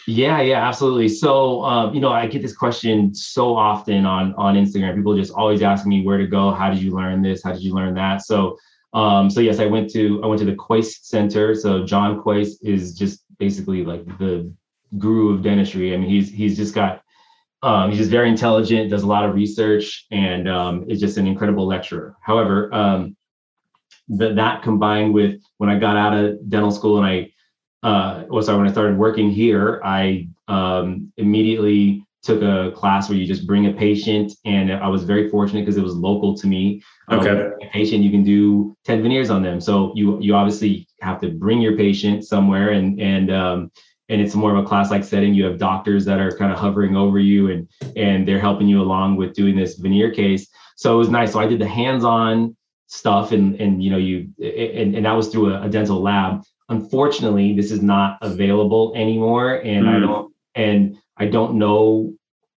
Yeah, 0.06 0.42
yeah, 0.42 0.66
absolutely. 0.66 1.08
So, 1.08 1.64
um, 1.64 1.94
you 1.94 2.00
know, 2.00 2.12
I 2.12 2.26
get 2.26 2.42
this 2.42 2.54
question 2.54 3.14
so 3.14 3.56
often 3.56 4.04
on 4.04 4.34
on 4.34 4.54
Instagram. 4.54 4.96
People 4.96 5.16
just 5.16 5.32
always 5.32 5.62
ask 5.62 5.86
me 5.86 6.04
where 6.04 6.18
to 6.18 6.26
go. 6.26 6.50
How 6.50 6.68
did 6.68 6.82
you 6.82 6.94
learn 6.94 7.22
this? 7.22 7.42
How 7.42 7.52
did 7.52 7.62
you 7.62 7.74
learn 7.74 7.94
that? 7.94 8.20
So, 8.20 8.58
um, 8.92 9.30
so 9.30 9.40
yes, 9.40 9.60
I 9.60 9.66
went 9.66 9.90
to 9.92 10.22
I 10.22 10.26
went 10.26 10.40
to 10.40 10.44
the 10.44 10.56
Kois 10.56 11.02
Center. 11.02 11.54
So 11.54 11.86
John 11.86 12.20
Kois 12.20 12.56
is 12.62 12.92
just 12.94 13.23
basically 13.44 13.84
like 13.84 14.04
the 14.18 14.50
guru 14.98 15.34
of 15.34 15.42
dentistry. 15.42 15.92
I 15.94 15.96
mean, 15.98 16.08
he's 16.08 16.30
he's 16.30 16.56
just 16.56 16.74
got 16.74 17.02
um, 17.62 17.90
he's 17.90 17.98
just 17.98 18.10
very 18.10 18.28
intelligent, 18.28 18.90
does 18.90 19.04
a 19.04 19.06
lot 19.06 19.24
of 19.24 19.34
research, 19.34 20.06
and 20.10 20.48
um, 20.48 20.84
is 20.88 21.00
just 21.00 21.18
an 21.18 21.26
incredible 21.26 21.66
lecturer. 21.66 22.16
However, 22.22 22.72
um, 22.74 23.16
that 24.08 24.62
combined 24.62 25.14
with 25.14 25.40
when 25.58 25.70
I 25.70 25.78
got 25.78 25.96
out 25.96 26.14
of 26.16 26.48
dental 26.48 26.70
school 26.70 27.02
and 27.02 27.06
I, 27.06 27.32
uh, 27.88 28.24
well, 28.28 28.42
sorry, 28.42 28.58
when 28.58 28.68
I 28.68 28.72
started 28.72 28.98
working 28.98 29.30
here, 29.30 29.80
I 29.84 30.28
um, 30.48 31.12
immediately 31.16 32.03
took 32.24 32.42
a 32.42 32.72
class 32.72 33.08
where 33.08 33.18
you 33.18 33.26
just 33.26 33.46
bring 33.46 33.66
a 33.66 33.72
patient, 33.72 34.32
and 34.44 34.72
I 34.72 34.88
was 34.88 35.04
very 35.04 35.28
fortunate 35.28 35.60
because 35.60 35.76
it 35.76 35.82
was 35.82 35.94
local 35.94 36.34
to 36.38 36.46
me. 36.46 36.82
Um, 37.08 37.20
okay. 37.20 37.50
a 37.62 37.70
patient, 37.70 38.02
you 38.02 38.10
can 38.10 38.24
do 38.24 38.76
ten 38.84 39.02
veneers 39.02 39.30
on 39.30 39.42
them. 39.42 39.60
So 39.60 39.92
you 39.94 40.20
you 40.20 40.34
obviously 40.34 40.88
have 41.00 41.20
to 41.20 41.30
bring 41.30 41.60
your 41.60 41.76
patient 41.76 42.24
somewhere, 42.24 42.70
and 42.70 43.00
and 43.00 43.30
um, 43.30 43.70
and 44.08 44.20
it's 44.20 44.34
more 44.34 44.56
of 44.56 44.64
a 44.64 44.66
class-like 44.66 45.04
setting. 45.04 45.34
You 45.34 45.44
have 45.44 45.58
doctors 45.58 46.04
that 46.06 46.18
are 46.18 46.36
kind 46.36 46.50
of 46.50 46.58
hovering 46.58 46.96
over 46.96 47.18
you, 47.18 47.50
and 47.50 47.68
and 47.94 48.26
they're 48.26 48.40
helping 48.40 48.68
you 48.68 48.80
along 48.80 49.16
with 49.16 49.34
doing 49.34 49.54
this 49.54 49.76
veneer 49.76 50.10
case. 50.10 50.48
So 50.76 50.94
it 50.94 50.98
was 50.98 51.10
nice. 51.10 51.32
So 51.32 51.40
I 51.40 51.46
did 51.46 51.60
the 51.60 51.68
hands-on 51.68 52.56
stuff, 52.86 53.32
and 53.32 53.60
and 53.60 53.82
you 53.82 53.90
know 53.90 53.98
you 53.98 54.30
and, 54.38 54.96
and 54.96 55.04
that 55.04 55.12
was 55.12 55.28
through 55.28 55.54
a, 55.54 55.62
a 55.62 55.68
dental 55.68 56.00
lab. 56.02 56.42
Unfortunately, 56.70 57.54
this 57.54 57.70
is 57.70 57.82
not 57.82 58.16
available 58.22 58.94
anymore, 58.96 59.56
and 59.56 59.84
mm. 59.84 59.94
I 59.94 60.00
don't 60.00 60.34
and 60.54 60.96
I 61.16 61.26
don't 61.26 61.54
know. 61.54 62.14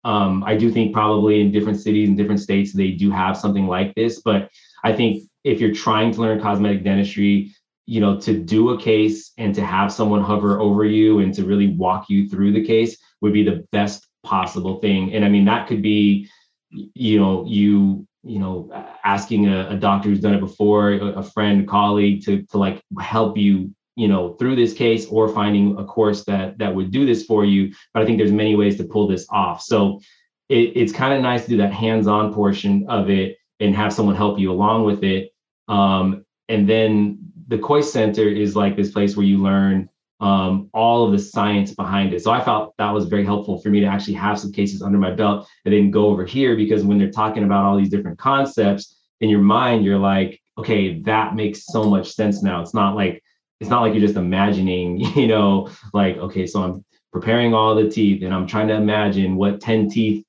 Um, 0.04 0.44
I 0.44 0.56
do 0.56 0.70
think 0.70 0.92
probably 0.92 1.40
in 1.40 1.50
different 1.50 1.80
cities 1.80 2.08
and 2.08 2.16
different 2.16 2.40
states 2.40 2.72
they 2.72 2.90
do 2.90 3.10
have 3.10 3.36
something 3.36 3.66
like 3.66 3.94
this, 3.94 4.20
but 4.20 4.50
I 4.82 4.92
think 4.92 5.24
if 5.44 5.60
you're 5.60 5.74
trying 5.74 6.12
to 6.12 6.20
learn 6.20 6.40
cosmetic 6.40 6.84
dentistry, 6.84 7.52
you 7.86 8.00
know, 8.00 8.18
to 8.20 8.38
do 8.38 8.70
a 8.70 8.80
case 8.80 9.32
and 9.38 9.54
to 9.54 9.64
have 9.64 9.92
someone 9.92 10.22
hover 10.22 10.60
over 10.60 10.84
you 10.84 11.20
and 11.20 11.34
to 11.34 11.44
really 11.44 11.68
walk 11.68 12.08
you 12.08 12.28
through 12.28 12.52
the 12.52 12.64
case 12.64 12.96
would 13.20 13.32
be 13.32 13.42
the 13.42 13.66
best 13.72 14.06
possible 14.22 14.80
thing. 14.80 15.14
And 15.14 15.24
I 15.24 15.28
mean, 15.28 15.44
that 15.46 15.68
could 15.68 15.82
be, 15.82 16.28
you 16.70 17.18
know, 17.18 17.44
you 17.46 18.06
you 18.24 18.38
know 18.38 18.70
asking 19.04 19.48
a, 19.48 19.68
a 19.70 19.76
doctor 19.76 20.08
who's 20.08 20.20
done 20.20 20.34
it 20.34 20.40
before 20.40 20.92
a, 20.92 21.06
a 21.18 21.22
friend 21.22 21.68
colleague 21.68 22.24
to 22.24 22.42
to 22.44 22.58
like 22.58 22.82
help 22.98 23.36
you 23.36 23.74
you 23.96 24.08
know 24.08 24.34
through 24.34 24.56
this 24.56 24.72
case 24.72 25.06
or 25.06 25.28
finding 25.28 25.76
a 25.78 25.84
course 25.84 26.24
that 26.24 26.58
that 26.58 26.74
would 26.74 26.90
do 26.90 27.06
this 27.06 27.24
for 27.24 27.44
you 27.44 27.72
but 27.92 28.02
i 28.02 28.06
think 28.06 28.18
there's 28.18 28.32
many 28.32 28.56
ways 28.56 28.76
to 28.76 28.84
pull 28.84 29.06
this 29.06 29.26
off 29.30 29.62
so 29.62 30.00
it, 30.48 30.72
it's 30.76 30.92
kind 30.92 31.14
of 31.14 31.22
nice 31.22 31.44
to 31.44 31.50
do 31.50 31.56
that 31.56 31.72
hands-on 31.72 32.32
portion 32.32 32.84
of 32.88 33.08
it 33.08 33.36
and 33.60 33.74
have 33.74 33.92
someone 33.92 34.16
help 34.16 34.38
you 34.38 34.50
along 34.50 34.84
with 34.84 35.02
it 35.04 35.30
um, 35.68 36.24
and 36.48 36.68
then 36.68 37.18
the 37.48 37.58
Kois 37.58 37.84
Center 37.84 38.28
is 38.28 38.56
like 38.56 38.76
this 38.76 38.90
place 38.90 39.16
where 39.16 39.26
you 39.26 39.38
learn 39.42 39.88
um, 40.20 40.70
all 40.72 41.04
of 41.04 41.12
the 41.12 41.18
science 41.18 41.74
behind 41.74 42.14
it. 42.14 42.22
So 42.22 42.30
I 42.30 42.42
felt 42.42 42.74
that 42.78 42.90
was 42.90 43.06
very 43.06 43.24
helpful 43.24 43.60
for 43.60 43.68
me 43.68 43.80
to 43.80 43.86
actually 43.86 44.14
have 44.14 44.38
some 44.38 44.52
cases 44.52 44.80
under 44.82 44.98
my 44.98 45.10
belt 45.10 45.48
and 45.64 45.74
then 45.74 45.90
go 45.90 46.06
over 46.06 46.24
here 46.24 46.56
because 46.56 46.84
when 46.84 46.98
they're 46.98 47.10
talking 47.10 47.44
about 47.44 47.64
all 47.64 47.76
these 47.76 47.90
different 47.90 48.18
concepts 48.18 48.96
in 49.20 49.28
your 49.28 49.40
mind, 49.40 49.84
you're 49.84 49.98
like, 49.98 50.40
okay, 50.56 51.00
that 51.00 51.34
makes 51.34 51.66
so 51.66 51.84
much 51.84 52.12
sense 52.12 52.42
now. 52.42 52.62
It's 52.62 52.74
not 52.74 52.94
like 52.94 53.22
it's 53.60 53.70
not 53.70 53.82
like 53.82 53.92
you're 53.92 54.06
just 54.06 54.16
imagining, 54.16 54.98
you 55.16 55.26
know, 55.26 55.70
like, 55.92 56.16
okay, 56.16 56.46
so 56.46 56.62
I'm 56.62 56.84
preparing 57.12 57.54
all 57.54 57.74
the 57.74 57.88
teeth 57.88 58.22
and 58.22 58.34
I'm 58.34 58.46
trying 58.46 58.68
to 58.68 58.74
imagine 58.74 59.36
what 59.36 59.60
10 59.60 59.90
teeth 59.90 60.24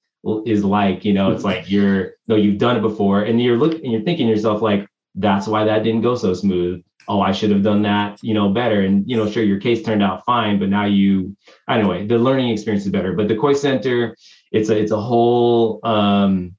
is 0.45 0.63
like, 0.63 1.05
you 1.05 1.13
know, 1.13 1.31
it's 1.31 1.43
like 1.51 1.69
you're, 1.69 2.13
no, 2.27 2.35
you've 2.35 2.57
done 2.57 2.77
it 2.77 2.81
before 2.81 3.23
and 3.23 3.41
you're 3.41 3.57
looking 3.57 3.83
and 3.83 3.91
you're 3.91 4.01
thinking 4.01 4.27
yourself 4.27 4.61
like, 4.61 4.87
that's 5.15 5.47
why 5.47 5.63
that 5.63 5.83
didn't 5.83 6.01
go 6.01 6.15
so 6.15 6.33
smooth. 6.33 6.83
Oh, 7.07 7.21
I 7.21 7.31
should 7.31 7.51
have 7.51 7.63
done 7.63 7.83
that, 7.83 8.19
you 8.23 8.33
know, 8.33 8.49
better. 8.49 8.81
And, 8.81 9.07
you 9.07 9.15
know, 9.15 9.29
sure, 9.29 9.43
your 9.43 9.59
case 9.59 9.83
turned 9.83 10.01
out 10.01 10.25
fine, 10.25 10.59
but 10.59 10.69
now 10.69 10.85
you, 10.85 11.37
anyway, 11.69 12.05
the 12.05 12.17
learning 12.17 12.49
experience 12.49 12.85
is 12.85 12.91
better. 12.91 13.13
But 13.13 13.27
the 13.27 13.35
Kois 13.35 13.57
Center, 13.57 14.15
it's 14.51 14.69
a, 14.69 14.77
it's 14.77 14.91
a 14.91 14.99
whole, 14.99 15.79
um, 15.83 16.55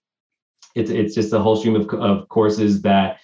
it's, 0.77 0.91
it's 0.91 1.15
just 1.15 1.33
a 1.33 1.41
whole 1.41 1.57
stream 1.57 1.75
of, 1.75 1.89
of 1.91 2.29
courses 2.29 2.83
that 2.83 3.19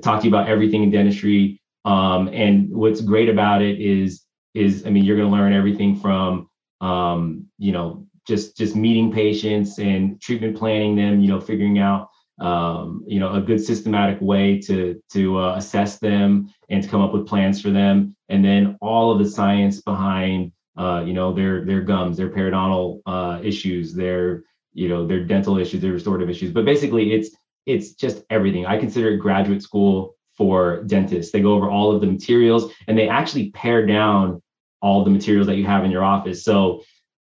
talk 0.00 0.20
to 0.20 0.26
you 0.26 0.30
about 0.30 0.48
everything 0.48 0.82
in 0.82 0.90
dentistry 0.90 1.60
um, 1.84 2.28
and 2.28 2.70
what's 2.70 3.00
great 3.00 3.28
about 3.28 3.62
it 3.62 3.80
is, 3.80 4.24
is 4.54 4.86
I 4.86 4.90
mean, 4.90 5.04
you're 5.04 5.16
going 5.16 5.28
to 5.28 5.36
learn 5.36 5.52
everything 5.52 5.96
from, 5.96 6.48
um, 6.80 7.46
you 7.58 7.72
know, 7.72 8.06
just 8.26 8.56
just 8.56 8.74
meeting 8.74 9.12
patients 9.12 9.78
and 9.78 10.20
treatment 10.20 10.56
planning 10.56 10.96
them. 10.96 11.20
You 11.20 11.28
know, 11.28 11.40
figuring 11.40 11.78
out, 11.78 12.08
um, 12.40 13.04
you 13.06 13.20
know, 13.20 13.34
a 13.34 13.40
good 13.40 13.62
systematic 13.62 14.20
way 14.20 14.58
to 14.60 15.00
to 15.12 15.38
uh, 15.38 15.56
assess 15.56 15.98
them 15.98 16.48
and 16.70 16.82
to 16.82 16.88
come 16.88 17.02
up 17.02 17.12
with 17.12 17.26
plans 17.26 17.60
for 17.60 17.70
them, 17.70 18.16
and 18.28 18.44
then 18.44 18.78
all 18.80 19.12
of 19.12 19.18
the 19.18 19.28
science 19.28 19.82
behind, 19.82 20.52
uh, 20.78 21.02
you 21.06 21.12
know, 21.12 21.32
their 21.34 21.64
their 21.64 21.82
gums, 21.82 22.16
their 22.16 22.30
periodontal 22.30 23.00
uh, 23.06 23.40
issues, 23.42 23.94
their 23.94 24.44
you 24.72 24.88
know, 24.88 25.06
their 25.06 25.24
dental 25.24 25.58
issues, 25.58 25.80
their 25.80 25.92
restorative 25.92 26.30
issues. 26.30 26.52
But 26.52 26.64
basically, 26.64 27.12
it's 27.12 27.30
it's 27.66 27.92
just 27.94 28.24
everything. 28.30 28.66
I 28.66 28.78
consider 28.78 29.10
it 29.10 29.18
graduate 29.18 29.62
school 29.62 30.13
for 30.36 30.82
dentists. 30.84 31.32
They 31.32 31.40
go 31.40 31.54
over 31.54 31.70
all 31.70 31.94
of 31.94 32.00
the 32.00 32.06
materials 32.06 32.72
and 32.88 32.98
they 32.98 33.08
actually 33.08 33.50
pare 33.50 33.86
down 33.86 34.42
all 34.82 35.04
the 35.04 35.10
materials 35.10 35.46
that 35.46 35.56
you 35.56 35.64
have 35.64 35.84
in 35.84 35.90
your 35.90 36.04
office. 36.04 36.44
So 36.44 36.82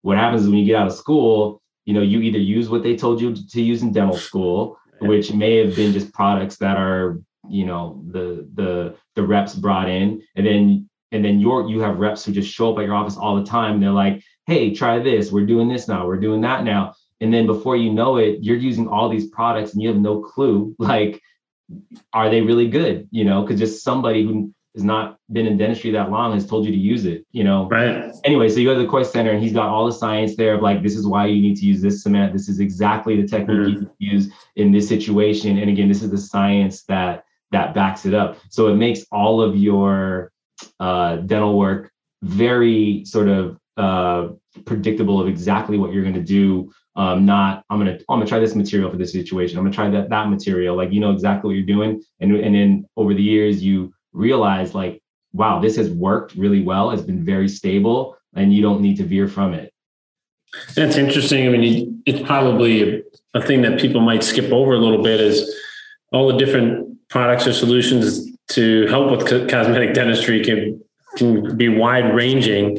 what 0.02 0.16
happens 0.16 0.42
is 0.42 0.48
when 0.48 0.58
you 0.58 0.66
get 0.66 0.76
out 0.76 0.86
of 0.86 0.92
school, 0.92 1.62
you 1.84 1.94
know, 1.94 2.02
you 2.02 2.20
either 2.20 2.38
use 2.38 2.68
what 2.68 2.82
they 2.82 2.96
told 2.96 3.20
you 3.20 3.34
to 3.34 3.62
use 3.62 3.82
in 3.82 3.92
dental 3.92 4.16
school, 4.16 4.78
which 5.00 5.32
may 5.32 5.56
have 5.56 5.76
been 5.76 5.92
just 5.92 6.12
products 6.12 6.56
that 6.56 6.76
are, 6.76 7.20
you 7.48 7.64
know, 7.64 8.02
the 8.10 8.48
the 8.54 8.96
the 9.14 9.22
reps 9.22 9.54
brought 9.54 9.88
in, 9.88 10.22
and 10.34 10.46
then 10.46 10.88
and 11.12 11.24
then 11.24 11.38
your 11.38 11.68
you 11.68 11.80
have 11.80 11.98
reps 11.98 12.24
who 12.24 12.32
just 12.32 12.52
show 12.52 12.72
up 12.72 12.78
at 12.78 12.84
your 12.84 12.94
office 12.94 13.16
all 13.16 13.36
the 13.36 13.44
time. 13.44 13.80
They're 13.80 13.90
like, 13.90 14.22
hey, 14.46 14.74
try 14.74 14.98
this. 14.98 15.30
We're 15.30 15.46
doing 15.46 15.68
this 15.68 15.86
now. 15.86 16.06
We're 16.06 16.20
doing 16.20 16.40
that 16.40 16.64
now. 16.64 16.94
And 17.20 17.32
then 17.32 17.46
before 17.46 17.76
you 17.76 17.92
know 17.92 18.16
it, 18.16 18.38
you're 18.42 18.56
using 18.56 18.88
all 18.88 19.08
these 19.08 19.28
products 19.28 19.72
and 19.72 19.82
you 19.82 19.88
have 19.88 19.98
no 19.98 20.20
clue 20.20 20.74
like 20.78 21.22
are 22.12 22.30
they 22.30 22.40
really 22.40 22.68
good? 22.68 23.08
You 23.10 23.24
know, 23.24 23.42
because 23.42 23.58
just 23.58 23.82
somebody 23.82 24.24
who 24.24 24.52
has 24.74 24.84
not 24.84 25.18
been 25.32 25.46
in 25.46 25.56
dentistry 25.56 25.90
that 25.90 26.10
long 26.10 26.34
has 26.34 26.46
told 26.46 26.66
you 26.66 26.70
to 26.70 26.78
use 26.78 27.06
it, 27.06 27.24
you 27.32 27.42
know. 27.42 27.66
Right. 27.68 28.12
Anyway, 28.24 28.48
so 28.50 28.60
you 28.60 28.68
go 28.68 28.74
to 28.74 28.82
the 28.82 28.86
Kois 28.86 29.06
Center 29.06 29.30
and 29.30 29.42
he's 29.42 29.54
got 29.54 29.68
all 29.68 29.86
the 29.86 29.92
science 29.92 30.36
there 30.36 30.54
of 30.54 30.62
like, 30.62 30.82
this 30.82 30.94
is 30.94 31.06
why 31.06 31.26
you 31.26 31.40
need 31.40 31.56
to 31.56 31.64
use 31.64 31.80
this 31.80 32.02
cement. 32.02 32.34
This 32.34 32.48
is 32.48 32.60
exactly 32.60 33.20
the 33.20 33.26
technique 33.26 33.78
mm-hmm. 33.78 33.84
you 33.98 34.12
use 34.12 34.28
in 34.56 34.72
this 34.72 34.86
situation. 34.86 35.58
And 35.58 35.70
again, 35.70 35.88
this 35.88 36.02
is 36.02 36.10
the 36.10 36.18
science 36.18 36.84
that 36.84 37.24
that 37.52 37.74
backs 37.74 38.04
it 38.04 38.12
up. 38.12 38.38
So 38.50 38.68
it 38.68 38.74
makes 38.74 39.04
all 39.10 39.40
of 39.40 39.56
your 39.56 40.32
uh, 40.78 41.16
dental 41.16 41.56
work 41.56 41.90
very 42.22 43.04
sort 43.04 43.28
of 43.28 43.58
uh, 43.76 44.28
predictable 44.64 45.20
of 45.20 45.28
exactly 45.28 45.78
what 45.78 45.92
you're 45.92 46.02
going 46.02 46.14
to 46.14 46.22
do 46.22 46.70
um, 46.96 47.26
not 47.26 47.64
I'm 47.70 47.78
gonna 47.78 47.98
I'm 48.08 48.18
gonna 48.18 48.26
try 48.26 48.38
this 48.38 48.54
material 48.54 48.90
for 48.90 48.96
this 48.96 49.12
situation. 49.12 49.58
I'm 49.58 49.64
gonna 49.64 49.74
try 49.74 49.90
that 49.90 50.08
that 50.08 50.28
material. 50.28 50.76
Like 50.76 50.92
you 50.92 51.00
know 51.00 51.12
exactly 51.12 51.48
what 51.48 51.56
you're 51.56 51.66
doing, 51.66 52.02
and 52.20 52.34
and 52.34 52.54
then 52.54 52.86
over 52.96 53.14
the 53.14 53.22
years 53.22 53.62
you 53.62 53.92
realize 54.12 54.74
like, 54.74 55.02
wow, 55.32 55.60
this 55.60 55.76
has 55.76 55.90
worked 55.90 56.34
really 56.34 56.62
well. 56.62 56.90
It's 56.90 57.02
been 57.02 57.24
very 57.24 57.48
stable, 57.48 58.16
and 58.34 58.52
you 58.52 58.62
don't 58.62 58.80
need 58.80 58.96
to 58.96 59.04
veer 59.04 59.28
from 59.28 59.54
it. 59.54 59.72
That's 60.74 60.96
interesting. 60.96 61.46
I 61.46 61.50
mean, 61.50 62.02
it's 62.06 62.26
probably 62.26 63.02
a 63.34 63.42
thing 63.42 63.62
that 63.62 63.78
people 63.78 64.00
might 64.00 64.24
skip 64.24 64.50
over 64.52 64.72
a 64.72 64.78
little 64.78 65.02
bit 65.02 65.20
is 65.20 65.54
all 66.12 66.28
the 66.28 66.38
different 66.38 67.08
products 67.08 67.46
or 67.46 67.52
solutions 67.52 68.26
to 68.48 68.86
help 68.86 69.10
with 69.10 69.26
co- 69.26 69.46
cosmetic 69.46 69.92
dentistry 69.92 70.42
can 70.42 70.82
can 71.16 71.56
be 71.56 71.68
wide 71.68 72.14
ranging 72.14 72.78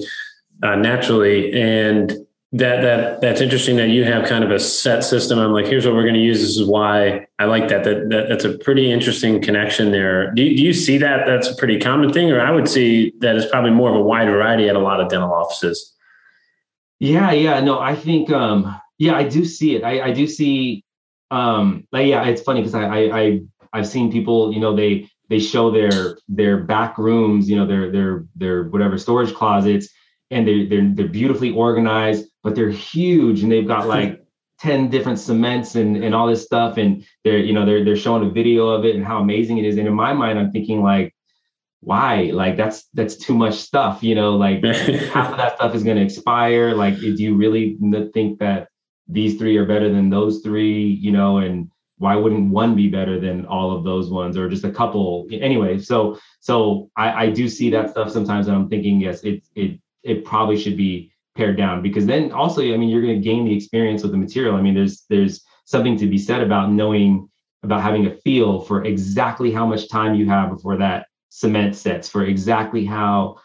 uh, 0.64 0.76
naturally 0.76 1.52
and 1.54 2.27
that 2.58 2.82
that 2.82 3.22
that's 3.22 3.42
interesting 3.42 3.78
that 3.78 3.90
you 3.90 4.04
have 4.06 4.28
kind 4.28 4.44
of 4.44 4.52
a 4.52 4.60
set 4.60 5.04
system. 5.04 5.40
I'm 5.40 5.52
like, 5.52 5.66
here's 5.66 5.86
what 5.86 5.96
we're 5.96 6.04
going 6.04 6.14
to 6.16 6.20
use. 6.20 6.42
This 6.42 6.58
is 6.58 6.66
why 6.66 7.28
I 7.40 7.46
like 7.46 7.68
that. 7.70 7.84
That, 7.84 8.10
that 8.10 8.30
that's 8.30 8.46
a 8.46 8.58
pretty 8.58 8.92
interesting 8.92 9.42
connection 9.42 9.92
there. 9.92 10.32
Do 10.34 10.44
you, 10.44 10.58
do 10.58 10.64
you 10.64 10.74
see 10.74 10.98
that? 10.98 11.26
That's 11.26 11.48
a 11.48 11.56
pretty 11.56 11.80
common 11.80 12.14
thing, 12.14 12.32
or 12.32 12.42
I 12.42 12.52
would 12.52 12.70
see 12.70 13.14
that 13.20 13.36
it's 13.36 13.50
probably 13.50 13.72
more 13.72 13.90
of 13.90 13.96
a 13.96 14.02
wide 14.02 14.28
variety 14.28 14.70
at 14.70 14.76
a 14.76 14.80
lot 14.80 15.00
of 15.00 15.10
dental 15.10 15.34
offices. 15.34 15.94
Yeah, 17.00 17.32
yeah, 17.32 17.60
no, 17.60 17.80
I 17.80 17.94
think, 17.94 18.32
um, 18.32 18.76
yeah, 18.98 19.16
I 19.16 19.24
do 19.24 19.46
see 19.46 19.76
it. 19.76 19.84
I, 19.84 20.08
I 20.08 20.12
do 20.12 20.26
see, 20.26 20.84
um, 21.30 21.88
like, 21.92 22.08
yeah, 22.08 22.26
it's 22.26 22.42
funny 22.42 22.62
because 22.62 22.74
I, 22.74 22.86
I, 22.86 23.20
I, 23.20 23.42
I've 23.72 23.88
seen 23.88 24.12
people, 24.12 24.52
you 24.52 24.60
know, 24.60 24.76
they, 24.76 25.08
they 25.30 25.38
show 25.38 25.70
their, 25.70 26.18
their 26.28 26.58
back 26.58 26.98
rooms, 26.98 27.48
you 27.48 27.56
know, 27.56 27.68
their, 27.68 27.92
their, 27.92 28.26
their 28.36 28.64
whatever 28.64 28.98
storage 28.98 29.32
closets, 29.32 29.90
and 30.32 30.48
they're, 30.48 30.68
they're, 30.68 30.90
they're 30.94 31.08
beautifully 31.08 31.52
organized, 31.52 32.28
but 32.44 32.56
they're 32.56 32.70
huge 32.70 33.44
and 33.44 33.52
they've 33.52 33.68
got 33.68 33.88
like 33.96 34.24
10 34.60 34.90
different 34.90 35.20
cements 35.20 35.76
and, 35.76 35.98
and 35.98 36.16
all 36.16 36.28
this 36.28 36.44
stuff. 36.44 36.78
And 36.78 37.06
they're, 37.24 37.40
you 37.40 37.54
know, 37.54 37.66
they're, 37.66 37.84
they're 37.84 37.96
showing 37.96 38.28
a 38.28 38.32
video 38.32 38.68
of 38.68 38.86
it 38.86 38.96
and 38.96 39.06
how 39.06 39.20
amazing 39.20 39.58
it 39.58 39.66
is. 39.66 39.78
And 39.78 39.88
in 39.88 39.94
my 39.94 40.14
mind, 40.14 40.40
I'm 40.40 40.52
thinking 40.52 40.82
like, 40.82 41.14
why? 41.82 42.32
Like 42.34 42.58
that's, 42.58 42.86
that's 42.94 43.16
too 43.16 43.36
much 43.36 43.56
stuff, 43.56 44.04
you 44.04 44.16
know, 44.16 44.36
like 44.36 44.64
half 44.64 45.32
of 45.32 45.38
that 45.38 45.56
stuff 45.58 45.76
is 45.76 45.84
going 45.84 45.98
to 45.98 46.04
expire. 46.04 46.74
Like, 46.74 46.98
do 47.00 47.14
you 47.14 47.36
really 47.36 47.78
think 48.14 48.40
that 48.40 48.70
these 49.08 49.38
three 49.38 49.58
are 49.58 49.66
better 49.66 49.92
than 49.92 50.10
those 50.10 50.42
three, 50.42 50.86
you 50.86 51.12
know, 51.12 51.38
and 51.38 51.70
why 52.00 52.16
wouldn't 52.16 52.52
one 52.52 52.76
be 52.76 52.90
better 52.90 53.20
than 53.20 53.46
all 53.46 53.76
of 53.76 53.84
those 53.84 54.10
ones 54.10 54.38
or 54.38 54.50
just 54.50 54.64
a 54.64 54.72
couple 54.72 55.28
anyway? 55.32 55.80
So, 55.80 56.20
so 56.40 56.90
I, 56.96 57.26
I 57.26 57.30
do 57.30 57.48
see 57.48 57.70
that 57.72 57.92
stuff 57.92 58.12
sometimes 58.12 58.48
and 58.48 58.56
I'm 58.56 58.70
thinking, 58.70 59.00
yes, 59.00 59.24
it, 59.24 59.44
it, 59.56 59.80
it 60.08 60.26
probably 60.26 60.58
should 60.58 60.78
be 60.78 61.12
pared 61.36 61.58
down 61.58 61.82
because 61.82 62.06
then 62.06 62.32
also 62.32 62.62
i 62.62 62.78
mean 62.78 62.90
you're 62.90 63.02
going 63.02 63.22
to 63.22 63.28
gain 63.28 63.46
the 63.46 63.56
experience 63.56 64.02
with 64.02 64.12
the 64.12 64.18
material 64.18 64.56
i 64.56 64.62
mean 64.62 64.74
there's 64.74 65.06
there's 65.10 65.44
something 65.66 65.98
to 65.98 66.08
be 66.08 66.18
said 66.18 66.42
about 66.42 66.72
knowing 66.72 67.30
about 67.64 67.82
having 67.82 68.08
a 68.08 68.16
feel 68.18 68.62
for 68.62 68.86
exactly 68.86 69.52
how 69.52 69.66
much 69.66 69.90
time 69.90 70.16
you 70.16 70.28
have 70.28 70.50
before 70.50 70.78
that 70.78 71.08
cement 71.30 71.76
sets 71.76 72.10
for 72.10 72.26
exactly 72.26 72.86
how 72.86 73.36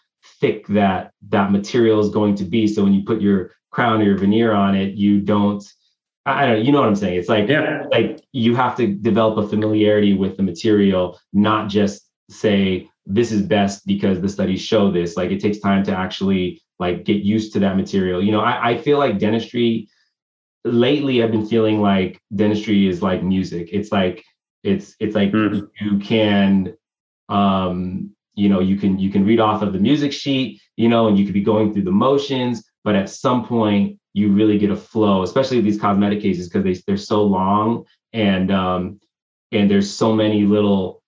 thick 0.40 0.66
that 0.68 1.12
that 1.28 1.52
material 1.52 2.00
is 2.00 2.08
going 2.08 2.34
to 2.34 2.44
be 2.44 2.66
so 2.66 2.82
when 2.82 2.94
you 2.94 3.04
put 3.04 3.20
your 3.20 3.50
crown 3.70 4.00
or 4.00 4.04
your 4.04 4.18
veneer 4.18 4.52
on 4.52 4.74
it 4.74 4.94
you 4.94 5.20
don't 5.20 5.64
I 6.24 6.46
don't 6.46 6.58
know, 6.58 6.62
you 6.62 6.70
know 6.70 6.78
what 6.78 6.88
I'm 6.88 6.94
saying? 6.94 7.18
It's 7.18 7.28
like 7.28 7.48
yeah. 7.48 7.84
like 7.90 8.22
you 8.30 8.54
have 8.54 8.76
to 8.76 8.86
develop 8.86 9.44
a 9.44 9.48
familiarity 9.48 10.14
with 10.14 10.36
the 10.36 10.44
material, 10.44 11.18
not 11.32 11.68
just 11.68 12.08
say 12.30 12.88
this 13.06 13.32
is 13.32 13.42
best 13.42 13.86
because 13.86 14.20
the 14.20 14.28
studies 14.28 14.60
show 14.60 14.90
this. 14.90 15.16
Like 15.16 15.30
it 15.30 15.40
takes 15.40 15.58
time 15.58 15.82
to 15.84 15.92
actually 15.92 16.62
like 16.78 17.04
get 17.04 17.22
used 17.22 17.52
to 17.54 17.60
that 17.60 17.76
material. 17.76 18.22
You 18.22 18.32
know, 18.32 18.40
I, 18.40 18.70
I 18.70 18.78
feel 18.78 18.98
like 18.98 19.18
dentistry 19.18 19.88
lately 20.64 21.22
I've 21.22 21.32
been 21.32 21.46
feeling 21.46 21.80
like 21.80 22.20
dentistry 22.34 22.86
is 22.86 23.02
like 23.02 23.22
music. 23.22 23.70
It's 23.72 23.90
like 23.90 24.24
it's 24.62 24.94
it's 25.00 25.14
like 25.14 25.32
mm. 25.32 25.68
you 25.80 25.98
can 25.98 26.74
um 27.28 28.10
you 28.34 28.48
know 28.48 28.60
you 28.60 28.76
can 28.76 28.98
you 28.98 29.10
can 29.10 29.24
read 29.24 29.40
off 29.40 29.62
of 29.62 29.72
the 29.72 29.78
music 29.78 30.12
sheet, 30.12 30.60
you 30.76 30.88
know, 30.88 31.08
and 31.08 31.18
you 31.18 31.24
could 31.24 31.34
be 31.34 31.42
going 31.42 31.72
through 31.72 31.84
the 31.84 31.90
motions, 31.90 32.64
but 32.84 32.94
at 32.94 33.10
some 33.10 33.44
point 33.46 33.98
you 34.14 34.30
really 34.32 34.58
get 34.58 34.70
a 34.70 34.76
flow, 34.76 35.22
especially 35.22 35.60
these 35.60 35.80
cosmetic 35.80 36.20
cases 36.20 36.48
because 36.48 36.64
they 36.64 36.80
they're 36.86 36.96
so 36.96 37.24
long 37.24 37.84
and 38.12 38.50
um 38.50 39.00
and 39.50 39.70
there's 39.70 39.90
so 39.90 40.14
many 40.14 40.42
little 40.42 41.01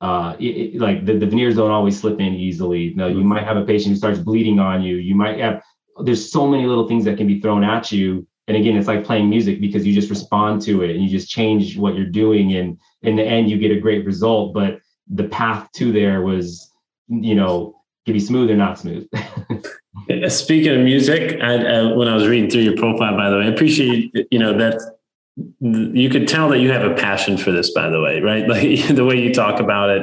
uh, 0.00 0.36
it, 0.38 0.74
it, 0.74 0.80
like 0.80 1.04
the, 1.04 1.14
the 1.18 1.26
veneers 1.26 1.56
don't 1.56 1.70
always 1.70 1.98
slip 1.98 2.20
in 2.20 2.34
easily. 2.34 2.94
Now, 2.94 3.06
you 3.06 3.16
mm-hmm. 3.16 3.28
might 3.28 3.44
have 3.44 3.56
a 3.56 3.64
patient 3.64 3.92
who 3.92 3.96
starts 3.96 4.18
bleeding 4.18 4.58
on 4.60 4.82
you. 4.82 4.96
You 4.96 5.14
might 5.14 5.38
have, 5.40 5.62
there's 6.04 6.30
so 6.30 6.46
many 6.46 6.66
little 6.66 6.86
things 6.86 7.04
that 7.04 7.16
can 7.16 7.26
be 7.26 7.40
thrown 7.40 7.64
at 7.64 7.90
you. 7.90 8.26
And 8.46 8.56
again, 8.56 8.76
it's 8.76 8.88
like 8.88 9.04
playing 9.04 9.28
music 9.28 9.60
because 9.60 9.86
you 9.86 9.92
just 9.92 10.08
respond 10.08 10.62
to 10.62 10.82
it 10.82 10.90
and 10.90 11.02
you 11.02 11.10
just 11.10 11.28
change 11.28 11.76
what 11.76 11.96
you're 11.96 12.06
doing. 12.06 12.54
And 12.54 12.78
in 13.02 13.16
the 13.16 13.24
end, 13.24 13.50
you 13.50 13.58
get 13.58 13.72
a 13.72 13.80
great 13.80 14.06
result. 14.06 14.54
But 14.54 14.78
the 15.08 15.24
path 15.24 15.70
to 15.72 15.92
there 15.92 16.22
was, 16.22 16.70
you 17.08 17.34
know, 17.34 17.74
can 18.06 18.14
be 18.14 18.20
smooth 18.20 18.50
or 18.50 18.56
not 18.56 18.78
smooth. 18.78 19.06
Speaking 20.28 20.78
of 20.78 20.84
music, 20.84 21.38
I, 21.42 21.56
I, 21.56 21.92
when 21.92 22.08
I 22.08 22.14
was 22.14 22.26
reading 22.26 22.48
through 22.48 22.62
your 22.62 22.76
profile, 22.76 23.16
by 23.16 23.28
the 23.28 23.36
way, 23.36 23.44
I 23.44 23.48
appreciate 23.48 24.14
you 24.30 24.38
know 24.38 24.56
that 24.56 24.80
you 25.60 26.10
could 26.10 26.28
tell 26.28 26.48
that 26.50 26.58
you 26.58 26.70
have 26.72 26.90
a 26.90 26.94
passion 26.94 27.36
for 27.36 27.52
this, 27.52 27.70
by 27.70 27.88
the 27.88 28.00
way, 28.00 28.20
right? 28.20 28.48
Like 28.48 28.88
the 28.88 29.04
way 29.04 29.20
you 29.20 29.32
talk 29.32 29.60
about 29.60 29.90
it. 29.90 30.02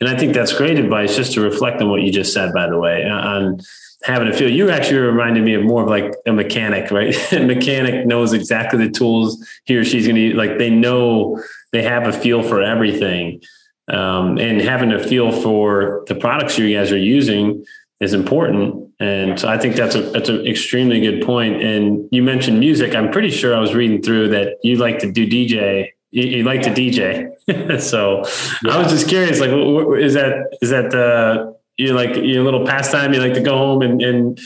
And 0.00 0.08
I 0.08 0.16
think 0.18 0.34
that's 0.34 0.52
great 0.52 0.78
advice 0.78 1.16
just 1.16 1.32
to 1.34 1.40
reflect 1.40 1.80
on 1.80 1.88
what 1.88 2.02
you 2.02 2.12
just 2.12 2.32
said, 2.32 2.52
by 2.52 2.68
the 2.68 2.78
way, 2.78 3.04
on 3.04 3.60
having 4.02 4.28
a 4.28 4.32
feel. 4.32 4.50
You 4.50 4.70
actually 4.70 4.98
reminded 4.98 5.44
me 5.44 5.54
of 5.54 5.62
more 5.62 5.82
of 5.82 5.88
like 5.88 6.14
a 6.26 6.32
mechanic, 6.32 6.90
right? 6.90 7.14
a 7.32 7.44
mechanic 7.44 8.06
knows 8.06 8.32
exactly 8.32 8.84
the 8.86 8.90
tools 8.90 9.46
he 9.64 9.76
or 9.76 9.84
she's 9.84 10.06
going 10.06 10.16
to 10.16 10.22
use. 10.22 10.34
Like 10.34 10.58
they 10.58 10.70
know 10.70 11.42
they 11.72 11.82
have 11.82 12.06
a 12.06 12.12
feel 12.12 12.42
for 12.42 12.60
everything. 12.60 13.40
Um, 13.88 14.38
and 14.38 14.60
having 14.60 14.92
a 14.92 15.02
feel 15.02 15.30
for 15.30 16.04
the 16.06 16.14
products 16.14 16.58
you 16.58 16.74
guys 16.74 16.90
are 16.90 16.98
using 16.98 17.64
is 18.00 18.14
important. 18.14 18.83
And 19.00 19.38
so 19.38 19.48
I 19.48 19.58
think 19.58 19.76
that's 19.76 19.94
a 19.94 20.02
that's 20.02 20.28
an 20.28 20.46
extremely 20.46 21.00
good 21.00 21.24
point. 21.24 21.62
And 21.62 22.08
you 22.12 22.22
mentioned 22.22 22.60
music. 22.60 22.94
I'm 22.94 23.10
pretty 23.10 23.30
sure 23.30 23.54
I 23.54 23.60
was 23.60 23.74
reading 23.74 24.02
through 24.02 24.28
that 24.30 24.58
you 24.62 24.76
like 24.76 25.00
to 25.00 25.10
do 25.10 25.26
DJ. 25.26 25.90
You, 26.10 26.22
you 26.24 26.44
like 26.44 26.62
to 26.62 26.70
DJ. 26.70 27.80
so 27.80 28.22
yeah. 28.64 28.74
I 28.74 28.82
was 28.82 28.92
just 28.92 29.08
curious, 29.08 29.40
like, 29.40 29.50
is 29.50 30.14
that 30.14 30.56
is 30.62 30.70
that 30.70 30.90
the 30.90 31.56
you 31.76 31.92
like 31.92 32.14
your 32.16 32.44
little 32.44 32.64
pastime? 32.64 33.12
You 33.12 33.20
like 33.20 33.34
to 33.34 33.40
go 33.40 33.58
home 33.58 33.82
and 33.82 34.00
and 34.00 34.38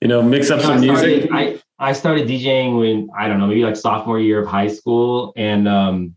you 0.00 0.08
know 0.08 0.22
mix 0.22 0.50
up 0.50 0.60
some 0.60 0.80
music. 0.80 1.30
I 1.32 1.60
I 1.78 1.92
started 1.92 2.28
DJing 2.28 2.78
when 2.78 3.08
I 3.18 3.28
don't 3.28 3.38
know 3.38 3.46
maybe 3.46 3.64
like 3.64 3.76
sophomore 3.76 4.20
year 4.20 4.42
of 4.42 4.48
high 4.48 4.68
school, 4.68 5.32
and 5.36 5.66
um, 5.66 6.14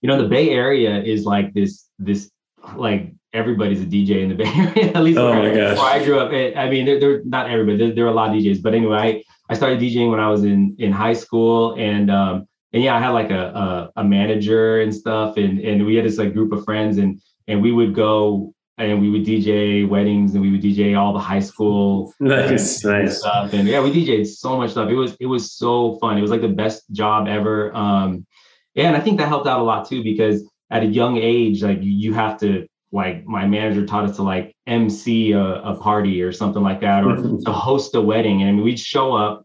you 0.00 0.08
know 0.08 0.20
the 0.20 0.28
Bay 0.28 0.48
Area 0.50 1.02
is 1.02 1.26
like 1.26 1.52
this 1.52 1.86
this 1.98 2.30
like 2.74 3.12
everybody's 3.34 3.82
a 3.82 3.86
DJ 3.86 4.22
in 4.22 4.28
the 4.30 4.34
Bay 4.40 4.46
Area. 4.46 4.92
At 4.94 5.02
least 5.02 5.18
oh 5.18 5.30
where, 5.30 5.50
my 5.50 5.54
gosh. 5.54 5.76
where 5.76 5.86
I 5.86 6.04
grew 6.04 6.18
up. 6.18 6.30
I 6.30 6.70
mean, 6.70 6.86
there, 6.86 7.00
there 7.00 7.22
not 7.24 7.50
everybody. 7.50 7.76
There, 7.76 7.94
there, 7.94 8.04
are 8.06 8.08
a 8.08 8.14
lot 8.14 8.30
of 8.30 8.36
DJs, 8.36 8.62
but 8.62 8.74
anyway, 8.74 8.96
I, 8.96 9.52
I 9.52 9.56
started 9.56 9.80
DJing 9.80 10.10
when 10.10 10.20
I 10.20 10.30
was 10.30 10.44
in 10.44 10.76
in 10.78 10.92
high 10.92 11.12
school, 11.12 11.74
and 11.74 12.10
um, 12.10 12.48
and 12.72 12.82
yeah, 12.82 12.96
I 12.96 13.00
had 13.00 13.10
like 13.10 13.30
a, 13.30 13.90
a, 13.96 14.00
a 14.00 14.04
manager 14.04 14.80
and 14.80 14.94
stuff, 14.94 15.36
and 15.36 15.60
and 15.60 15.84
we 15.84 15.96
had 15.96 16.04
this 16.04 16.16
like 16.16 16.32
group 16.32 16.52
of 16.52 16.64
friends, 16.64 16.98
and 16.98 17.20
and 17.48 17.60
we 17.60 17.72
would 17.72 17.94
go 17.94 18.54
and 18.76 19.00
we 19.00 19.10
would 19.10 19.24
DJ 19.24 19.88
weddings, 19.88 20.34
and 20.34 20.42
we 20.42 20.50
would 20.50 20.62
DJ 20.62 20.98
all 20.98 21.12
the 21.12 21.20
high 21.20 21.40
school 21.40 22.12
nice, 22.20 22.84
nice 22.84 23.18
stuff, 23.18 23.52
and 23.52 23.68
yeah, 23.68 23.82
we 23.82 23.90
DJed 23.90 24.26
so 24.26 24.56
much 24.56 24.70
stuff. 24.70 24.88
It 24.90 24.96
was 24.96 25.16
it 25.20 25.26
was 25.26 25.52
so 25.52 25.98
fun. 25.98 26.18
It 26.18 26.22
was 26.22 26.30
like 26.30 26.40
the 26.40 26.48
best 26.48 26.90
job 26.92 27.28
ever. 27.28 27.74
Um, 27.76 28.26
yeah, 28.74 28.88
and 28.88 28.96
I 28.96 29.00
think 29.00 29.18
that 29.18 29.28
helped 29.28 29.46
out 29.46 29.60
a 29.60 29.62
lot 29.62 29.88
too 29.88 30.02
because 30.02 30.42
at 30.70 30.82
a 30.82 30.86
young 30.86 31.16
age, 31.16 31.62
like 31.62 31.78
you 31.80 32.14
have 32.14 32.38
to 32.40 32.66
like 32.94 33.26
my 33.26 33.44
manager 33.44 33.84
taught 33.84 34.08
us 34.08 34.16
to 34.16 34.22
like 34.22 34.54
MC 34.68 35.32
a, 35.32 35.42
a 35.42 35.76
party 35.76 36.22
or 36.22 36.32
something 36.32 36.62
like 36.62 36.80
that, 36.80 37.04
or 37.04 37.16
mm-hmm. 37.16 37.44
to 37.44 37.52
host 37.52 37.94
a 37.96 38.00
wedding. 38.00 38.40
And 38.40 38.48
I 38.48 38.52
mean, 38.52 38.64
we'd 38.64 38.78
show 38.78 39.14
up 39.14 39.44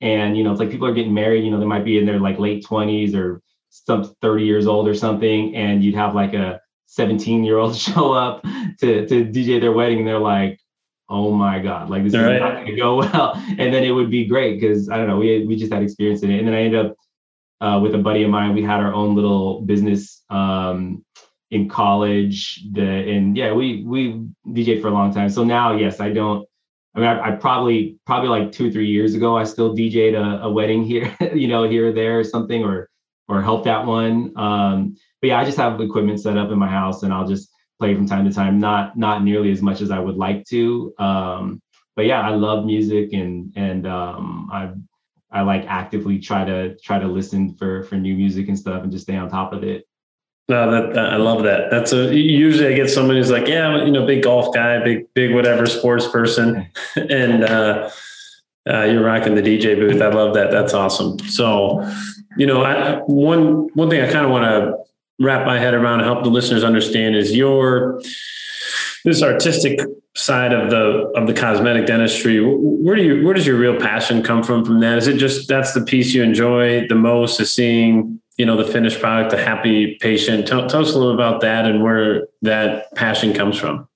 and, 0.00 0.36
you 0.36 0.42
know, 0.42 0.50
it's 0.50 0.58
like 0.58 0.70
people 0.70 0.86
are 0.88 0.94
getting 0.94 1.14
married, 1.14 1.44
you 1.44 1.50
know, 1.50 1.60
they 1.60 1.64
might 1.64 1.84
be 1.84 1.98
in 1.98 2.06
their 2.06 2.18
like 2.18 2.38
late 2.40 2.64
20s 2.64 3.14
or 3.14 3.40
some 3.70 4.12
30 4.20 4.44
years 4.44 4.66
old 4.66 4.88
or 4.88 4.94
something. 4.94 5.54
And 5.54 5.82
you'd 5.82 5.94
have 5.94 6.14
like 6.14 6.34
a 6.34 6.60
17 6.86 7.44
year 7.44 7.58
old 7.58 7.76
show 7.88 8.12
up 8.12 8.42
to, 8.80 9.06
to 9.06 9.24
DJ 9.24 9.60
their 9.60 9.72
wedding. 9.72 9.98
And 9.98 10.08
they're 10.08 10.18
like, 10.18 10.58
oh 11.08 11.32
my 11.32 11.60
God, 11.60 11.90
like 11.90 12.02
this 12.02 12.14
All 12.14 12.20
is 12.20 12.26
right. 12.26 12.40
not 12.40 12.54
going 12.54 12.66
to 12.66 12.76
go 12.76 12.96
well. 12.98 13.32
And 13.36 13.72
then 13.72 13.84
it 13.84 13.92
would 13.92 14.10
be 14.10 14.26
great 14.26 14.60
because 14.60 14.88
I 14.88 14.96
don't 14.96 15.06
know, 15.06 15.18
we, 15.18 15.46
we 15.46 15.54
just 15.54 15.72
had 15.72 15.84
experience 15.84 16.22
in 16.24 16.32
it. 16.32 16.38
And 16.40 16.48
then 16.48 16.54
I 16.54 16.62
ended 16.62 16.86
up 16.86 16.96
uh, 17.60 17.80
with 17.80 17.94
a 17.94 17.98
buddy 17.98 18.22
of 18.22 18.30
mine, 18.30 18.54
we 18.54 18.62
had 18.62 18.80
our 18.80 18.92
own 18.92 19.14
little 19.16 19.62
business 19.62 20.22
um, 20.30 21.04
in 21.50 21.68
college. 21.68 22.64
The 22.72 22.82
and 22.82 23.36
yeah, 23.36 23.52
we 23.52 23.84
we 23.84 24.26
DJ 24.46 24.80
for 24.80 24.88
a 24.88 24.92
long 24.92 25.12
time. 25.12 25.28
So 25.28 25.44
now, 25.44 25.76
yes, 25.76 26.00
I 26.00 26.12
don't. 26.12 26.46
I 26.94 27.00
mean, 27.00 27.08
I, 27.08 27.28
I 27.28 27.30
probably 27.32 27.98
probably 28.06 28.28
like 28.28 28.52
two 28.52 28.68
or 28.68 28.70
three 28.70 28.88
years 28.88 29.14
ago, 29.14 29.36
I 29.36 29.44
still 29.44 29.74
DJed 29.74 30.14
a, 30.14 30.44
a 30.44 30.50
wedding 30.50 30.82
here, 30.82 31.14
you 31.34 31.48
know, 31.48 31.68
here 31.68 31.88
or 31.88 31.92
there 31.92 32.18
or 32.18 32.24
something, 32.24 32.64
or 32.64 32.88
or 33.28 33.42
helped 33.42 33.66
out 33.66 33.86
one. 33.86 34.32
Um, 34.36 34.96
but 35.20 35.28
yeah, 35.28 35.38
I 35.38 35.44
just 35.44 35.58
have 35.58 35.80
equipment 35.80 36.20
set 36.20 36.38
up 36.38 36.50
in 36.50 36.58
my 36.58 36.68
house, 36.68 37.02
and 37.02 37.12
I'll 37.12 37.26
just 37.26 37.50
play 37.78 37.94
from 37.94 38.06
time 38.06 38.24
to 38.26 38.32
time. 38.32 38.58
Not 38.58 38.96
not 38.96 39.22
nearly 39.22 39.50
as 39.50 39.62
much 39.62 39.80
as 39.80 39.90
I 39.90 39.98
would 39.98 40.16
like 40.16 40.44
to. 40.46 40.94
Um, 40.98 41.62
but 41.96 42.06
yeah, 42.06 42.20
I 42.20 42.30
love 42.30 42.64
music, 42.64 43.12
and 43.12 43.52
and 43.56 43.86
um, 43.86 44.48
I 44.52 44.72
I 45.30 45.42
like 45.42 45.64
actively 45.66 46.18
try 46.18 46.44
to 46.44 46.76
try 46.78 46.98
to 46.98 47.06
listen 47.06 47.54
for 47.54 47.82
for 47.84 47.96
new 47.96 48.14
music 48.14 48.48
and 48.48 48.58
stuff, 48.58 48.82
and 48.82 48.92
just 48.92 49.04
stay 49.04 49.16
on 49.16 49.28
top 49.28 49.52
of 49.52 49.62
it. 49.64 49.87
No, 50.48 50.70
that, 50.70 50.98
I 50.98 51.16
love 51.16 51.42
that. 51.42 51.70
That's 51.70 51.92
a 51.92 52.14
usually 52.14 52.72
I 52.72 52.72
get 52.72 52.88
somebody 52.88 53.18
who's 53.18 53.30
like, 53.30 53.46
yeah, 53.46 53.68
I'm, 53.68 53.86
you 53.86 53.92
know, 53.92 54.06
big 54.06 54.22
golf 54.22 54.54
guy, 54.54 54.82
big 54.82 55.12
big 55.12 55.34
whatever 55.34 55.66
sports 55.66 56.08
person, 56.08 56.70
and 56.96 57.44
uh, 57.44 57.90
uh, 58.68 58.84
you're 58.84 59.04
rocking 59.04 59.34
the 59.34 59.42
DJ 59.42 59.76
booth. 59.76 60.00
I 60.00 60.08
love 60.08 60.34
that. 60.34 60.50
That's 60.50 60.72
awesome. 60.72 61.18
So, 61.18 61.86
you 62.38 62.46
know, 62.46 62.62
I, 62.62 63.00
one 63.06 63.68
one 63.74 63.90
thing 63.90 64.00
I 64.00 64.10
kind 64.10 64.24
of 64.24 64.30
want 64.30 64.44
to 64.44 64.74
wrap 65.22 65.46
my 65.46 65.58
head 65.58 65.74
around 65.74 66.00
and 66.00 66.08
help 66.08 66.24
the 66.24 66.30
listeners 66.30 66.64
understand 66.64 67.14
is 67.14 67.36
your 67.36 68.00
this 69.04 69.22
artistic 69.22 69.80
side 70.16 70.54
of 70.54 70.70
the 70.70 71.12
of 71.14 71.26
the 71.26 71.34
cosmetic 71.34 71.84
dentistry. 71.84 72.40
Where 72.40 72.96
do 72.96 73.02
you 73.02 73.22
where 73.22 73.34
does 73.34 73.46
your 73.46 73.58
real 73.58 73.78
passion 73.78 74.22
come 74.22 74.42
from? 74.42 74.64
From 74.64 74.80
that, 74.80 74.96
is 74.96 75.08
it 75.08 75.18
just 75.18 75.46
that's 75.46 75.74
the 75.74 75.82
piece 75.82 76.14
you 76.14 76.22
enjoy 76.22 76.88
the 76.88 76.94
most 76.94 77.38
is 77.38 77.52
seeing 77.52 78.20
you 78.38 78.46
know, 78.46 78.56
the 78.56 78.72
finished 78.72 79.00
product, 79.00 79.32
the 79.32 79.36
happy 79.36 79.98
patient. 80.00 80.46
Tell, 80.46 80.66
tell 80.68 80.80
us 80.80 80.94
a 80.94 80.98
little 80.98 81.12
about 81.12 81.40
that 81.42 81.66
and 81.66 81.82
where 81.82 82.28
that 82.42 82.94
passion 82.94 83.34
comes 83.34 83.58
from. 83.58 83.88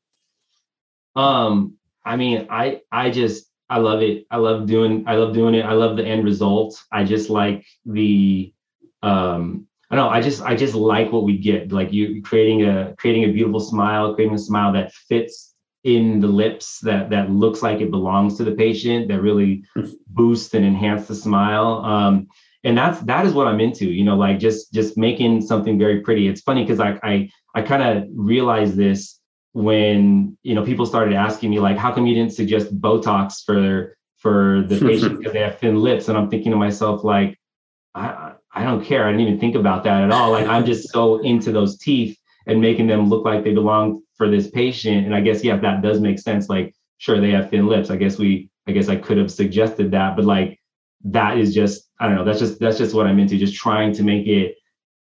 Um, 1.14 1.76
I 2.05 2.16
mean, 2.16 2.49
I 2.51 2.80
I 2.90 3.11
just 3.11 3.49
I 3.70 3.78
love 3.78 4.03
it. 4.03 4.26
I 4.30 4.36
love 4.38 4.66
doing. 4.66 5.05
I 5.07 5.14
love 5.14 5.32
doing 5.32 5.55
it. 5.55 5.64
I 5.64 5.72
love 5.72 5.97
the 5.97 6.05
end 6.05 6.24
result. 6.24 6.82
I 6.90 7.05
just 7.05 7.30
like 7.30 7.64
the. 7.86 8.53
Um, 9.03 9.66
I 9.90 9.97
don't 9.97 10.07
know. 10.07 10.11
I 10.11 10.20
just 10.20 10.43
I 10.43 10.57
just 10.57 10.74
like 10.74 11.12
what 11.12 11.24
we 11.24 11.38
get. 11.38 11.70
Like 11.70 11.93
you 11.93 12.22
creating 12.22 12.64
a 12.64 12.95
creating 12.99 13.24
a 13.24 13.32
beautiful 13.32 13.61
smile, 13.61 14.14
creating 14.14 14.34
a 14.34 14.38
smile 14.38 14.72
that 14.72 14.93
fits 14.93 15.55
in 15.84 16.20
the 16.20 16.26
lips 16.26 16.80
that 16.80 17.11
that 17.11 17.30
looks 17.30 17.62
like 17.62 17.80
it 17.80 17.90
belongs 17.90 18.36
to 18.38 18.45
the 18.45 18.53
patient 18.53 19.09
that 19.09 19.20
really 19.20 19.64
boosts 20.09 20.55
and 20.55 20.64
enhance 20.64 21.09
the 21.09 21.14
smile 21.14 21.84
um, 21.84 22.28
and 22.65 22.77
that's 22.77 23.01
that 23.01 23.27
is 23.27 23.33
what 23.33 23.47
i'm 23.47 23.61
into 23.61 23.87
you 23.87 24.05
know 24.05 24.17
like 24.17 24.39
just 24.39 24.73
just 24.73 24.97
making 24.97 25.41
something 25.41 25.79
very 25.79 26.01
pretty 26.01 26.29
it's 26.29 26.41
funny 26.41 26.63
because 26.63 26.81
i 26.81 26.99
i, 27.03 27.29
I 27.55 27.63
kind 27.63 27.83
of 27.83 28.09
realized 28.15 28.77
this 28.77 29.19
when 29.53 30.37
you 30.43 30.55
know 30.55 30.65
people 30.65 30.87
started 30.87 31.15
asking 31.15 31.51
me 31.51 31.61
like 31.61 31.77
how 31.77 31.93
come 31.93 32.07
you 32.07 32.15
didn't 32.15 32.33
suggest 32.33 32.79
botox 32.81 33.45
for 33.45 33.97
for 34.19 34.65
the 34.69 34.79
patient 34.87 35.19
because 35.19 35.33
they 35.33 35.41
have 35.41 35.59
thin 35.59 35.81
lips 35.81 36.09
and 36.09 36.17
i'm 36.17 36.31
thinking 36.31 36.53
to 36.53 36.59
myself 36.59 37.05
like 37.05 37.39
i 37.95 38.33
i 38.55 38.63
don't 38.63 38.85
care 38.85 39.07
i 39.07 39.11
didn't 39.11 39.27
even 39.27 39.41
think 39.41 39.55
about 39.55 39.85
that 39.85 40.03
at 40.03 40.11
all 40.11 40.31
like 40.31 40.47
i'm 40.47 40.65
just 40.65 40.91
so 40.91 41.19
into 41.21 41.53
those 41.53 41.77
teeth 41.79 42.17
and 42.47 42.61
making 42.61 42.87
them 42.87 43.09
look 43.09 43.25
like 43.25 43.45
they 43.45 43.55
belong 43.55 44.03
for 44.17 44.29
this 44.29 44.49
patient. 44.51 45.07
And 45.07 45.15
I 45.15 45.21
guess, 45.21 45.45
yeah, 45.45 45.57
that 45.57 45.83
does 45.83 46.01
make 46.01 46.19
sense. 46.19 46.49
Like, 46.49 46.75
sure, 46.99 47.21
they 47.21 47.31
have 47.31 47.51
thin 47.51 47.67
lips. 47.67 47.91
I 47.91 47.97
guess 47.97 48.19
we, 48.19 48.51
I 48.67 48.73
guess 48.73 48.89
I 48.89 48.97
could 48.97 49.19
have 49.19 49.31
suggested 49.31 49.91
that, 49.93 50.17
but 50.17 50.25
like, 50.25 50.61
that 51.05 51.39
is 51.39 51.55
just, 51.55 51.91
I 52.03 52.07
don't 52.07 52.17
know, 52.17 52.25
that's 52.25 52.41
just, 52.41 52.59
that's 52.59 52.79
just 52.79 52.95
what 52.95 53.07
I'm 53.07 53.19
into, 53.19 53.39
just 53.39 53.55
trying 53.55 53.93
to 53.95 54.03
make 54.03 54.27
it 54.27 54.57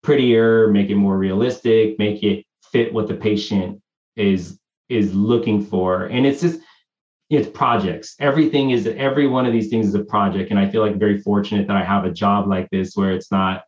prettier, 0.01 0.69
make 0.69 0.89
it 0.89 0.95
more 0.95 1.17
realistic, 1.17 1.99
make 1.99 2.23
it 2.23 2.45
fit 2.71 2.93
what 2.93 3.07
the 3.07 3.15
patient 3.15 3.81
is, 4.15 4.57
is 4.87 5.13
looking 5.13 5.61
for. 5.61 6.05
And 6.05 6.25
it's 6.25 6.41
just, 6.41 6.61
it's 7.29 7.49
projects. 7.49 8.15
Everything 8.19 8.69
is, 8.69 8.87
every 8.87 9.27
one 9.27 9.45
of 9.45 9.51
these 9.51 9.69
things 9.69 9.87
is 9.87 9.95
a 9.95 10.03
project. 10.05 10.51
And 10.51 10.59
I 10.59 10.69
feel 10.69 10.81
like 10.81 10.95
very 10.95 11.19
fortunate 11.21 11.67
that 11.67 11.75
I 11.75 11.83
have 11.83 12.05
a 12.05 12.11
job 12.11 12.47
like 12.47 12.69
this 12.71 12.93
where 12.95 13.11
it's 13.11 13.31
not, 13.31 13.63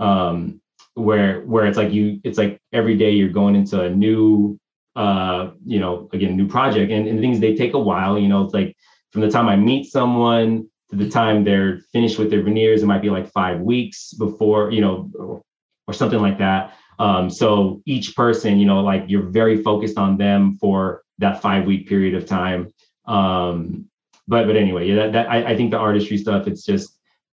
um, 0.00 0.60
where 0.96 1.42
where 1.42 1.66
it's 1.66 1.76
like 1.76 1.92
you 1.92 2.18
it's 2.24 2.38
like 2.38 2.58
every 2.72 2.96
day 2.96 3.10
you're 3.10 3.28
going 3.28 3.54
into 3.54 3.82
a 3.82 3.90
new 3.90 4.58
uh 4.96 5.50
you 5.64 5.78
know 5.78 6.08
again 6.14 6.34
new 6.34 6.48
project 6.48 6.90
and, 6.90 7.06
and 7.06 7.20
things 7.20 7.38
they 7.38 7.54
take 7.54 7.74
a 7.74 7.78
while 7.78 8.18
you 8.18 8.28
know 8.28 8.42
it's 8.42 8.54
like 8.54 8.74
from 9.12 9.20
the 9.20 9.30
time 9.30 9.46
i 9.46 9.54
meet 9.54 9.84
someone 9.92 10.66
the 10.90 11.08
time 11.08 11.44
they're 11.44 11.80
finished 11.92 12.18
with 12.18 12.30
their 12.30 12.42
veneers 12.42 12.82
it 12.82 12.86
might 12.86 13.02
be 13.02 13.10
like 13.10 13.30
five 13.32 13.60
weeks 13.60 14.12
before 14.14 14.70
you 14.70 14.80
know 14.80 15.10
or, 15.18 15.42
or 15.86 15.94
something 15.94 16.20
like 16.20 16.38
that 16.38 16.74
um 16.98 17.28
so 17.28 17.82
each 17.86 18.14
person 18.14 18.58
you 18.58 18.66
know 18.66 18.80
like 18.80 19.04
you're 19.08 19.28
very 19.30 19.62
focused 19.62 19.98
on 19.98 20.16
them 20.16 20.56
for 20.60 21.02
that 21.18 21.42
five 21.42 21.66
week 21.66 21.88
period 21.88 22.14
of 22.14 22.24
time 22.26 22.72
um 23.06 23.84
but 24.28 24.46
but 24.46 24.56
anyway 24.56 24.86
yeah 24.86 24.94
that, 24.94 25.12
that 25.12 25.30
I, 25.30 25.52
I 25.52 25.56
think 25.56 25.70
the 25.70 25.78
artistry 25.78 26.18
stuff 26.18 26.46
it's 26.46 26.64
just 26.64 26.96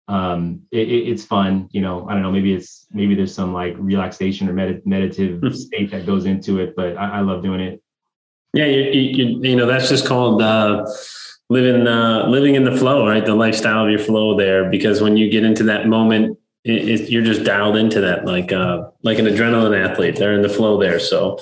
um, 0.10 0.64
it, 0.72 0.90
it's 0.90 1.24
fun. 1.24 1.70
You 1.72 1.82
know, 1.82 2.10
I 2.10 2.14
don't 2.14 2.24
know. 2.24 2.32
Maybe 2.32 2.52
it's 2.54 2.88
maybe 2.92 3.14
there's 3.14 3.34
some 3.34 3.54
like 3.54 3.76
relaxation 3.78 4.50
or 4.50 4.54
med- 4.54 4.86
meditative 4.86 5.40
mm-hmm. 5.40 5.54
state 5.54 5.92
that 5.92 6.08
goes 6.08 6.26
into 6.26 6.60
it, 6.60 6.76
but 6.76 6.98
I, 6.98 7.18
I 7.18 7.22
love 7.22 7.44
doing 7.44 7.62
it. 7.62 7.82
Yeah, 8.54 8.66
you, 8.66 8.90
you, 8.92 9.40
you 9.42 9.56
know 9.56 9.68
that's 9.68 9.88
just 9.88 10.08
called 10.08 10.42
uh, 10.42 10.84
living 11.50 11.88
uh, 11.88 12.28
living 12.28 12.56
in 12.56 12.64
the 12.64 12.76
flow, 12.76 13.08
right? 13.08 13.26
The 13.26 13.36
lifestyle 13.36 13.86
of 13.86 13.90
your 13.90 14.00
flow 14.00 14.38
there, 14.38 14.70
because 14.70 15.02
when 15.02 15.18
you 15.18 15.30
get 15.30 15.44
into 15.44 15.64
that 15.64 15.88
moment, 15.88 16.38
it, 16.64 16.90
it, 16.90 17.10
you're 17.10 17.24
just 17.24 17.44
dialed 17.44 17.76
into 17.76 18.02
that, 18.02 18.26
like 18.26 18.52
uh, 18.52 18.90
like 19.04 19.20
an 19.20 19.26
adrenaline 19.26 19.78
athlete. 19.78 20.16
They're 20.16 20.34
in 20.34 20.42
the 20.42 20.50
flow 20.50 20.80
there. 20.80 21.00
So, 21.00 21.40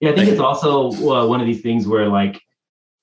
yeah, 0.00 0.10
I 0.10 0.14
think 0.14 0.28
it's 0.28 0.40
also 0.40 0.90
uh, 1.10 1.26
one 1.26 1.40
of 1.40 1.46
these 1.46 1.60
things 1.60 1.86
where 1.86 2.08
like 2.08 2.40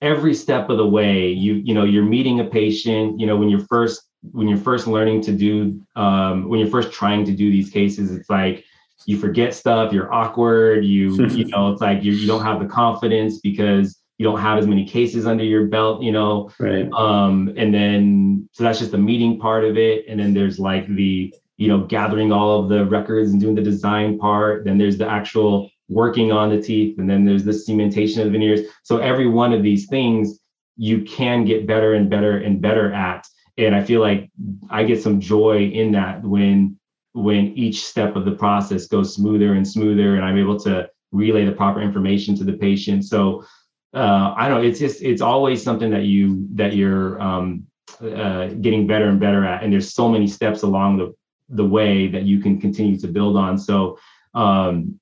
every 0.02 0.34
step 0.34 0.70
of 0.70 0.78
the 0.78 0.88
way, 0.88 1.30
you 1.30 1.56
you 1.56 1.74
know, 1.74 1.84
you're 1.84 2.06
meeting 2.06 2.40
a 2.40 2.46
patient. 2.46 3.20
You 3.20 3.28
know, 3.28 3.36
when 3.36 3.50
you're 3.50 3.66
first 3.68 4.02
when 4.32 4.48
you're 4.48 4.58
first 4.58 4.88
learning 4.88 5.22
to 5.22 5.32
do 5.32 5.80
um, 5.96 6.50
when 6.50 6.60
you're 6.60 6.70
first 6.70 6.92
trying 6.92 7.26
to 7.26 7.32
do 7.32 7.52
these 7.52 7.70
cases 7.70 8.12
it's 8.12 8.30
like 8.30 8.64
you 9.06 9.18
forget 9.18 9.54
stuff 9.54 9.94
you're 9.94 10.12
awkward 10.14 10.84
you 10.84 11.26
you 11.28 11.46
know 11.46 11.72
it's 11.72 11.82
like 11.82 12.04
you, 12.04 12.14
you 12.14 12.28
don't 12.28 12.44
have 12.44 12.60
the 12.60 12.66
confidence 12.66 13.40
because 13.40 14.00
you 14.18 14.26
don't 14.26 14.40
have 14.40 14.58
as 14.58 14.68
many 14.68 14.86
cases 14.86 15.26
under 15.26 15.44
your 15.44 15.68
belt 15.68 16.02
you 16.02 16.12
know? 16.12 16.52
Right. 16.60 16.90
Um 16.92 17.54
and 17.58 17.74
then 17.74 18.50
so 18.52 18.64
that's 18.64 18.80
just 18.80 18.92
the 18.92 18.98
meeting 18.98 19.40
part 19.40 19.64
of 19.64 19.78
it. 19.78 20.06
And 20.08 20.20
then 20.20 20.34
there's 20.34 20.60
like 20.60 20.88
the 20.88 21.34
you 21.58 21.68
know 21.68 21.86
gathering 21.86 22.32
all 22.32 22.64
of 22.64 22.70
the 22.70 22.86
records 22.86 23.32
and 23.32 23.42
doing 23.42 23.56
the 23.56 23.62
design 23.62 24.18
part. 24.18 24.66
Then 24.66 24.78
there's 24.78 24.98
the 24.98 25.08
actual 25.08 25.70
working 25.88 26.32
on 26.32 26.50
the 26.50 26.62
teeth. 26.62 26.98
And 26.98 27.10
then 27.10 27.26
there's 27.26 27.44
the 27.44 27.52
cementation 27.52 28.20
of 28.20 28.26
the 28.26 28.32
veneers. 28.32 28.62
So 28.84 28.98
every 28.98 29.28
one 29.28 29.54
of 29.54 29.64
these 29.64 29.88
things 29.88 30.40
you 30.78 31.04
can 31.04 31.46
get 31.46 31.68
better 31.68 31.94
and 31.94 32.10
better 32.10 32.38
and 32.38 32.62
better 32.62 32.92
at. 32.94 33.26
And 33.58 33.74
i 33.74 33.84
feel 33.84 34.02
like 34.02 34.30
i 34.70 34.84
get 34.84 35.02
some 35.02 35.20
joy 35.20 35.64
in 35.64 35.92
that 35.94 36.22
when 36.24 36.78
when 37.14 37.58
each 37.58 37.86
step 37.86 38.18
of 38.18 38.26
the 38.26 38.32
process 38.32 38.88
goes 38.88 39.16
smoother 39.16 39.54
and 39.54 39.66
smoother 39.66 40.18
and 40.18 40.26
i'm 40.26 40.38
able 40.38 40.60
to 40.60 40.90
relay 41.16 41.46
the 41.46 41.52
proper 41.52 41.82
information 41.82 42.36
to 42.36 42.44
the 42.44 42.54
patient. 42.54 43.06
So 43.06 43.44
uh, 43.96 44.34
i 44.38 44.48
don't 44.48 44.62
know 44.62 44.68
it's 44.68 44.80
just 44.80 45.02
it's 45.02 45.22
always 45.22 45.64
something 45.64 45.90
that 45.90 46.04
you 46.04 46.48
that 46.54 46.74
you're 46.74 47.22
um, 47.22 47.66
uh, 48.02 48.48
getting 48.62 48.86
better 48.86 49.08
and 49.08 49.20
better 49.20 49.46
at 49.46 49.64
and 49.64 49.72
there's 49.72 49.94
so 49.94 50.10
many 50.10 50.28
steps 50.28 50.64
along 50.64 50.98
the 50.98 51.14
the 51.50 51.66
way 51.66 52.08
that 52.08 52.24
you 52.24 52.40
can 52.40 52.60
continue 52.60 52.98
to 52.98 53.08
build 53.08 53.38
on 53.38 53.58
so 53.58 53.98
um 54.34 55.00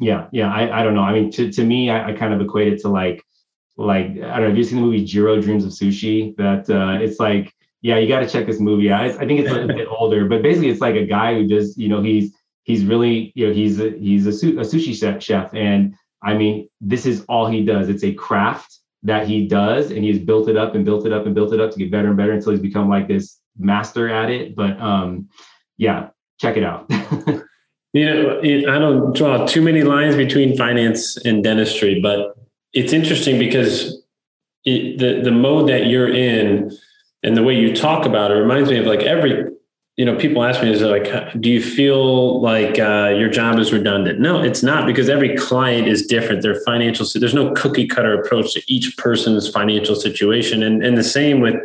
yeah 0.00 0.26
yeah 0.32 0.52
i, 0.52 0.80
I 0.80 0.82
don't 0.82 0.94
know 0.94 1.02
i 1.02 1.12
mean 1.12 1.30
to, 1.32 1.52
to 1.52 1.64
me 1.64 1.90
I, 1.90 2.10
I 2.10 2.12
kind 2.14 2.32
of 2.34 2.40
equate 2.40 2.72
it 2.72 2.80
to 2.80 2.88
like 2.88 3.22
like 3.76 4.06
I 4.06 4.12
don't 4.12 4.42
know. 4.42 4.48
Have 4.48 4.56
you 4.56 4.64
seen 4.64 4.76
the 4.76 4.84
movie 4.84 5.04
Jiro 5.04 5.40
Dreams 5.40 5.64
of 5.64 5.70
Sushi? 5.70 6.36
That 6.36 6.68
uh, 6.68 7.02
it's 7.02 7.18
like, 7.18 7.52
yeah, 7.80 7.98
you 7.98 8.08
got 8.08 8.20
to 8.20 8.28
check 8.28 8.46
this 8.46 8.60
movie. 8.60 8.92
I, 8.92 9.06
I 9.06 9.26
think 9.26 9.40
it's 9.40 9.50
a 9.50 9.66
bit 9.66 9.88
older, 9.98 10.26
but 10.26 10.42
basically, 10.42 10.68
it's 10.68 10.80
like 10.80 10.94
a 10.94 11.06
guy 11.06 11.34
who 11.34 11.46
does, 11.46 11.76
you 11.76 11.88
know, 11.88 12.02
he's 12.02 12.34
he's 12.64 12.84
really, 12.84 13.32
you 13.34 13.48
know, 13.48 13.52
he's 13.52 13.80
a, 13.80 13.90
he's 13.90 14.26
a, 14.26 14.32
su- 14.32 14.58
a 14.58 14.62
sushi 14.62 15.20
chef, 15.20 15.54
and 15.54 15.94
I 16.22 16.34
mean, 16.34 16.68
this 16.80 17.06
is 17.06 17.24
all 17.28 17.48
he 17.48 17.64
does. 17.64 17.88
It's 17.88 18.04
a 18.04 18.14
craft 18.14 18.78
that 19.02 19.26
he 19.26 19.46
does, 19.48 19.90
and 19.90 20.04
he's 20.04 20.18
built 20.18 20.48
it 20.48 20.56
up 20.56 20.74
and 20.74 20.84
built 20.84 21.04
it 21.04 21.12
up 21.12 21.26
and 21.26 21.34
built 21.34 21.52
it 21.52 21.60
up 21.60 21.72
to 21.72 21.78
get 21.78 21.90
better 21.90 22.08
and 22.08 22.16
better 22.16 22.32
until 22.32 22.52
he's 22.52 22.60
become 22.60 22.88
like 22.88 23.08
this 23.08 23.38
master 23.58 24.08
at 24.08 24.30
it. 24.30 24.54
But 24.54 24.80
um, 24.80 25.28
yeah, 25.76 26.10
check 26.38 26.56
it 26.56 26.62
out. 26.62 26.86
you 27.92 28.04
know, 28.06 28.38
I 28.40 28.78
don't 28.78 29.14
draw 29.14 29.46
too 29.46 29.62
many 29.62 29.82
lines 29.82 30.14
between 30.14 30.56
finance 30.56 31.16
and 31.24 31.42
dentistry, 31.42 32.00
but 32.00 32.36
it's 32.72 32.92
interesting 32.92 33.38
because 33.38 34.02
it, 34.64 34.98
the 34.98 35.22
the 35.22 35.32
mode 35.32 35.68
that 35.68 35.86
you're 35.86 36.12
in 36.12 36.70
and 37.22 37.36
the 37.36 37.42
way 37.42 37.54
you 37.54 37.74
talk 37.74 38.06
about 38.06 38.30
it 38.30 38.34
reminds 38.34 38.70
me 38.70 38.78
of 38.78 38.86
like 38.86 39.00
every 39.00 39.44
you 39.96 40.06
know 40.06 40.16
people 40.16 40.42
ask 40.42 40.62
me 40.62 40.72
is 40.72 40.80
like 40.80 41.38
do 41.40 41.50
you 41.50 41.62
feel 41.62 42.40
like 42.40 42.78
uh, 42.78 43.12
your 43.16 43.28
job 43.28 43.58
is 43.58 43.72
redundant? 43.72 44.20
No 44.20 44.42
it's 44.42 44.62
not 44.62 44.86
because 44.86 45.08
every 45.08 45.36
client 45.36 45.86
is 45.86 46.06
different. 46.06 46.42
Their 46.42 46.60
financial 46.62 47.06
there's 47.14 47.34
no 47.34 47.52
cookie 47.52 47.86
cutter 47.86 48.18
approach 48.18 48.54
to 48.54 48.62
each 48.72 48.96
person's 48.96 49.48
financial 49.48 49.94
situation. 49.94 50.62
And 50.62 50.82
and 50.82 50.96
the 50.96 51.04
same 51.04 51.40
with 51.40 51.56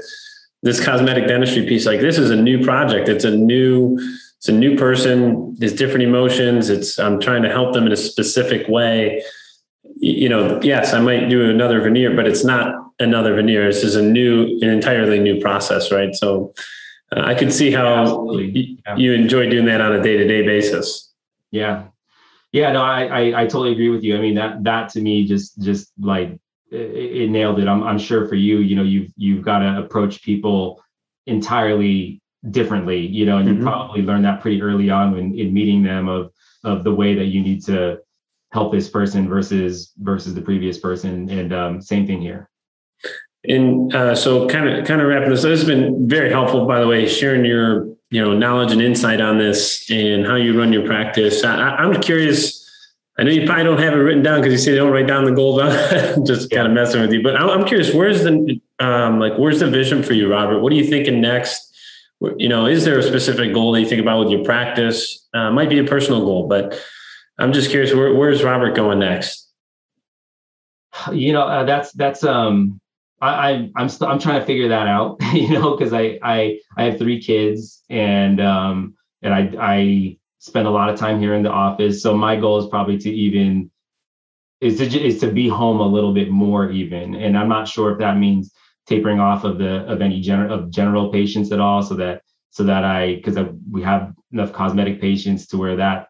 this 0.62 0.84
cosmetic 0.84 1.28
dentistry 1.28 1.66
piece 1.66 1.86
like 1.86 2.02
this 2.02 2.18
is 2.18 2.30
a 2.30 2.36
new 2.36 2.64
project. 2.64 3.08
It's 3.08 3.24
a 3.24 3.32
new 3.32 3.98
it's 4.38 4.50
a 4.50 4.54
new 4.54 4.78
person. 4.78 5.56
There's 5.58 5.74
different 5.74 6.04
emotions. 6.04 6.70
It's 6.70 7.00
i'm 7.00 7.22
trying 7.22 7.44
to 7.44 7.50
help 7.50 7.74
them 7.74 7.86
in 7.86 7.94
a 7.94 7.98
specific 7.98 8.68
way. 8.68 9.24
You 10.00 10.30
know, 10.30 10.60
yes, 10.62 10.94
I 10.94 11.00
might 11.00 11.28
do 11.30 11.50
another 11.50 11.80
veneer, 11.82 12.14
but 12.16 12.28
it's 12.28 12.44
not 12.44 12.76
another 13.00 13.36
veneer. 13.36 13.66
This 13.66 13.84
is 13.84 13.96
a 13.96 14.02
new, 14.02 14.60
an 14.62 14.70
entirely 14.70 15.18
new 15.18 15.40
process, 15.40 15.92
right? 15.92 16.14
So 16.14 16.54
uh, 17.16 17.22
I 17.22 17.36
could 17.36 17.54
see 17.54 17.72
how 17.72 18.24
y- 18.26 18.52
yeah. 18.54 18.96
you 18.96 19.14
enjoy 19.14 19.50
doing 19.50 19.66
that 19.66 19.82
on 19.82 19.94
a 19.94 20.02
day 20.02 20.18
to 20.18 20.28
day 20.28 20.46
basis. 20.46 21.14
Yeah, 21.52 21.86
yeah, 22.52 22.72
no, 22.72 22.82
I, 22.82 23.04
I, 23.06 23.42
I 23.42 23.46
totally 23.46 23.72
agree 23.72 23.90
with 23.90 24.04
you. 24.04 24.18
I 24.18 24.22
mean 24.22 24.36
that 24.36 24.64
that 24.64 24.90
to 24.90 25.02
me 25.02 25.26
just 25.26 25.62
just 25.62 25.92
like 26.00 26.38
it, 26.72 26.76
it 26.78 27.30
nailed 27.30 27.60
it. 27.60 27.68
I'm 27.68 27.84
I'm 27.84 27.98
sure 27.98 28.28
for 28.28 28.36
you, 28.36 28.60
you 28.60 28.76
know, 28.76 28.84
you've 28.84 29.12
you've 29.16 29.44
got 29.44 29.60
to 29.60 29.80
approach 29.80 30.22
people 30.24 30.84
entirely 31.26 32.22
differently, 32.52 33.00
you 33.00 33.26
know, 33.26 33.38
and 33.38 33.48
mm-hmm. 33.48 33.60
you 33.60 33.64
probably 33.64 34.02
learned 34.02 34.26
that 34.26 34.42
pretty 34.42 34.62
early 34.62 34.90
on 34.90 35.14
when 35.14 35.38
in 35.38 35.54
meeting 35.54 35.84
them 35.84 36.08
of 36.08 36.32
of 36.64 36.84
the 36.84 36.94
way 36.94 37.16
that 37.16 37.26
you 37.26 37.42
need 37.42 37.64
to 37.66 38.00
help 38.52 38.72
this 38.72 38.90
person 38.90 39.28
versus 39.28 39.94
versus 40.00 40.34
the 40.34 40.42
previous 40.42 40.78
person 40.78 41.30
and 41.30 41.54
um, 41.54 41.82
same 41.82 42.08
thing 42.08 42.22
here 42.22 42.50
and 43.48 43.94
uh, 43.96 44.16
so 44.16 44.48
kind 44.48 44.68
of 44.68 44.86
kind 44.86 45.02
of 45.02 45.08
wrapping 45.08 45.30
this 45.30 45.44
this 45.44 45.60
has 45.60 45.68
been 45.68 46.08
very 46.08 46.30
helpful 46.30 46.66
by 46.66 46.80
the 46.80 46.88
way 46.88 47.08
sharing 47.08 47.46
your 47.46 47.86
you 48.10 48.24
know 48.24 48.34
knowledge 48.38 48.72
and 48.72 48.82
insight 48.82 49.22
on 49.22 49.38
this 49.38 49.90
and 49.90 50.26
how 50.26 50.36
you 50.36 50.58
run 50.58 50.74
your 50.74 50.86
practice. 50.86 51.44
I, 51.44 51.84
am 51.84 52.00
curious 52.02 52.64
i 53.18 53.24
know 53.24 53.32
you 53.32 53.46
probably 53.46 53.64
don't 53.64 53.80
have 53.80 53.94
it 53.94 53.98
written 53.98 54.24
down 54.24 54.42
because 54.42 54.54
you 54.54 54.58
say 54.60 54.76
don't 54.76 54.92
write 54.92 55.08
down 55.08 55.26
the 55.26 55.32
goals. 55.32 55.62
I'm 55.64 56.26
just 56.26 56.50
kind 56.52 56.68
of 56.68 56.74
messing 56.74 57.02
with 57.02 57.12
you 57.12 57.24
but 57.24 57.36
i'm 57.36 57.66
curious 57.66 57.94
where's 57.94 58.24
the 58.24 58.62
um, 58.80 59.20
like 59.20 59.38
where's 59.38 59.60
the 59.60 59.70
vision 59.70 60.04
for 60.04 60.14
you 60.14 60.32
robert? 60.32 60.60
What 60.60 60.72
are 60.72 60.76
you 60.76 60.86
thinking 60.86 61.20
next? 61.22 61.64
You 62.38 62.50
know 62.50 62.66
is 62.66 62.86
there 62.86 63.00
a 63.00 63.04
specific 63.04 63.54
goal 63.54 63.72
that 63.72 63.82
you 63.82 63.88
think 63.88 64.02
about 64.02 64.20
with 64.20 64.30
your 64.30 64.44
practice? 64.44 65.28
Uh, 65.34 65.52
might 65.52 65.70
be 65.70 65.80
a 65.80 65.84
personal 65.84 66.22
goal 66.22 66.48
but 66.48 66.80
I'm 67.40 67.54
just 67.54 67.70
curious, 67.70 67.94
where, 67.94 68.14
where's 68.14 68.44
Robert 68.44 68.76
going 68.76 69.00
next? 69.00 69.48
You 71.12 71.34
know, 71.34 71.44
uh, 71.44 71.64
that's 71.64 71.92
that's 71.92 72.24
um 72.24 72.80
I, 73.22 73.30
I 73.30 73.72
I'm 73.76 73.90
I'm 74.02 74.20
trying 74.20 74.40
to 74.40 74.46
figure 74.46 74.70
that 74.70 74.88
out, 74.88 75.18
you 75.34 75.50
know, 75.50 75.76
because 75.76 75.94
I 75.94 76.20
I 76.22 76.60
I 76.78 76.84
have 76.84 76.98
three 76.98 77.22
kids 77.22 77.84
and 77.90 78.40
um 78.40 78.96
and 79.22 79.34
I 79.34 79.52
I 79.60 80.18
spend 80.40 80.68
a 80.68 80.72
lot 80.72 80.90
of 80.90 81.00
time 81.00 81.20
here 81.20 81.34
in 81.34 81.44
the 81.44 81.52
office. 81.52 82.02
So 82.02 82.16
my 82.16 82.36
goal 82.36 82.60
is 82.60 82.70
probably 82.70 82.98
to 83.00 83.12
even 83.12 83.72
is 84.62 84.78
to 84.78 84.86
is 84.86 85.20
to 85.22 85.32
be 85.32 85.48
home 85.48 85.80
a 85.80 85.88
little 85.88 86.14
bit 86.14 86.30
more 86.30 86.70
even. 86.72 87.16
And 87.16 87.38
I'm 87.38 87.50
not 87.50 87.68
sure 87.68 87.92
if 87.92 88.00
that 88.00 88.18
means 88.18 88.54
tapering 88.88 89.20
off 89.20 89.44
of 89.44 89.58
the 89.58 89.86
of 89.86 90.02
any 90.02 90.22
general 90.22 90.54
of 90.54 90.70
general 90.72 91.12
patients 91.12 91.52
at 91.52 91.60
all, 91.60 91.82
so 91.82 91.96
that 91.96 92.22
so 92.52 92.64
that 92.66 92.84
I 92.84 93.16
because 93.16 93.38
we 93.70 93.82
have 93.84 94.14
enough 94.32 94.54
cosmetic 94.54 95.02
patients 95.02 95.48
to 95.48 95.58
where 95.58 95.76
that 95.78 96.08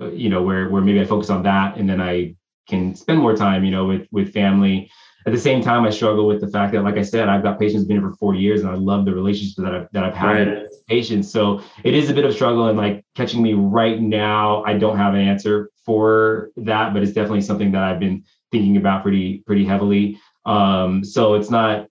you 0.00 0.28
know 0.30 0.42
where 0.42 0.68
where 0.68 0.82
maybe 0.82 1.00
I 1.00 1.04
focus 1.04 1.30
on 1.30 1.42
that 1.42 1.76
and 1.76 1.88
then 1.88 2.00
I 2.00 2.36
can 2.68 2.94
spend 2.94 3.18
more 3.18 3.36
time 3.36 3.64
you 3.64 3.70
know 3.70 3.86
with 3.86 4.06
with 4.12 4.32
family 4.32 4.90
at 5.28 5.32
the 5.32 5.40
same 5.40 5.62
time, 5.62 5.84
I 5.84 5.90
struggle 5.90 6.26
with 6.26 6.40
the 6.40 6.48
fact 6.48 6.72
that, 6.72 6.82
like 6.82 6.96
I 6.96 7.02
said, 7.02 7.28
I've 7.28 7.42
got 7.42 7.58
patients 7.58 7.84
been 7.84 7.98
here 7.98 8.08
for 8.08 8.16
four 8.16 8.34
years, 8.34 8.62
and 8.62 8.70
I 8.70 8.74
love 8.74 9.04
the 9.04 9.14
relationships 9.14 9.56
that 9.56 9.74
I've 9.74 9.88
that 9.92 10.02
I've 10.02 10.14
had 10.14 10.26
right. 10.26 10.62
with 10.62 10.86
patients. 10.88 11.30
So 11.30 11.60
it 11.84 11.94
is 11.94 12.08
a 12.08 12.14
bit 12.14 12.24
of 12.24 12.32
struggle, 12.32 12.68
and 12.68 12.78
like 12.78 13.04
catching 13.14 13.42
me 13.42 13.52
right 13.52 14.00
now, 14.00 14.64
I 14.64 14.72
don't 14.78 14.96
have 14.96 15.12
an 15.12 15.20
answer 15.20 15.70
for 15.84 16.50
that, 16.56 16.94
but 16.94 17.02
it's 17.02 17.12
definitely 17.12 17.42
something 17.42 17.72
that 17.72 17.82
I've 17.82 18.00
been 18.00 18.24
thinking 18.50 18.78
about 18.78 19.02
pretty 19.02 19.42
pretty 19.46 19.66
heavily. 19.66 20.18
Um, 20.46 21.04
so 21.04 21.34
it's 21.34 21.50
not, 21.50 21.88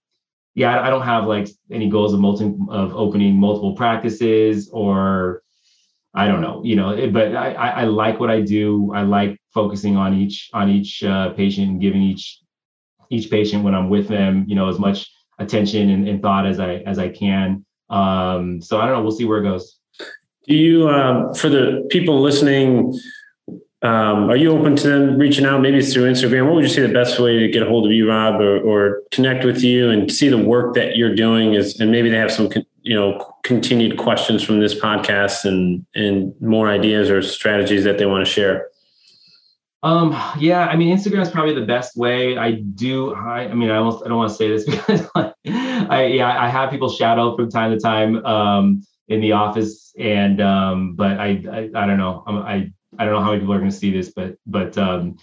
yeah, 0.56 0.82
I 0.82 0.90
don't 0.90 1.04
have 1.04 1.28
like 1.28 1.48
any 1.72 1.90
goals 1.90 2.14
of 2.14 2.20
multi 2.20 2.46
of 2.70 2.96
opening 2.96 3.36
multiple 3.36 3.76
practices 3.76 4.70
or 4.74 5.44
I 6.16 6.28
don't 6.28 6.42
know, 6.42 6.64
you 6.64 6.76
know, 6.76 7.12
but 7.12 7.36
I, 7.36 7.54
I 7.54 7.84
like 7.84 8.20
what 8.20 8.32
I 8.32 8.42
do. 8.42 8.92
I 8.96 9.04
like 9.04 9.40
focusing 9.54 9.96
on 9.96 10.16
each 10.16 10.50
on 10.54 10.70
each 10.70 11.04
uh, 11.04 11.34
patient 11.34 11.70
and 11.70 11.82
giving 11.82 12.02
each 12.02 12.40
each 13.10 13.30
patient 13.30 13.64
when 13.64 13.76
I'm 13.76 13.90
with 13.90 14.08
them, 14.08 14.46
you 14.48 14.56
know, 14.56 14.70
as 14.70 14.80
much 14.80 15.10
attention 15.40 15.90
and, 15.90 16.08
and 16.08 16.22
thought 16.22 16.46
as 16.46 16.60
I 16.60 16.76
as 16.86 17.00
I 17.00 17.10
can. 17.10 17.66
Um, 17.90 18.62
so 18.62 18.80
I 18.80 18.86
don't 18.86 18.96
know. 18.96 19.02
We'll 19.02 19.12
see 19.12 19.26
where 19.26 19.40
it 19.40 19.44
goes. 19.44 19.78
Do 20.48 20.56
you, 20.56 20.90
um, 20.90 21.34
for 21.34 21.50
the 21.50 21.86
people 21.90 22.22
listening, 22.22 22.98
um, 23.82 24.30
are 24.30 24.36
you 24.36 24.52
open 24.58 24.76
to 24.78 24.88
them 24.88 25.18
reaching 25.18 25.46
out? 25.46 25.62
Maybe 25.62 25.78
it's 25.78 25.94
through 25.94 26.10
Instagram. 26.10 26.46
What 26.46 26.56
would 26.56 26.64
you 26.64 26.70
say 26.70 26.82
the 26.82 26.94
best 26.94 27.20
way 27.20 27.38
to 27.38 27.48
get 27.50 27.64
a 27.64 27.66
hold 27.66 27.86
of 27.86 27.92
you, 27.92 28.10
Rob, 28.10 28.42
or, 28.42 28.60
or 28.62 29.04
connect 29.12 29.44
with 29.44 29.62
you 29.62 29.90
and 29.90 30.12
see 30.12 30.30
the 30.30 30.38
work 30.38 30.74
that 30.76 30.96
you're 30.96 31.14
doing 31.14 31.54
is, 31.54 31.80
and 31.80 31.92
maybe 31.92 32.10
they 32.10 32.18
have 32.18 32.32
some, 32.32 32.50
you 32.82 32.96
know, 32.96 33.36
continued 33.44 33.98
questions 33.98 34.42
from 34.42 34.60
this 34.60 34.74
podcast 34.74 35.46
and 35.46 35.86
and 35.96 36.34
more 36.42 36.70
ideas 36.70 37.10
or 37.10 37.22
strategies 37.22 37.84
that 37.84 37.98
they 37.98 38.06
want 38.06 38.26
to 38.26 38.32
share. 38.32 38.68
Um, 39.84 40.12
yeah, 40.40 40.66
I 40.66 40.76
mean, 40.76 40.96
Instagram 40.96 41.22
is 41.22 41.30
probably 41.30 41.54
the 41.54 41.66
best 41.66 41.96
way. 41.96 42.38
I 42.38 42.54
do. 42.54 43.14
I, 43.14 43.48
I 43.50 43.54
mean, 43.54 43.70
I 43.70 43.78
almost 43.78 44.04
I 44.04 44.10
don't 44.10 44.18
want 44.18 44.32
to 44.32 44.36
say 44.36 44.50
this 44.50 44.66
because 44.70 45.08
like, 45.16 45.34
I 45.46 46.06
yeah 46.06 46.42
I 46.42 46.50
have 46.50 46.72
people 46.72 46.90
shadow 46.90 47.36
from 47.36 47.50
time 47.50 47.72
to 47.72 47.80
time 47.80 48.26
um, 48.26 48.84
in 49.08 49.22
the 49.22 49.34
office, 49.34 49.94
and 50.00 50.42
um, 50.42 50.96
but 50.96 51.20
I, 51.20 51.44
I 51.52 51.70
I, 51.76 51.86
don't 51.86 51.98
know. 51.98 52.24
I 52.28 52.72
I 52.98 53.06
don't 53.06 53.14
know 53.14 53.22
how 53.22 53.30
many 53.30 53.42
people 53.42 53.54
are 53.54 53.60
going 53.60 53.72
to 53.72 53.78
see 53.78 53.92
this, 53.92 54.12
but 54.12 54.36
but 54.48 54.78
um, 54.78 55.18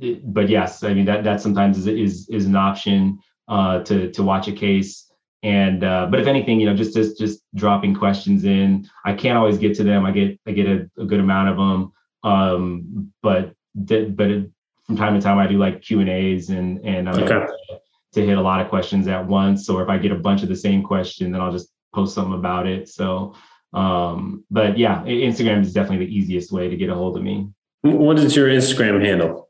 it, 0.00 0.20
but 0.32 0.48
yes, 0.48 0.82
I 0.82 0.92
mean 0.92 1.04
that 1.04 1.22
that 1.24 1.40
sometimes 1.40 1.78
is 1.78 1.86
is 1.86 2.28
is 2.28 2.46
an 2.46 2.56
option 2.56 3.20
uh, 3.48 3.80
to 3.84 4.10
to 4.10 4.22
watch 4.22 4.48
a 4.48 4.52
case. 4.52 5.06
And 5.42 5.84
uh, 5.84 6.08
but 6.10 6.20
if 6.20 6.26
anything, 6.26 6.60
you 6.60 6.66
know, 6.66 6.76
just 6.76 6.94
just 6.94 7.16
just 7.16 7.42
dropping 7.54 7.94
questions 7.94 8.44
in. 8.44 8.88
I 9.04 9.14
can't 9.14 9.38
always 9.38 9.56
get 9.56 9.74
to 9.76 9.84
them. 9.84 10.04
I 10.04 10.10
get 10.10 10.38
I 10.46 10.50
get 10.50 10.66
a, 10.66 10.90
a 10.98 11.06
good 11.06 11.20
amount 11.20 11.48
of 11.48 11.56
them. 11.56 11.92
Um, 12.22 13.12
but 13.22 13.54
did, 13.84 14.16
but 14.16 14.30
it, 14.30 14.50
from 14.86 14.96
time 14.96 15.14
to 15.14 15.20
time 15.20 15.38
I 15.38 15.46
do 15.46 15.58
like 15.58 15.82
Q 15.82 16.00
and 16.00 16.08
A's 16.08 16.50
and 16.50 16.84
and 16.84 17.08
I'm 17.08 17.22
okay. 17.22 17.36
able 17.36 17.46
to, 17.46 17.80
to, 18.14 18.26
hit 18.26 18.36
a 18.36 18.40
lot 18.40 18.60
of 18.60 18.68
questions 18.68 19.06
at 19.06 19.26
once. 19.26 19.68
Or 19.68 19.82
if 19.82 19.88
I 19.88 19.98
get 19.98 20.12
a 20.12 20.16
bunch 20.16 20.42
of 20.42 20.48
the 20.48 20.56
same 20.56 20.82
question, 20.82 21.30
then 21.30 21.40
I'll 21.40 21.52
just 21.52 21.70
post 21.94 22.14
something 22.14 22.34
about 22.34 22.66
it. 22.66 22.88
So, 22.88 23.34
um, 23.72 24.44
but 24.50 24.78
yeah, 24.78 25.02
Instagram 25.04 25.60
is 25.60 25.72
definitely 25.72 26.06
the 26.06 26.14
easiest 26.14 26.52
way 26.52 26.68
to 26.68 26.76
get 26.76 26.90
a 26.90 26.94
hold 26.94 27.16
of 27.16 27.22
me. 27.22 27.48
What 27.82 28.18
is 28.18 28.36
your 28.36 28.48
Instagram 28.48 29.04
handle? 29.04 29.48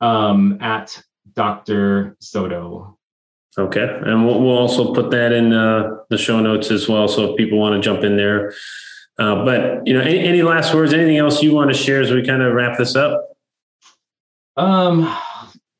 Um, 0.00 0.58
at 0.60 1.00
Dr. 1.34 2.16
Soto. 2.20 2.98
Okay, 3.56 3.84
and 3.84 4.26
we'll, 4.26 4.40
we'll 4.40 4.56
also 4.56 4.94
put 4.94 5.10
that 5.10 5.30
in 5.32 5.52
uh, 5.52 5.98
the 6.08 6.16
show 6.16 6.40
notes 6.40 6.70
as 6.70 6.88
well. 6.88 7.06
So 7.06 7.30
if 7.30 7.36
people 7.36 7.58
want 7.58 7.74
to 7.74 7.80
jump 7.80 8.02
in 8.02 8.16
there. 8.16 8.54
Uh, 9.18 9.44
but 9.44 9.86
you 9.86 9.92
know, 9.92 10.00
any, 10.00 10.20
any 10.20 10.42
last 10.42 10.74
words? 10.74 10.92
Anything 10.92 11.18
else 11.18 11.42
you 11.42 11.52
want 11.52 11.70
to 11.70 11.76
share 11.76 12.00
as 12.00 12.10
we 12.10 12.24
kind 12.24 12.42
of 12.42 12.54
wrap 12.54 12.78
this 12.78 12.96
up? 12.96 13.31
Um, 14.56 15.16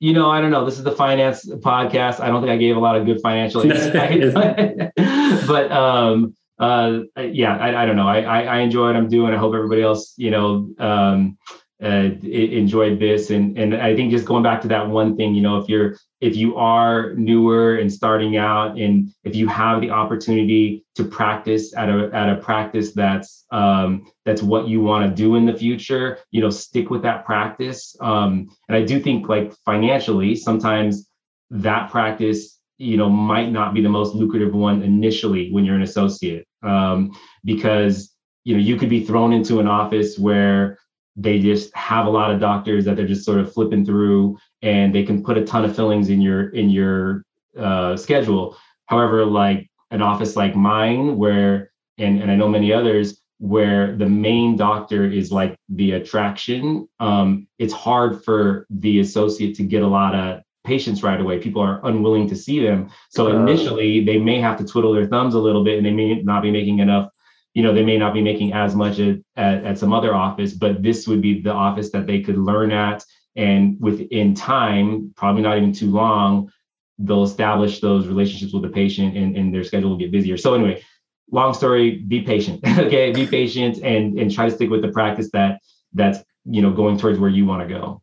you 0.01 0.13
know, 0.13 0.31
I 0.31 0.41
don't 0.41 0.51
know. 0.51 0.65
This 0.65 0.79
is 0.79 0.85
the 0.85 0.93
finance 0.93 1.47
podcast. 1.47 2.21
I 2.21 2.29
don't 2.29 2.43
think 2.43 2.51
I 2.51 2.57
gave 2.57 2.77
a 2.77 2.81
lot 2.81 2.97
of 2.97 3.07
good 3.07 3.21
financial 3.21 3.61
insight, 3.71 4.35
but 5.47 5.71
um, 5.71 6.35
uh, 6.59 7.01
yeah, 7.17 7.57
I, 7.57 7.83
I 7.83 7.87
don't 7.87 7.97
know. 7.97 8.09
I, 8.09 8.23
I, 8.23 8.43
I 8.43 8.59
enjoy 8.61 8.87
what 8.87 8.97
I'm 8.97 9.09
doing. 9.09 9.33
I 9.33 9.37
hope 9.37 9.55
everybody 9.55 9.83
else, 9.83 10.15
you 10.17 10.31
know, 10.31 10.69
um, 10.79 11.39
uh, 11.83 12.11
enjoyed 12.23 13.01
this. 13.01 13.31
And 13.31 13.59
and 13.59 13.75
I 13.75 13.95
think 13.97 14.11
just 14.11 14.25
going 14.25 14.43
back 14.43 14.61
to 14.63 14.69
that 14.69 14.89
one 14.89 15.17
thing, 15.17 15.35
you 15.35 15.43
know, 15.43 15.59
if 15.59 15.69
you're 15.69 15.97
if 16.21 16.37
you 16.37 16.57
are 16.57 17.15
newer 17.15 17.77
and 17.77 17.93
starting 17.93 18.37
out, 18.37 18.79
and 18.79 19.13
if 19.25 19.35
you 19.35 19.49
have 19.49 19.81
the 19.81 19.91
opportunity 19.91 20.85
to 20.95 21.05
practice 21.05 21.75
at 21.77 21.89
a 21.89 22.11
at 22.13 22.29
a 22.29 22.37
practice 22.37 22.93
that's 22.93 23.45
um, 23.51 24.07
that's 24.25 24.43
what 24.43 24.69
you 24.69 24.81
want 24.81 25.09
to 25.09 25.15
do 25.15 25.35
in 25.37 25.47
the 25.47 25.55
future, 25.55 26.19
you 26.31 26.41
know, 26.41 26.51
stick 26.51 26.91
with 26.91 27.03
that 27.03 27.25
practice. 27.25 27.97
Um, 28.01 28.49
and 28.69 28.77
I 28.77 28.85
do 28.85 29.01
think 29.01 29.29
like 29.29 29.53
financially, 29.65 30.37
sometimes 30.37 31.09
that 31.51 31.91
practice 31.91 32.61
you 32.79 32.97
know 32.97 33.09
might 33.09 33.51
not 33.51 33.75
be 33.75 33.83
the 33.83 33.89
most 33.89 34.15
lucrative 34.15 34.55
one 34.55 34.83
initially 34.83 35.51
when 35.53 35.65
you're 35.65 35.77
an 35.77 35.83
associate 35.83 36.47
um, 36.63 37.13
because 37.45 38.13
you 38.45 38.55
know 38.55 38.61
you 38.61 38.77
could 38.77 38.89
be 38.89 39.05
thrown 39.05 39.33
into 39.33 39.61
an 39.61 39.67
office 39.67 40.19
where 40.19 40.79
they 41.17 41.39
just 41.39 41.75
have 41.77 42.07
a 42.07 42.11
lot 42.11 42.31
of 42.31 42.41
doctors 42.41 42.85
that 42.85 42.97
they're 42.97 43.07
just 43.07 43.25
sort 43.25 43.39
of 43.39 43.53
flipping 43.53 43.85
through 43.85 44.39
and 44.63 44.95
they 44.95 45.03
can 45.03 45.23
put 45.23 45.37
a 45.37 45.45
ton 45.45 45.65
of 45.65 45.75
fillings 45.75 46.09
in 46.09 46.21
your 46.21 46.51
in 46.51 46.71
your 46.71 47.25
uh, 47.59 47.97
schedule. 47.97 48.57
However 48.87 49.25
like 49.25 49.69
an 49.91 50.03
office 50.03 50.37
like 50.37 50.57
mine 50.57 51.17
where 51.17 51.71
and, 51.99 52.21
and 52.21 52.31
i 52.31 52.35
know 52.35 52.49
many 52.49 52.73
others 52.73 53.21
where 53.39 53.95
the 53.97 54.09
main 54.09 54.57
doctor 54.57 55.05
is 55.05 55.31
like 55.31 55.55
the 55.69 55.93
attraction 55.93 56.89
um, 56.99 57.47
it's 57.59 57.75
hard 57.75 58.25
for 58.25 58.67
the 58.71 59.01
associate 59.01 59.55
to 59.55 59.63
get 59.63 59.83
a 59.83 59.87
lot 59.87 60.15
of 60.15 60.41
patients 60.65 61.03
right 61.03 61.21
away. 61.21 61.39
People 61.39 61.63
are 61.63 61.85
unwilling 61.85 62.29
to 62.29 62.37
see 62.37 62.65
them. 62.65 62.91
So 63.11 63.27
uh, 63.27 63.41
initially 63.41 64.05
they 64.05 64.19
may 64.19 64.41
have 64.41 64.59
to 64.59 64.65
twiddle 64.65 64.93
their 64.93 65.07
thumbs 65.07 65.35
a 65.35 65.39
little 65.39 65.65
bit 65.65 65.77
and 65.77 65.87
they 65.87 65.91
may 65.91 66.23
not 66.23 66.43
be 66.43 66.51
making 66.51 66.79
enough 66.79 67.11
you 67.55 67.63
know 67.63 67.73
they 67.73 67.85
may 67.85 67.99
not 67.99 68.15
be 68.15 68.23
making 68.23 68.53
as 68.53 68.75
much 68.75 68.99
at, 68.99 69.19
at, 69.37 69.65
at, 69.65 69.79
some 69.79 69.93
other 69.93 70.15
office 70.15 70.53
but 70.53 70.83
this 70.83 71.07
would 71.07 71.21
be 71.21 71.41
the 71.41 71.53
office 71.53 71.91
that 71.91 72.07
they 72.07 72.21
could 72.21 72.39
learn 72.39 72.73
at. 72.73 73.05
And 73.35 73.81
within 73.81 74.35
time 74.35 75.13
probably 75.17 75.43
not 75.43 75.57
even 75.57 75.73
too 75.73 75.91
long 75.91 76.53
they'll 76.99 77.25
establish 77.25 77.81
those 77.81 78.07
relationships 78.07 78.53
with 78.53 78.63
the 78.63 78.69
patient 78.69 79.17
and, 79.17 79.37
and 79.37 79.55
their 79.55 79.65
schedule 79.65 79.91
will 79.91 79.97
get 79.97 80.13
busier. 80.13 80.37
So 80.37 80.55
anyway 80.55 80.83
long 81.31 81.55
story 81.55 81.99
be 81.99 82.23
patient 82.23 82.61
okay? 82.79 83.13
Be 83.13 83.27
patient 83.27 83.79
and 83.79 84.19
and 84.19 84.33
try 84.33 84.49
to 84.49 84.55
stick 84.55 84.71
with 84.71 84.83
the 84.83 84.93
practice 84.93 85.31
that 85.33 85.61
that's 85.93 86.19
you 86.45 86.63
know 86.63 86.73
going 86.73 86.99
towards 86.99 87.19
where 87.19 87.31
you 87.31 87.47
want 87.47 87.67
to 87.67 87.75
go. 87.75 88.03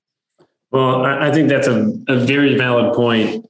Well 0.72 1.04
i 1.04 1.32
think 1.32 1.50
that's 1.50 1.68
a, 1.68 1.91
a 2.08 2.16
very 2.16 2.56
valid 2.56 2.93
point 2.93 3.45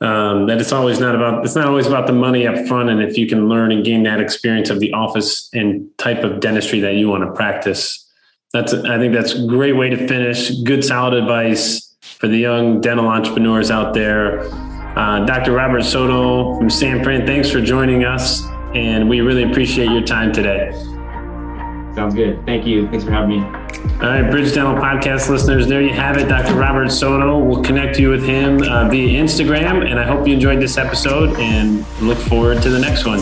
um, 0.00 0.46
that 0.46 0.60
it's 0.60 0.72
always 0.72 0.98
not 0.98 1.14
about 1.14 1.44
it's 1.44 1.54
not 1.54 1.66
always 1.66 1.86
about 1.86 2.06
the 2.06 2.12
money 2.12 2.46
up 2.46 2.66
front 2.66 2.90
and 2.90 3.00
if 3.02 3.16
you 3.16 3.26
can 3.26 3.48
learn 3.48 3.72
and 3.72 3.84
gain 3.84 4.02
that 4.02 4.20
experience 4.20 4.70
of 4.70 4.80
the 4.80 4.92
office 4.92 5.48
and 5.52 5.88
type 5.98 6.24
of 6.24 6.40
dentistry 6.40 6.80
that 6.80 6.94
you 6.94 7.08
want 7.08 7.24
to 7.24 7.32
practice. 7.32 8.00
That's 8.52 8.72
i 8.72 8.98
think 8.98 9.14
that's 9.14 9.34
a 9.34 9.46
great 9.46 9.76
way 9.76 9.90
to 9.90 10.08
finish. 10.08 10.50
Good 10.62 10.84
solid 10.84 11.14
advice 11.14 11.94
for 12.00 12.28
the 12.28 12.38
young 12.38 12.80
dental 12.80 13.08
entrepreneurs 13.08 13.70
out 13.70 13.94
there. 13.94 14.48
Uh, 14.96 15.26
dr 15.26 15.50
robert 15.50 15.82
soto 15.82 16.56
from 16.56 16.70
san 16.70 17.02
fran 17.02 17.26
thanks 17.26 17.50
for 17.50 17.60
joining 17.60 18.04
us 18.04 18.44
and 18.76 19.08
we 19.08 19.20
really 19.20 19.42
appreciate 19.42 19.90
your 19.90 20.02
time 20.02 20.32
today 20.32 20.70
sounds 21.94 22.14
good 22.14 22.44
thank 22.46 22.66
you 22.66 22.88
thanks 22.88 23.04
for 23.04 23.10
having 23.10 23.40
me 23.40 23.64
all 24.00 24.10
right, 24.10 24.28
Bridge 24.28 24.52
Dental 24.52 24.74
podcast 24.74 25.28
listeners, 25.30 25.68
there 25.68 25.80
you 25.80 25.92
have 25.92 26.16
it. 26.16 26.28
Dr. 26.28 26.54
Robert 26.56 26.90
Soto. 26.90 27.38
We'll 27.38 27.62
connect 27.62 27.98
you 27.98 28.10
with 28.10 28.24
him 28.24 28.60
uh, 28.62 28.88
via 28.88 29.22
Instagram. 29.22 29.88
And 29.88 30.00
I 30.00 30.04
hope 30.04 30.26
you 30.26 30.34
enjoyed 30.34 30.60
this 30.60 30.76
episode 30.76 31.38
and 31.38 31.86
look 32.00 32.18
forward 32.18 32.60
to 32.62 32.70
the 32.70 32.78
next 32.78 33.06
one. 33.06 33.20